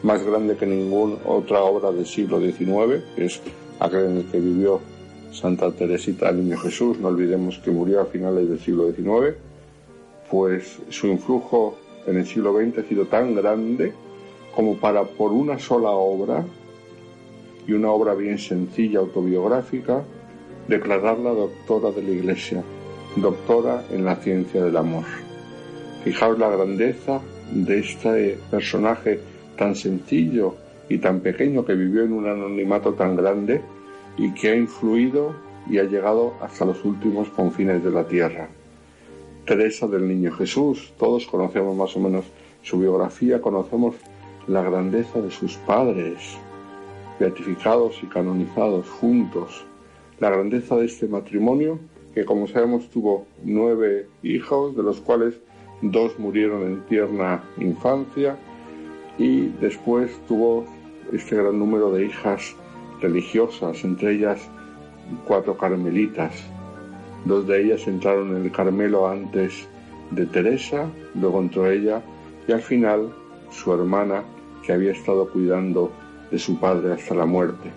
[0.02, 3.40] más grande que ninguna otra obra del siglo XIX, que es
[3.78, 4.80] aquel en el que vivió
[5.32, 9.36] Santa Teresita del Niño Jesús, no olvidemos que murió a finales del siglo XIX,
[10.30, 13.92] pues su influjo en el siglo XX ha sido tan grande
[14.54, 16.44] como para por una sola obra,
[17.66, 20.02] y una obra bien sencilla, autobiográfica,
[20.66, 22.64] declararla doctora de la Iglesia,
[23.14, 25.04] doctora en la ciencia del amor.
[26.02, 27.20] Fijaos la grandeza
[27.52, 29.20] de este personaje
[29.60, 30.54] tan sencillo
[30.88, 33.60] y tan pequeño que vivió en un anonimato tan grande
[34.16, 35.34] y que ha influido
[35.68, 38.48] y ha llegado hasta los últimos confines de la tierra.
[39.44, 42.24] Teresa del Niño Jesús, todos conocemos más o menos
[42.62, 43.96] su biografía, conocemos
[44.48, 46.38] la grandeza de sus padres,
[47.18, 49.66] beatificados y canonizados juntos,
[50.20, 51.78] la grandeza de este matrimonio
[52.14, 55.34] que como sabemos tuvo nueve hijos, de los cuales
[55.82, 58.38] dos murieron en tierna infancia
[59.20, 60.64] y después tuvo
[61.12, 62.56] este gran número de hijas
[63.00, 64.40] religiosas, entre ellas
[65.26, 66.32] cuatro carmelitas,
[67.24, 69.68] Dos de ellas entraron en el Carmelo antes
[70.10, 72.00] de Teresa, luego entró ella
[72.48, 73.12] y al final
[73.50, 74.22] su hermana
[74.64, 75.90] que había estado cuidando
[76.30, 77.70] de su padre hasta la muerte.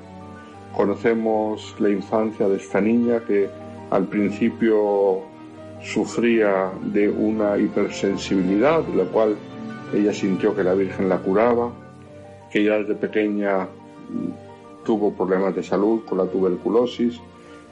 [0.76, 3.50] Conocemos la infancia de esta niña que
[3.92, 5.22] al principio
[5.82, 9.36] sufría de una hipersensibilidad, la cual
[9.94, 11.72] ella sintió que la Virgen la curaba,
[12.52, 13.64] que ya desde pequeña
[14.10, 17.20] mm, tuvo problemas de salud con la tuberculosis,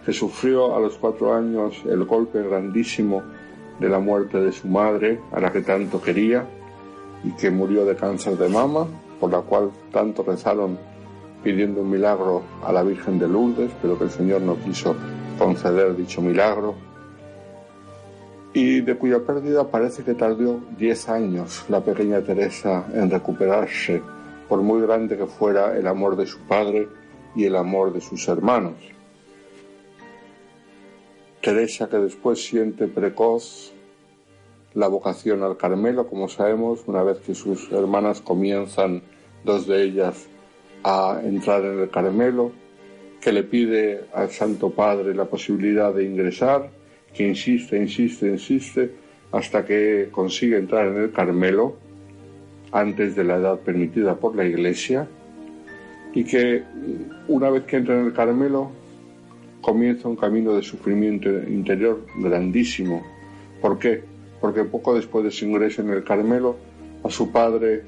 [0.06, 3.22] que sufrió a los cuatro años el golpe grandísimo
[3.80, 6.46] de la muerte de su madre, a la que tanto quería,
[7.24, 8.88] y que murió de cáncer de mama,
[9.20, 10.78] por la cual tanto rezaron
[11.44, 14.96] pidiendo un milagro a la Virgen de Lourdes, pero que el Señor no quiso
[15.38, 16.76] conceder dicho milagro,
[18.54, 24.02] y de cuya pérdida parece que tardó diez años la pequeña Teresa en recuperarse,
[24.50, 26.88] por muy grande que fuera el amor de su padre
[27.36, 28.76] y el amor de sus hermanos.
[31.42, 33.74] Teresa que después siente precoz
[34.74, 39.02] la vocación al Carmelo, como sabemos, una vez que sus hermanas comienzan,
[39.44, 40.28] dos de ellas,
[40.84, 42.52] a entrar en el Carmelo,
[43.20, 46.70] que le pide al Santo Padre la posibilidad de ingresar,
[47.14, 48.92] que insiste, insiste, insiste,
[49.32, 51.76] hasta que consigue entrar en el Carmelo
[52.72, 55.08] antes de la edad permitida por la Iglesia,
[56.14, 56.64] y que
[57.28, 58.72] una vez que entra en el Carmelo
[59.62, 63.04] comienza un camino de sufrimiento interior grandísimo.
[63.62, 64.04] ¿Por qué?
[64.40, 66.58] Porque poco después de su ingreso en el Carmelo,
[67.04, 67.84] a su padre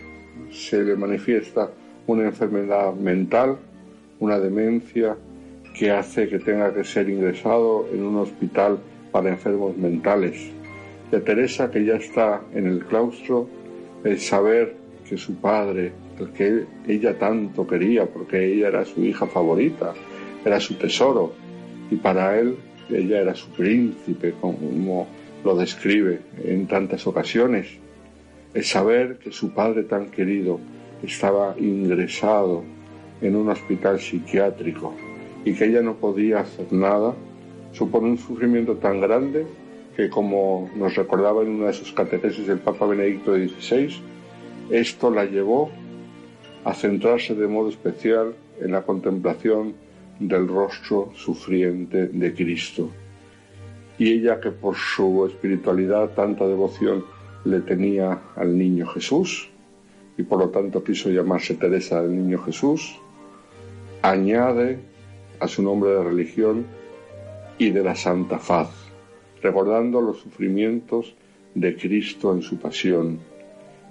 [0.52, 1.72] se le manifiesta
[2.08, 3.58] una enfermedad mental,
[4.20, 5.16] una demencia,
[5.74, 8.78] que hace que tenga que ser ingresado en un hospital
[9.14, 10.52] para enfermos mentales.
[11.12, 13.48] De Teresa, que ya está en el claustro,
[14.04, 14.76] el saber
[15.08, 19.94] que su padre, el que ella tanto quería, porque ella era su hija favorita,
[20.44, 21.34] era su tesoro,
[21.92, 22.58] y para él
[22.90, 25.08] ella era su príncipe, como
[25.44, 27.68] lo describe en tantas ocasiones.
[28.54, 30.60] El saber que su padre tan querido
[31.04, 32.64] estaba ingresado
[33.22, 34.94] en un hospital psiquiátrico
[35.46, 37.14] y que ella no podía hacer nada,
[37.74, 39.46] supone un sufrimiento tan grande
[39.96, 43.90] que, como nos recordaba en una de sus catequesis el Papa Benedicto XVI,
[44.70, 45.70] esto la llevó
[46.64, 49.74] a centrarse de modo especial en la contemplación
[50.20, 52.90] del rostro sufriente de Cristo.
[53.98, 57.04] Y ella que por su espiritualidad tanta devoción
[57.46, 59.50] le tenía al niño Jesús,
[60.18, 63.00] y por lo tanto quiso llamarse Teresa del Niño Jesús,
[64.02, 64.80] añade
[65.40, 66.66] a su nombre de religión
[67.58, 68.70] y de la Santa Faz,
[69.42, 71.16] recordando los sufrimientos
[71.56, 73.20] de Cristo en su pasión,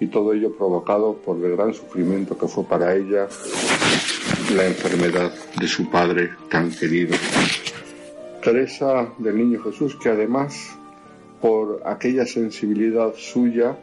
[0.01, 3.29] y todo ello provocado por el gran sufrimiento que fue para ella
[4.57, 7.15] la enfermedad de su padre tan querido.
[8.43, 10.77] Teresa del Niño Jesús, que además,
[11.41, 13.79] por aquella sensibilidad suya,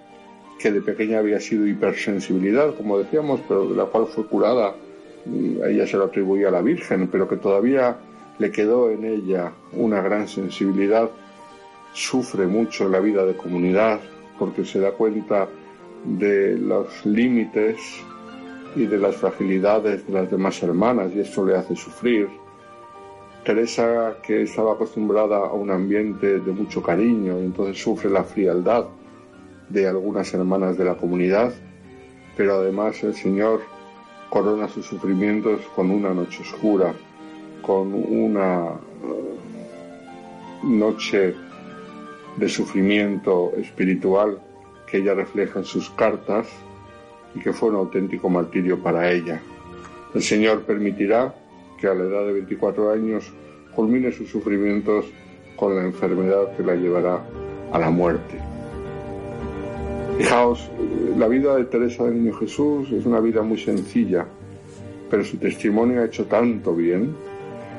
[0.60, 4.76] que de pequeña había sido hipersensibilidad, como decíamos, pero de la cual fue curada,
[5.65, 7.97] ella se lo atribuía a la Virgen, pero que todavía
[8.40, 11.10] le quedó en ella una gran sensibilidad,
[11.94, 13.99] sufre mucho la vida de comunidad
[14.40, 15.48] porque se da cuenta
[16.06, 17.78] de los límites
[18.76, 22.30] y de las fragilidades de las demás hermanas y esto le hace sufrir.
[23.44, 28.86] Teresa, que estaba acostumbrada a un ambiente de mucho cariño, entonces sufre la frialdad
[29.70, 31.53] de algunas hermanas de la comunidad,
[32.38, 33.61] pero además el Señor
[34.30, 36.94] corona sus sufrimientos con una noche oscura,
[37.61, 38.72] con una
[40.64, 41.36] noche
[42.38, 44.40] de sufrimiento espiritual
[44.90, 46.48] que ella refleja en sus cartas
[47.36, 49.40] y que fue un auténtico martirio para ella.
[50.14, 51.36] El Señor permitirá
[51.80, 53.31] que a la edad de 24 años
[53.76, 55.06] culmine sus sufrimientos
[55.56, 57.23] con la enfermedad que la llevará
[57.72, 58.40] a la muerte.
[60.18, 60.69] Fijaos,
[61.18, 64.26] la vida de Teresa del Niño Jesús es una vida muy sencilla,
[65.10, 67.15] pero su testimonio ha hecho tanto bien.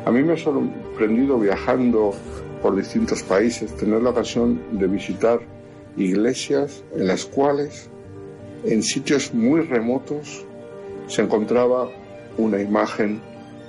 [0.04, 2.14] A mí me ha sorprendido viajando
[2.62, 5.40] por distintos países tener la ocasión de visitar
[5.96, 7.90] iglesias en las cuales
[8.64, 10.46] en sitios muy remotos
[11.06, 11.88] se encontraba
[12.38, 13.20] una imagen,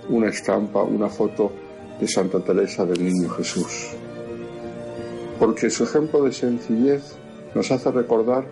[0.07, 1.51] una estampa, una foto
[1.99, 3.89] de Santa Teresa del Niño Jesús.
[5.37, 7.17] Porque su ejemplo de sencillez
[7.53, 8.45] nos hace recordar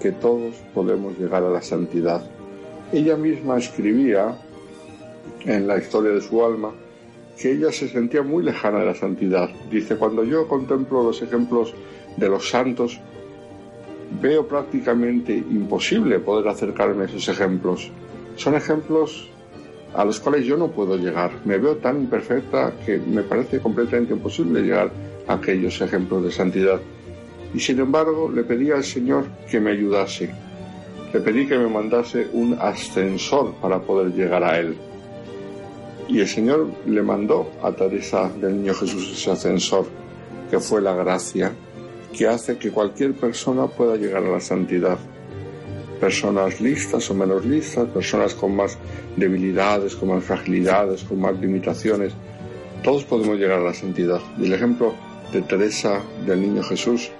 [0.00, 2.22] que todos podemos llegar a la santidad.
[2.90, 4.38] Ella misma escribía
[5.44, 6.72] en la historia de su alma
[7.40, 9.48] que ella se sentía muy lejana de la santidad.
[9.70, 11.72] Dice, cuando yo contemplo los ejemplos
[12.16, 13.00] de los santos,
[14.20, 17.90] veo prácticamente imposible poder acercarme a esos ejemplos.
[18.36, 19.30] Son ejemplos
[19.94, 21.30] a los cuales yo no puedo llegar.
[21.44, 24.90] Me veo tan imperfecta que me parece completamente imposible llegar
[25.26, 26.80] a aquellos ejemplos de santidad.
[27.54, 30.30] Y sin embargo le pedí al Señor que me ayudase.
[31.12, 34.76] Le pedí que me mandase un ascensor para poder llegar a Él.
[36.08, 39.86] Y el Señor le mandó a Teresa del Niño Jesús ese ascensor,
[40.50, 41.52] que fue la gracia
[42.16, 44.98] que hace que cualquier persona pueda llegar a la santidad.
[46.00, 48.78] personas listas o menos listas, personas con más
[49.16, 52.12] debilidades, con más fragilidades, con más limitaciones.
[52.84, 54.20] Todos podemos llegar a la santidad.
[54.38, 54.94] Y el ejemplo
[55.32, 57.10] de Teresa del Niño Jesús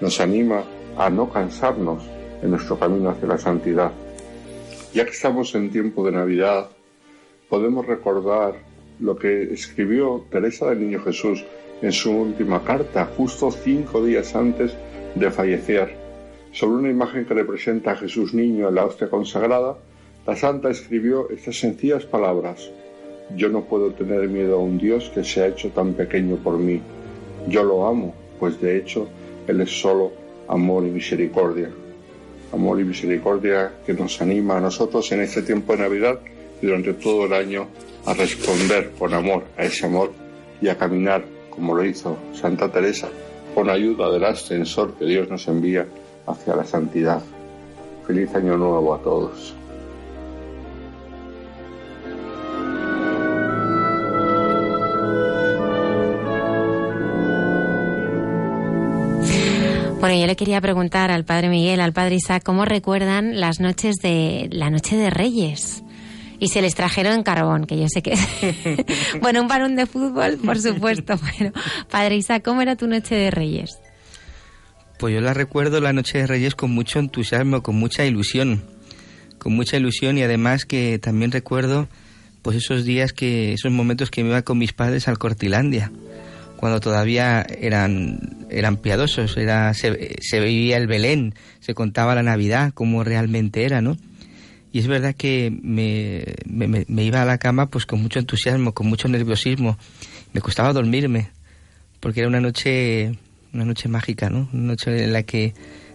[0.00, 0.62] nos anima
[0.96, 2.04] a no cansarnos
[2.40, 3.90] en nuestro camino hacia la santidad.
[4.94, 6.68] Ya que estamos en tiempo de Navidad,
[7.50, 8.54] podemos recordar
[9.00, 11.44] lo que escribió Teresa del Niño Jesús
[11.82, 14.74] en su última carta, justo cinco días antes
[15.16, 15.96] de fallecer.
[16.52, 19.76] Sobre una imagen que representa a Jesús niño en la hostia consagrada,
[20.26, 22.70] la santa escribió estas sencillas palabras.
[23.36, 26.58] Yo no puedo tener miedo a un Dios que se ha hecho tan pequeño por
[26.58, 26.80] mí.
[27.48, 29.08] Yo lo amo, pues de hecho
[29.48, 30.12] Él es solo
[30.48, 31.70] amor y misericordia.
[32.52, 36.20] Amor y misericordia que nos anima a nosotros en este tiempo de Navidad
[36.60, 37.68] durante todo el año
[38.06, 40.12] a responder con amor a ese amor
[40.60, 43.08] y a caminar como lo hizo Santa Teresa
[43.54, 45.86] con ayuda del ascensor que Dios nos envía
[46.26, 47.20] hacia la santidad.
[48.06, 49.54] Feliz año nuevo a todos.
[60.00, 63.96] Bueno, yo le quería preguntar al padre Miguel, al padre Isaac, ¿cómo recuerdan las noches
[63.96, 65.84] de la noche de Reyes?
[66.40, 68.14] Y se les trajeron en carbón, que yo sé que
[69.20, 71.52] bueno, un balón de fútbol, por supuesto, pero
[71.90, 73.78] padre Isaac, ¿cómo era tu noche de Reyes?
[74.98, 78.62] Pues yo la recuerdo la noche de Reyes con mucho entusiasmo, con mucha ilusión,
[79.38, 81.88] con mucha ilusión y además que también recuerdo
[82.42, 85.92] pues esos días que esos momentos que me iba con mis padres al Cortilandia
[86.60, 92.72] cuando todavía eran, eran piadosos, era, se, se veía el Belén, se contaba la Navidad,
[92.74, 93.96] como realmente era, ¿no?
[94.72, 98.72] Y es verdad que me, me, me, iba a la cama pues con mucho entusiasmo,
[98.72, 99.76] con mucho nerviosismo.
[100.32, 101.30] Me costaba dormirme,
[101.98, 103.18] porque era una noche,
[103.52, 104.48] una noche mágica, ¿no?
[104.52, 105.54] Una noche en la que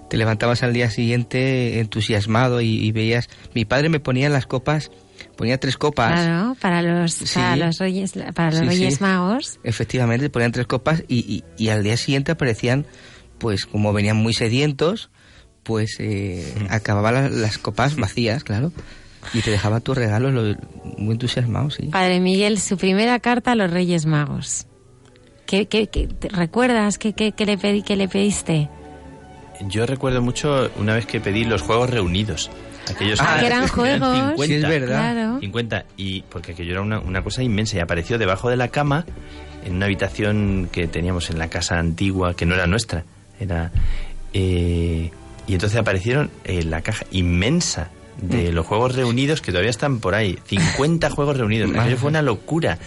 [0.10, 3.30] te levantabas al día siguiente entusiasmado y, y veías...
[3.54, 4.92] Mi padre me ponía las copas
[5.36, 6.24] ponía tres copas.
[6.24, 9.60] Claro, para los, para los Reyes, para los reyes Magos.
[9.64, 12.86] Efectivamente, ponían tres copas y, y, y, al día siguiente aparecían,
[13.38, 15.10] pues como venían muy sedientos,
[15.66, 18.72] pues eh, acababan las, copas vacías, claro.
[19.34, 20.58] Y te dejaba tus regalos
[20.98, 21.88] muy entusiasmados, sí.
[21.88, 24.68] Padre Miguel, su primera carta a los Reyes Magos.
[25.48, 28.70] ¿Qué, qué, qué recuerdas qué, qué, qué le pedí, qué le pediste?
[29.62, 32.52] Yo recuerdo mucho una vez que pedí los Juegos Reunidos.
[32.90, 34.16] Aquellos ah, que eran juegos.
[34.16, 35.14] 50, sí, es verdad.
[35.14, 35.40] Claro.
[35.40, 39.06] 50, y porque aquello era una, una, cosa inmensa y apareció debajo de la cama
[39.66, 43.06] en una habitación que teníamos en la casa antigua, que no era nuestra.
[43.40, 43.72] Era,
[44.34, 45.10] eh,
[45.48, 47.90] y entonces aparecieron en la caja inmensa
[48.22, 50.40] de los juegos reunidos que todavía están por ahí.
[50.46, 51.72] 50 juegos reunidos.
[51.76, 52.80] Aquello fue una locura.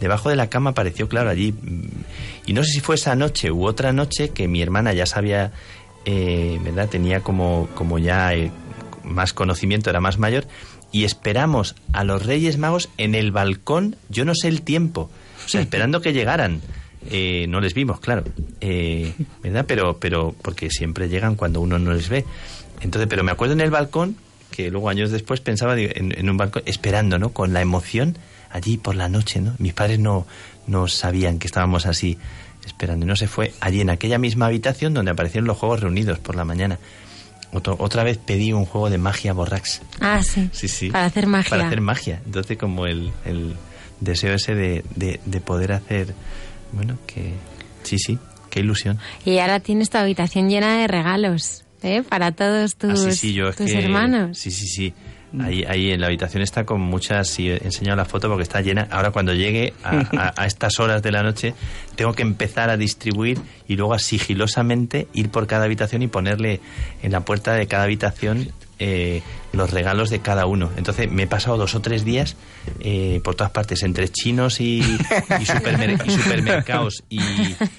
[0.00, 1.54] Debajo de la cama apareció, claro, allí.
[2.46, 5.52] Y no sé si fue esa noche u otra noche que mi hermana ya sabía,
[6.04, 6.88] eh, ¿verdad?
[6.88, 8.50] Tenía como, como ya eh,
[9.02, 10.46] más conocimiento, era más mayor.
[10.92, 15.10] Y esperamos a los Reyes Magos en el balcón, yo no sé el tiempo,
[15.44, 16.60] o sea, esperando que llegaran.
[17.10, 18.24] Eh, no les vimos, claro,
[18.60, 19.12] eh,
[19.42, 19.64] ¿verdad?
[19.66, 22.24] Pero, pero porque siempre llegan cuando uno no les ve.
[22.80, 24.16] Entonces, pero me acuerdo en el balcón
[24.50, 27.30] que luego años después pensaba en, en, un balcón esperando, ¿no?
[27.30, 28.16] Con la emoción
[28.50, 29.54] allí por la noche, ¿no?
[29.58, 30.26] Mis padres no,
[30.66, 32.18] no sabían que estábamos así
[32.64, 33.04] esperando.
[33.04, 36.36] Y no se fue allí en aquella misma habitación donde aparecieron los juegos reunidos por
[36.36, 36.78] la mañana.
[37.52, 39.82] Otro, otra vez pedí un juego de magia borrax.
[40.00, 40.48] Ah, sí.
[40.52, 40.90] Sí, sí.
[40.90, 41.50] Para hacer magia.
[41.50, 42.20] Para hacer magia.
[42.26, 43.54] Entonces, como el, el
[44.00, 46.14] deseo ese de, de, de poder hacer.
[46.74, 47.32] Bueno, que.
[47.82, 48.18] Sí, sí.
[48.50, 48.98] Qué ilusión.
[49.24, 52.04] Y ahora tienes tu habitación llena de regalos, ¿eh?
[52.08, 54.38] Para todos tus, ah, sí, sí, yo tus que, hermanos.
[54.38, 54.94] Sí, sí, sí.
[55.40, 58.60] Ahí, ahí en la habitación está con muchas, sí, he enseñado la foto porque está
[58.60, 58.86] llena.
[58.92, 61.54] Ahora cuando llegue a, a, a, estas horas de la noche,
[61.96, 66.60] tengo que empezar a distribuir y luego a sigilosamente ir por cada habitación y ponerle
[67.02, 68.52] en la puerta de cada habitación
[68.86, 70.70] eh, los regalos de cada uno.
[70.76, 72.36] Entonces me he pasado dos o tres días
[72.80, 74.80] eh, por todas partes, entre chinos y,
[75.40, 77.20] y, supermer y supermercados y,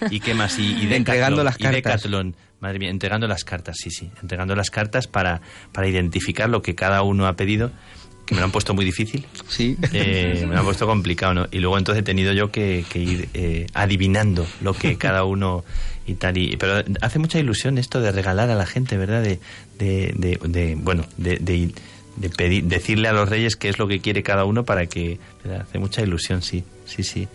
[0.09, 2.01] y, qué más, y, y entregando las cartas.
[2.01, 2.35] Decathlon.
[2.59, 5.41] Madre mía, entregando las cartas, sí, sí, entregando las cartas para,
[5.71, 7.71] para identificar lo que cada uno ha pedido
[8.25, 9.23] que me lo han puesto muy difícil.
[9.47, 9.77] Sí.
[9.93, 11.47] Eh, me lo han puesto complicado, ¿no?
[11.51, 15.63] Y luego entonces he tenido yo que, que ir eh, adivinando lo que cada uno
[16.05, 16.37] y tal.
[16.37, 19.21] Y, pero hace mucha ilusión esto de regalar a la gente, ¿verdad?
[19.23, 19.39] De,
[19.79, 21.71] de, de, de bueno, de, de,
[22.17, 25.19] de pedir, decirle a los reyes qué es lo que quiere cada uno para que...
[25.43, 25.61] ¿verdad?
[25.67, 27.27] Hace mucha ilusión, sí, sí, sí.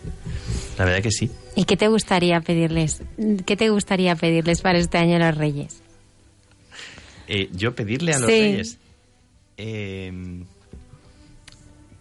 [0.78, 1.30] La verdad que sí.
[1.56, 3.02] ¿Y qué te gustaría pedirles?
[3.44, 5.82] ¿Qué te gustaría pedirles para este año a los reyes?
[7.28, 8.40] Eh, yo pedirle a los Sí.
[8.40, 8.78] reyes...
[9.62, 10.12] Eh,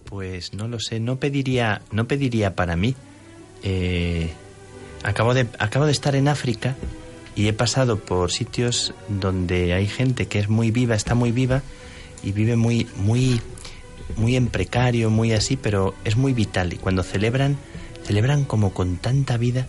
[0.06, 2.96] pues no lo sé, no pediría, no pediría para mí.
[3.64, 4.32] Eh,
[5.04, 6.76] acabo de, acabo de estar en África
[7.36, 11.62] y he pasado por sitios donde hay gente que es muy viva, está muy viva
[12.24, 13.42] y vive muy, muy,
[14.18, 16.74] muy en precario, muy así, pero es muy vital.
[16.74, 17.58] Y cuando celebran,
[18.04, 19.68] celebran como con tanta vida.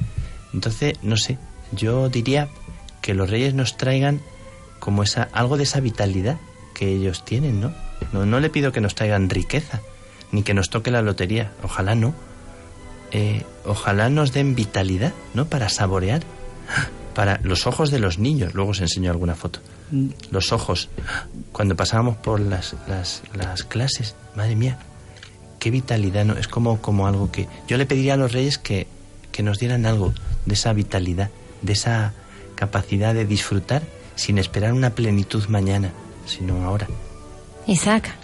[0.53, 1.39] Entonces, no sé,
[1.73, 2.49] yo diría
[3.01, 4.21] que los reyes nos traigan
[4.81, 6.39] como esa, algo de esa vitalidad
[6.75, 7.73] que ellos tienen, ¿no?
[8.13, 9.81] No, no le pido que nos traigan riqueza,
[10.33, 12.15] ni que nos toque la lotería, ojalá no.
[13.13, 15.47] Eh, ojalá nos den vitalidad, ¿no?
[15.47, 16.23] Para saborear.
[17.15, 19.61] Para los ojos de los niños, luego os enseño alguna foto.
[19.91, 20.09] Mm.
[20.31, 20.89] Los ojos,
[21.53, 24.79] cuando pasábamos por las, las, las clases, madre mía,
[25.59, 26.35] qué vitalidad, ¿no?
[26.37, 27.49] Es como, como algo que...
[27.67, 28.87] Yo le pediría a los reyes que,
[29.33, 30.15] que nos dieran algo
[30.47, 31.31] de esa vitalidad,
[31.63, 32.13] de esa
[32.55, 33.83] capacidad de disfrutar
[34.15, 35.93] sin esperar una plenitud mañana,
[36.27, 36.87] sino ahora.
[37.67, 38.15] Isaac.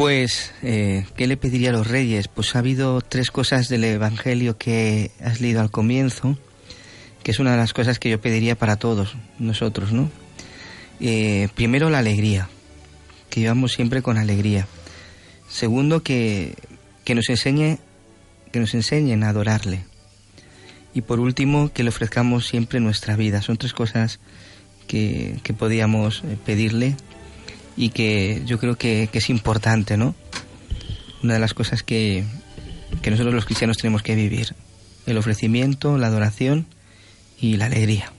[0.00, 2.26] Pues, eh, ¿qué le pediría a los reyes?
[2.26, 6.38] Pues ha habido tres cosas del Evangelio que has leído al comienzo,
[7.22, 10.10] que es una de las cosas que yo pediría para todos nosotros, ¿no?
[11.00, 12.48] Eh, primero, la alegría,
[13.28, 14.66] que vivamos siempre con alegría.
[15.50, 16.54] Segundo, que,
[17.04, 17.76] que nos enseñe,
[18.52, 19.84] que nos enseñen a adorarle.
[20.94, 23.42] Y por último, que le ofrezcamos siempre nuestra vida.
[23.42, 24.18] Son tres cosas
[24.86, 26.96] que, que podíamos eh, pedirle
[27.76, 30.14] y que yo creo que, es importante, ¿no?
[31.22, 32.24] Una de las cosas que,
[33.02, 34.54] que nosotros los cristianos tenemos que vivir,
[35.06, 36.66] el ofrecimiento, la adoración
[37.40, 38.12] y la alegría.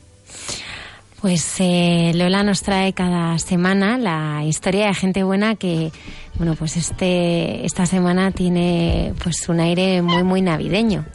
[1.22, 5.92] Pues eh, Lola nos trae cada semana la historia de gente buena que,
[6.36, 11.06] bueno, pues este esta semana tiene pues un aire muy muy navideño.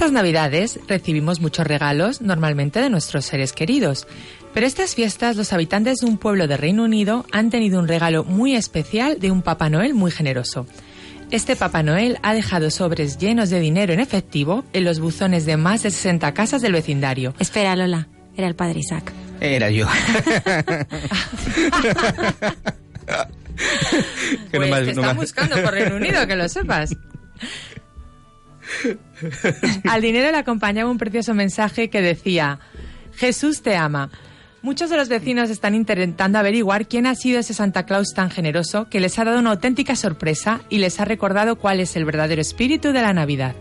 [0.00, 4.06] Estas navidades recibimos muchos regalos normalmente de nuestros seres queridos,
[4.54, 8.24] pero estas fiestas los habitantes de un pueblo de Reino Unido han tenido un regalo
[8.24, 10.66] muy especial de un Papá Noel muy generoso.
[11.30, 15.58] Este Papá Noel ha dejado sobres llenos de dinero en efectivo en los buzones de
[15.58, 17.34] más de 60 casas del vecindario.
[17.38, 18.08] Espera, Lola,
[18.38, 19.12] era el padre Isaac.
[19.38, 19.86] Era yo.
[24.50, 26.96] pues te están buscando por Reino Unido, que lo sepas.
[29.88, 32.60] Al dinero le acompañaba un precioso mensaje que decía,
[33.14, 34.10] Jesús te ama.
[34.62, 38.88] Muchos de los vecinos están intentando averiguar quién ha sido ese Santa Claus tan generoso
[38.90, 42.42] que les ha dado una auténtica sorpresa y les ha recordado cuál es el verdadero
[42.42, 43.54] espíritu de la Navidad.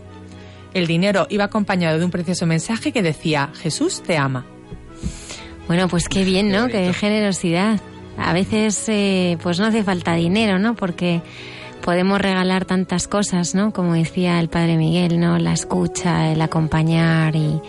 [0.74, 4.46] El dinero iba acompañado de un precioso mensaje que decía, Jesús te ama.
[5.68, 6.68] Bueno, pues qué bien, ¿no?
[6.68, 7.80] Qué, generosidad.
[8.18, 10.76] A veces, eh, pues no hace falta dinero, ¿no?
[10.76, 11.22] Porque
[11.82, 13.72] podemos regalar tantas cosas, ¿no?
[13.72, 15.38] Como decía el padre Miguel, ¿no?
[15.40, 17.62] La escucha, el acompañar y,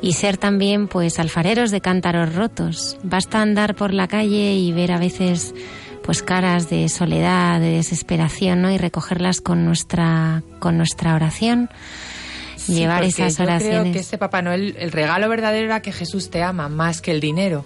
[0.00, 2.98] y ser también, pues, alfareros de cántaros rotos.
[3.02, 5.54] Basta andar por la calle y ver a veces,
[6.02, 8.70] pues, caras de soledad, de desesperación, ¿no?
[8.70, 11.70] Y recogerlas con nuestra, con nuestra oración.
[12.68, 13.74] llevar esas oraciones.
[13.74, 17.00] Yo creo que este Papá Noel, el regalo verdadero era que Jesús te ama más
[17.00, 17.64] que el dinero.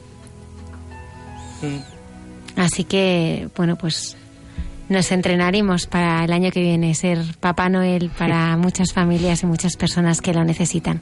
[2.57, 4.17] Así que, bueno, pues
[4.89, 9.77] nos entrenaremos para el año que viene ser Papá Noel para muchas familias y muchas
[9.77, 11.01] personas que lo necesitan.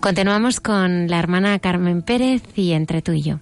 [0.00, 3.40] Continuamos con la hermana Carmen Pérez y entre tú y yo.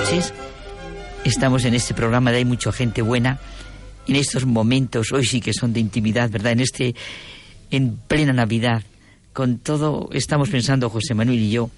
[0.00, 0.32] noches.
[1.24, 3.38] Estamos en este programa de Hay mucha gente buena.
[4.06, 6.52] En estos momentos, hoy sí que son de intimidad, ¿verdad?
[6.52, 6.94] En este,
[7.70, 8.82] en plena Navidad,
[9.32, 11.70] con todo, estamos pensando, José Manuel y yo,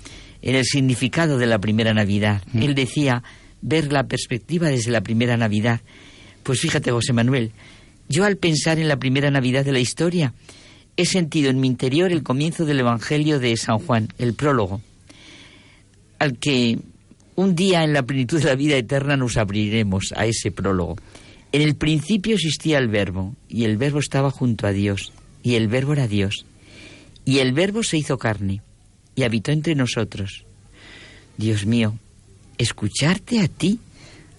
[0.42, 2.42] en el significado de la primera Navidad.
[2.52, 2.62] Mm.
[2.62, 3.22] Él decía
[3.60, 5.80] ver la perspectiva desde la primera Navidad.
[6.42, 7.52] Pues fíjate, José Manuel,
[8.08, 10.34] yo al pensar en la primera Navidad de la historia,
[10.96, 14.80] he sentido en mi interior el comienzo del Evangelio de San Juan, el prólogo,
[16.18, 16.78] al que
[17.36, 20.96] un día en la plenitud de la vida eterna nos abriremos a ese prólogo.
[21.52, 25.12] En el principio existía el verbo, y el verbo estaba junto a Dios,
[25.42, 26.46] y el verbo era Dios.
[27.24, 28.62] Y el Verbo se hizo carne
[29.14, 30.44] y habitó entre nosotros.
[31.36, 31.98] Dios mío,
[32.58, 33.78] escucharte a ti,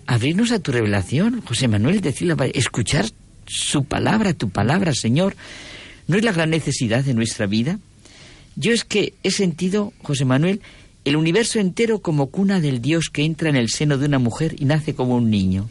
[0.06, 3.06] abrirnos a tu revelación, José Manuel, decirle, escuchar
[3.48, 5.36] su palabra, tu palabra, Señor,
[6.08, 7.80] ¿no es la gran necesidad de nuestra vida?
[8.56, 10.62] Yo es que he sentido, José Manuel,
[11.06, 14.56] el universo entero como cuna del Dios que entra en el seno de una mujer
[14.60, 15.70] y nace como un niño.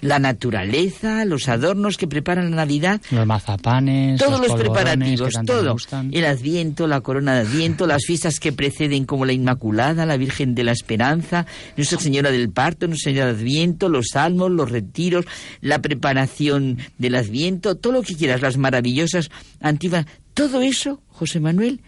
[0.00, 3.00] La naturaleza, los adornos que preparan la Navidad.
[3.10, 5.76] Los mazapanes, todos los, preparativos, todo.
[6.12, 10.54] El Adviento, la corona de Adviento, las fiestas que preceden como la Inmaculada, la Virgen
[10.54, 11.46] de la Esperanza,
[11.76, 15.24] Nuestra Señora del Parto, Nuestra Señora de Adviento, los salmos, los retiros,
[15.60, 21.80] la preparación del Adviento, todo lo que quieras, las maravillosas antiguas, todo eso, José Manuel,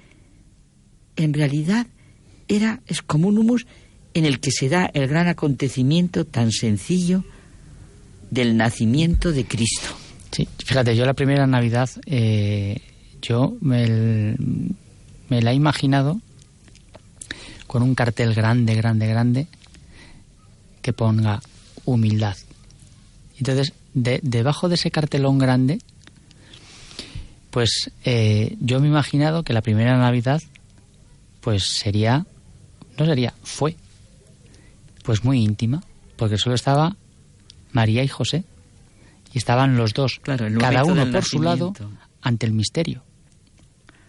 [1.17, 1.87] en realidad
[2.47, 3.67] era es como un humus
[4.15, 7.25] en el que se da el gran acontecimiento tan sencillo
[8.31, 9.89] del nacimiento de Cristo.
[10.31, 12.81] Sí, fíjate, yo la primera Navidad, eh,
[13.23, 14.37] yo me,
[15.31, 16.21] la he imaginado
[17.67, 19.47] con un cartel grande, grande, grande,
[20.83, 21.41] que ponga
[21.85, 22.37] humildad.
[23.39, 25.79] Entonces, de- debajo de ese cartelón grande,
[27.51, 30.43] pues eh, yo me he imaginado que la primera Navidad,
[31.41, 32.27] pues sería,
[32.99, 33.77] no sería, fue,
[35.03, 35.83] pues muy íntima,
[36.17, 36.97] porque solo estaba
[37.73, 38.45] María y José,
[39.33, 41.73] y estaban los dos, Claro, el cada uno por su lado,
[42.23, 43.03] ante el misterio.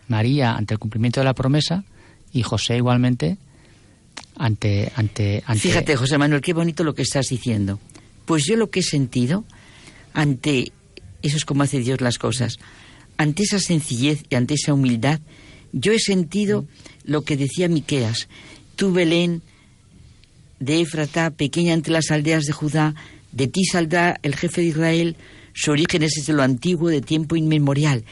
[0.07, 1.83] María ante el cumplimiento de la promesa
[2.33, 3.37] y José igualmente
[4.35, 7.79] ante ante, ante Fíjate, José Manuel, qué bonito lo que estás diciendo.
[8.25, 9.45] Pues yo lo que he sentido
[10.13, 10.71] ante,
[11.21, 12.57] eso es como hace Dios las cosas,
[13.17, 15.19] ante esa sencillez y ante esa humildad,
[15.71, 16.65] yo he sentido
[17.03, 18.27] lo que decía Miqueas,
[18.75, 19.41] tú Belén
[20.59, 22.95] de Éfrata, pequeña entre las aldeas de Judá,
[23.31, 25.15] de ti saldrá el jefe de Israel,
[25.53, 28.03] su origen es desde lo antiguo, de tiempo inmemorial.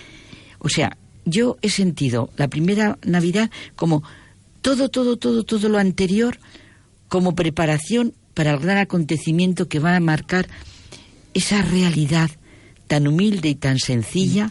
[0.60, 4.04] O sea, yo he sentido la primera Navidad como
[4.62, 6.40] todo, todo, todo, todo lo anterior
[7.08, 10.48] como preparación para el gran acontecimiento que va a marcar
[11.34, 12.30] esa realidad
[12.88, 14.50] tan humilde y tan sencilla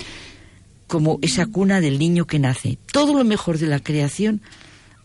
[0.86, 2.78] como esa cuna del niño que nace.
[2.92, 4.40] Todo lo mejor de la creación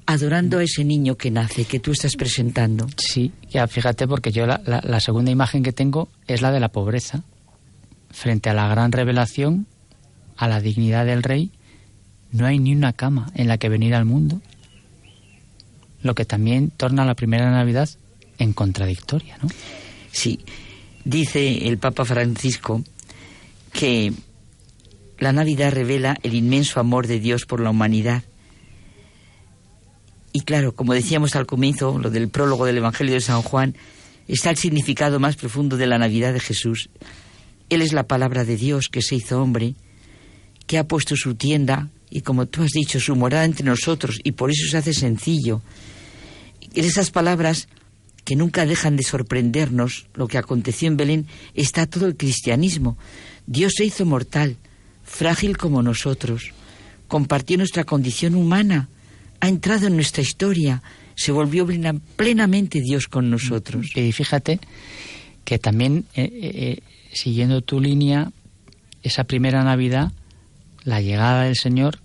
[0.06, 2.88] adorando a ese niño que nace, que tú estás presentando.
[2.98, 6.60] Sí, ya fíjate, porque yo la, la- la segunda imagen que tengo es la de
[6.60, 7.24] la pobreza,
[8.10, 9.68] frente a la gran revelación,
[10.38, 11.52] a la dignidad del rey,
[12.32, 14.42] no hay ni una cama en la que venir al mundo,
[16.02, 17.90] lo que también torna la primera Navidad
[18.40, 19.50] en contradictoria, ¿no?
[20.12, 20.40] Sí,
[21.06, 22.84] dice el Papa Francisco
[23.72, 24.12] que
[25.20, 28.24] la Navidad revela el inmenso amor de Dios por la humanidad.
[30.34, 33.76] Y claro, como decíamos al comienzo, lo del prólogo del Evangelio de San Juan,
[34.28, 36.90] está el significado más profundo de la Navidad de Jesús.
[37.70, 39.76] Él es la palabra de Dios que se hizo hombre,
[40.68, 44.34] que ha puesto su tienda y, como tú has dicho, su morada entre nosotros, y
[44.34, 45.62] por eso se hace sencillo.
[46.74, 47.68] En esas palabras
[48.24, 52.98] que nunca dejan de sorprendernos, lo que aconteció en Belén, está todo el cristianismo.
[53.48, 54.58] Dios se hizo mortal,
[55.04, 56.52] frágil como nosotros,
[57.08, 58.90] compartió nuestra condición humana,
[59.42, 60.82] ha entrado en nuestra historia,
[61.16, 63.92] se volvió plena- plenamente Dios con nosotros.
[63.96, 64.60] Y fíjate
[65.44, 68.32] que también, eh, eh, eh, siguiendo tu línea,
[69.04, 70.12] esa primera Navidad,
[70.84, 72.00] la llegada del Señor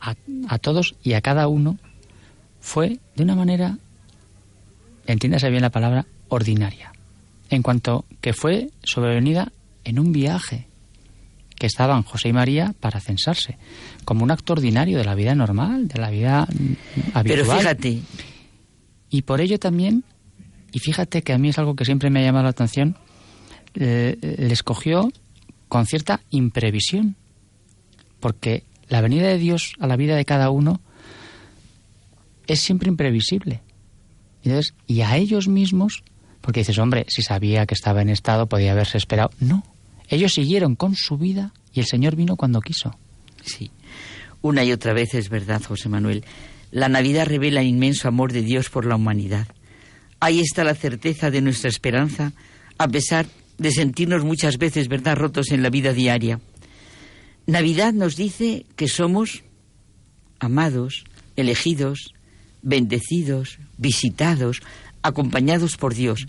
[0.00, 0.14] a,
[0.48, 1.78] a todos y a cada uno
[2.60, 3.78] fue de una manera,
[5.06, 6.92] entiéndase bien la palabra, ordinaria.
[7.50, 9.52] En cuanto que fue sobrevenida
[9.84, 10.66] en un viaje
[11.56, 13.58] que estaban José y María para censarse,
[14.04, 17.22] como un acto ordinario de la vida normal, de la vida mm, habitual.
[17.24, 18.02] Pero fíjate,
[19.10, 20.04] Y por ello también,
[20.72, 22.96] y fíjate que a mí es algo que siempre me ha llamado la atención,
[23.74, 25.10] eh, les cogió
[25.68, 27.16] con cierta imprevisión,
[28.20, 30.80] porque la venida de Dios a la vida de cada uno
[32.46, 33.62] es siempre imprevisible.
[34.44, 36.04] Entonces, y a ellos mismos,
[36.40, 39.30] porque dices, hombre, si sabía que estaba en estado, podía haberse esperado.
[39.40, 39.64] No,
[40.08, 42.96] ellos siguieron con su vida y el Señor vino cuando quiso.
[43.42, 43.70] sí,
[44.44, 46.22] una y otra vez es verdad, José Manuel.
[46.70, 49.48] La Navidad revela el inmenso amor de Dios por la humanidad.
[50.20, 52.34] Ahí está la certeza de nuestra esperanza,
[52.76, 53.24] a pesar
[53.56, 56.40] de sentirnos muchas veces, ¿verdad?, rotos en la vida diaria.
[57.46, 59.44] Navidad nos dice que somos
[60.40, 61.04] amados,
[61.36, 62.12] elegidos,
[62.60, 64.60] bendecidos, visitados,
[65.00, 66.26] acompañados por Dios.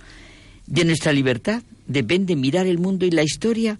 [0.67, 3.77] De nuestra libertad depende mirar el mundo y la historia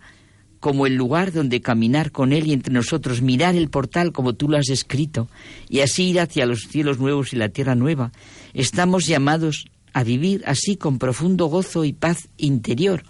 [0.66, 4.50] como el lugar donde caminar con Él y entre nosotros, mirar el portal como tú
[4.50, 5.28] lo has escrito,
[5.70, 8.12] y así ir hacia los cielos nuevos y la tierra nueva.
[8.56, 13.04] Estamos llamados a vivir así con profundo gozo y paz interior.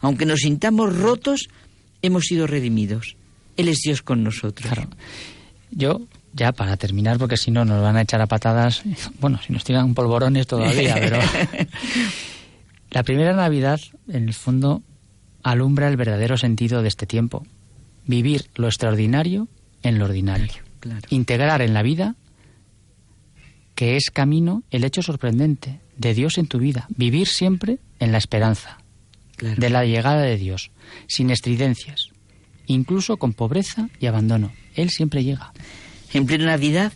[0.00, 1.50] Aunque nos sintamos rotos,
[2.00, 3.16] hemos sido redimidos.
[3.58, 4.72] Él es Dios con nosotros.
[4.72, 4.88] Claro.
[5.70, 6.00] Yo,
[6.32, 8.84] ya para terminar, porque si no nos van a echar a patadas,
[9.20, 11.18] bueno, si nos tiran polvorones todavía, pero
[12.90, 14.82] la primera Navidad, en el fondo,
[15.42, 17.46] alumbra el verdadero sentido de este tiempo.
[18.06, 19.48] Vivir lo extraordinario
[19.82, 20.62] en lo ordinario.
[20.80, 21.06] Claro.
[21.10, 22.16] Integrar en la vida,
[23.74, 26.86] que es camino, el hecho sorprendente de Dios en tu vida.
[26.96, 28.78] Vivir siempre en la esperanza,
[29.38, 30.70] de la llegada de Dios,
[31.06, 32.10] sin estridencias,
[32.66, 34.52] incluso con pobreza y abandono.
[34.74, 35.52] Él siempre llega.
[36.12, 36.92] En plena Navidad,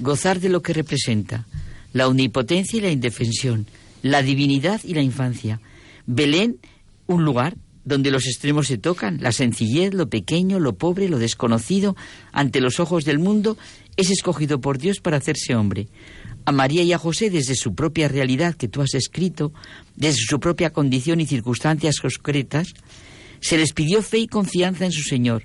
[0.00, 1.46] gozar de lo que representa
[1.92, 3.66] la omnipotencia y la indefensión,
[4.02, 5.60] la divinidad y la infancia.
[6.06, 6.58] Belén,
[7.06, 7.56] un lugar
[7.88, 11.96] donde los extremos se tocan, la sencillez, lo pequeño, lo pobre, lo desconocido,
[12.32, 13.56] ante los ojos del mundo,
[13.96, 15.88] es escogido por Dios para hacerse hombre.
[16.44, 19.52] A María y a José, desde su propia realidad que tú has escrito,
[19.96, 22.68] desde su propia condición y circunstancias concretas,
[23.40, 25.44] se les pidió fe y confianza en su Señor.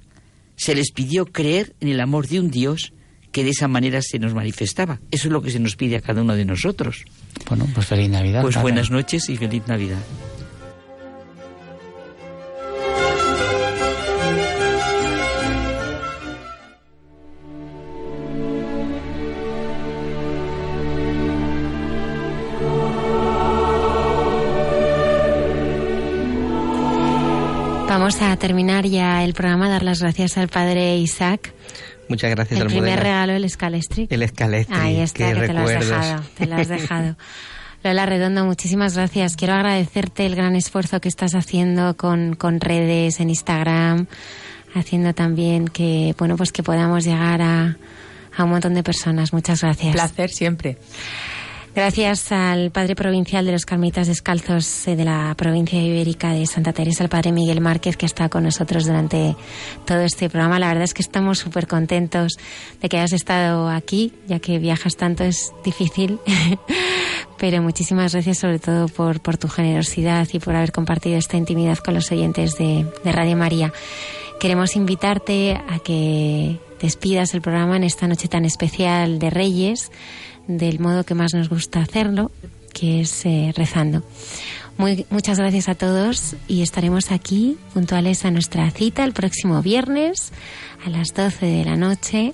[0.55, 2.93] Se les pidió creer en el amor de un Dios
[3.31, 4.99] que de esa manera se nos manifestaba.
[5.11, 7.03] Eso es lo que se nos pide a cada uno de nosotros.
[7.49, 8.41] Bueno, pues feliz Navidad.
[8.41, 9.99] Pues buenas noches y feliz Navidad.
[27.93, 31.53] Vamos a terminar ya el programa, dar las gracias al padre Isaac.
[32.09, 32.81] Muchas gracias, El Almudena.
[32.87, 34.11] primer regalo, el Scalestric.
[34.11, 36.23] El Scalestric, Ahí está, que te lo has dejado.
[36.35, 37.15] Te lo has dejado.
[37.83, 39.35] Lola Redondo, muchísimas gracias.
[39.35, 44.07] Quiero agradecerte el gran esfuerzo que estás haciendo con, con redes, en Instagram,
[44.73, 47.77] haciendo también que, bueno, pues que podamos llegar a,
[48.35, 49.33] a un montón de personas.
[49.33, 49.93] Muchas gracias.
[49.93, 50.79] Placer siempre.
[51.75, 56.71] Gracias al padre provincial de los Carmelitas Descalzos eh, de la provincia ibérica de Santa
[56.71, 59.35] Teresa, el padre Miguel Márquez, que está con nosotros durante
[59.83, 60.59] todo este programa.
[60.59, 62.33] La verdad es que estamos súper contentos
[62.79, 66.19] de que hayas estado aquí, ya que viajas tanto, es difícil.
[67.39, 71.79] Pero muchísimas gracias sobre todo por, por tu generosidad y por haber compartido esta intimidad
[71.79, 73.73] con los oyentes de, de Radio María.
[74.39, 79.89] Queremos invitarte a que despidas el programa en esta noche tan especial de Reyes
[80.47, 82.31] del modo que más nos gusta hacerlo,
[82.73, 84.03] que es eh, rezando.
[84.77, 90.31] Muy, muchas gracias a todos y estaremos aquí puntuales a nuestra cita el próximo viernes
[90.85, 92.33] a las 12 de la noche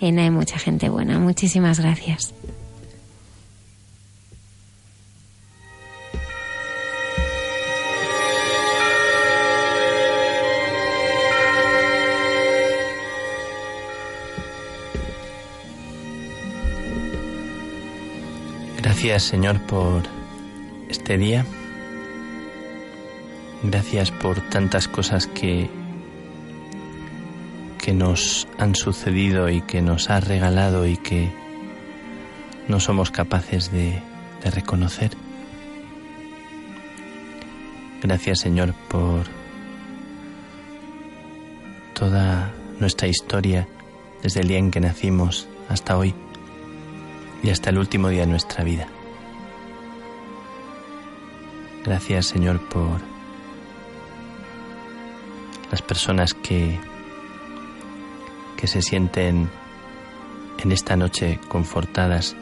[0.00, 1.18] en Hay Mucha Gente Buena.
[1.18, 2.32] Muchísimas gracias.
[19.02, 20.02] Gracias Señor por
[20.90, 21.46] este día.
[23.62, 25.70] Gracias por tantas cosas que,
[27.82, 31.32] que nos han sucedido y que nos has regalado y que
[32.68, 34.02] no somos capaces de,
[34.44, 35.12] de reconocer.
[38.02, 39.24] Gracias Señor por
[41.94, 43.66] toda nuestra historia
[44.22, 46.14] desde el día en que nacimos hasta hoy
[47.42, 48.86] y hasta el último día de nuestra vida.
[51.84, 53.00] Gracias Señor por
[55.70, 56.78] las personas que,
[58.56, 59.48] que se sienten
[60.58, 62.36] en esta noche confortadas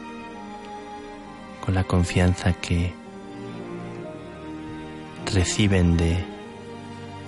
[1.63, 2.93] con la confianza que
[5.33, 6.25] reciben de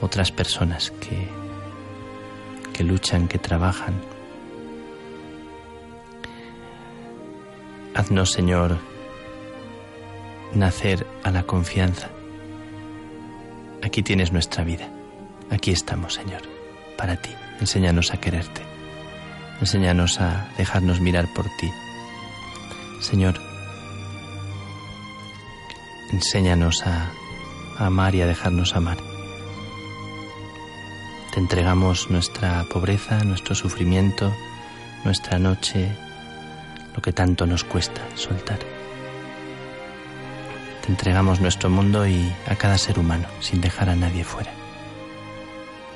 [0.02, 1.27] otras personas que,
[2.73, 4.10] que luchan, que trabajan.
[8.02, 8.80] Haznos, Señor,
[10.56, 12.10] nacer a la confianza.
[13.84, 14.90] Aquí tienes nuestra vida.
[15.52, 16.41] Aquí estamos, Señor,
[16.98, 17.30] para ti.
[17.60, 18.64] Enséñanos a quererte.
[19.60, 21.72] Enséñanos a dejarnos mirar por ti.
[23.02, 23.40] Señor,
[26.11, 27.11] enséñanos a,
[27.78, 28.98] a amar y a dejarnos amar.
[31.36, 34.34] Te entregamos nuestra pobreza, nuestro sufrimiento,
[35.06, 35.95] nuestra noche,
[36.95, 38.59] lo que tanto nos cuesta soltar.
[40.81, 44.51] Te entregamos nuestro mundo y a cada ser humano, sin dejar a nadie fuera.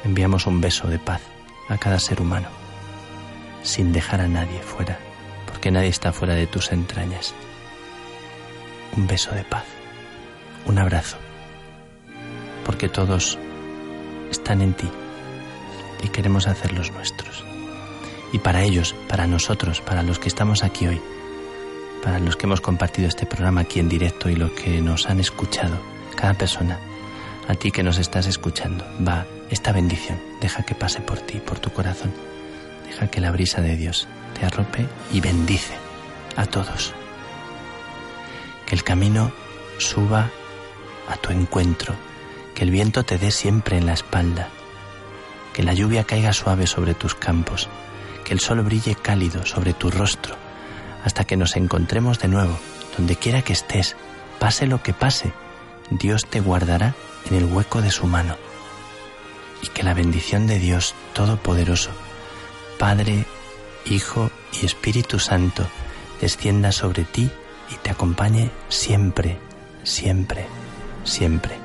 [0.04, 1.22] Enviamos un beso de paz
[1.70, 2.50] a cada ser humano,
[3.64, 5.00] sin dejar a nadie fuera,
[5.48, 7.34] porque nadie está fuera de tus entrañas.
[8.96, 9.66] Un beso de paz,
[10.68, 11.18] un abrazo,
[12.66, 13.40] porque todos
[14.30, 14.90] están en ti
[16.04, 17.45] y queremos hacerlos nuestros.
[18.36, 21.02] Y para ellos, para nosotros, para los que estamos aquí hoy,
[22.04, 25.22] para los que hemos compartido este programa aquí en directo y los que nos han
[25.22, 25.80] escuchado,
[26.18, 26.78] cada persona,
[27.48, 31.60] a ti que nos estás escuchando, va esta bendición, deja que pase por ti, por
[31.60, 32.12] tu corazón,
[32.86, 34.06] deja que la brisa de Dios
[34.38, 35.76] te arrope y bendice
[36.36, 36.94] a todos.
[38.66, 39.32] Que el camino
[39.78, 40.30] suba
[41.08, 41.96] a tu encuentro,
[42.54, 44.50] que el viento te dé siempre en la espalda,
[45.54, 47.70] que la lluvia caiga suave sobre tus campos,
[48.26, 50.36] que el sol brille cálido sobre tu rostro,
[51.06, 52.60] hasta que nos encontremos de nuevo,
[52.98, 53.96] donde quiera que estés,
[54.40, 55.32] pase lo que pase,
[55.90, 56.96] Dios te guardará
[57.30, 58.36] en el hueco de su mano.
[59.62, 61.92] Y que la bendición de Dios Todopoderoso,
[62.78, 63.26] Padre,
[63.86, 65.66] Hijo y Espíritu Santo,
[66.20, 67.30] descienda sobre ti
[67.72, 69.38] y te acompañe siempre,
[69.84, 70.48] siempre,
[71.04, 71.65] siempre.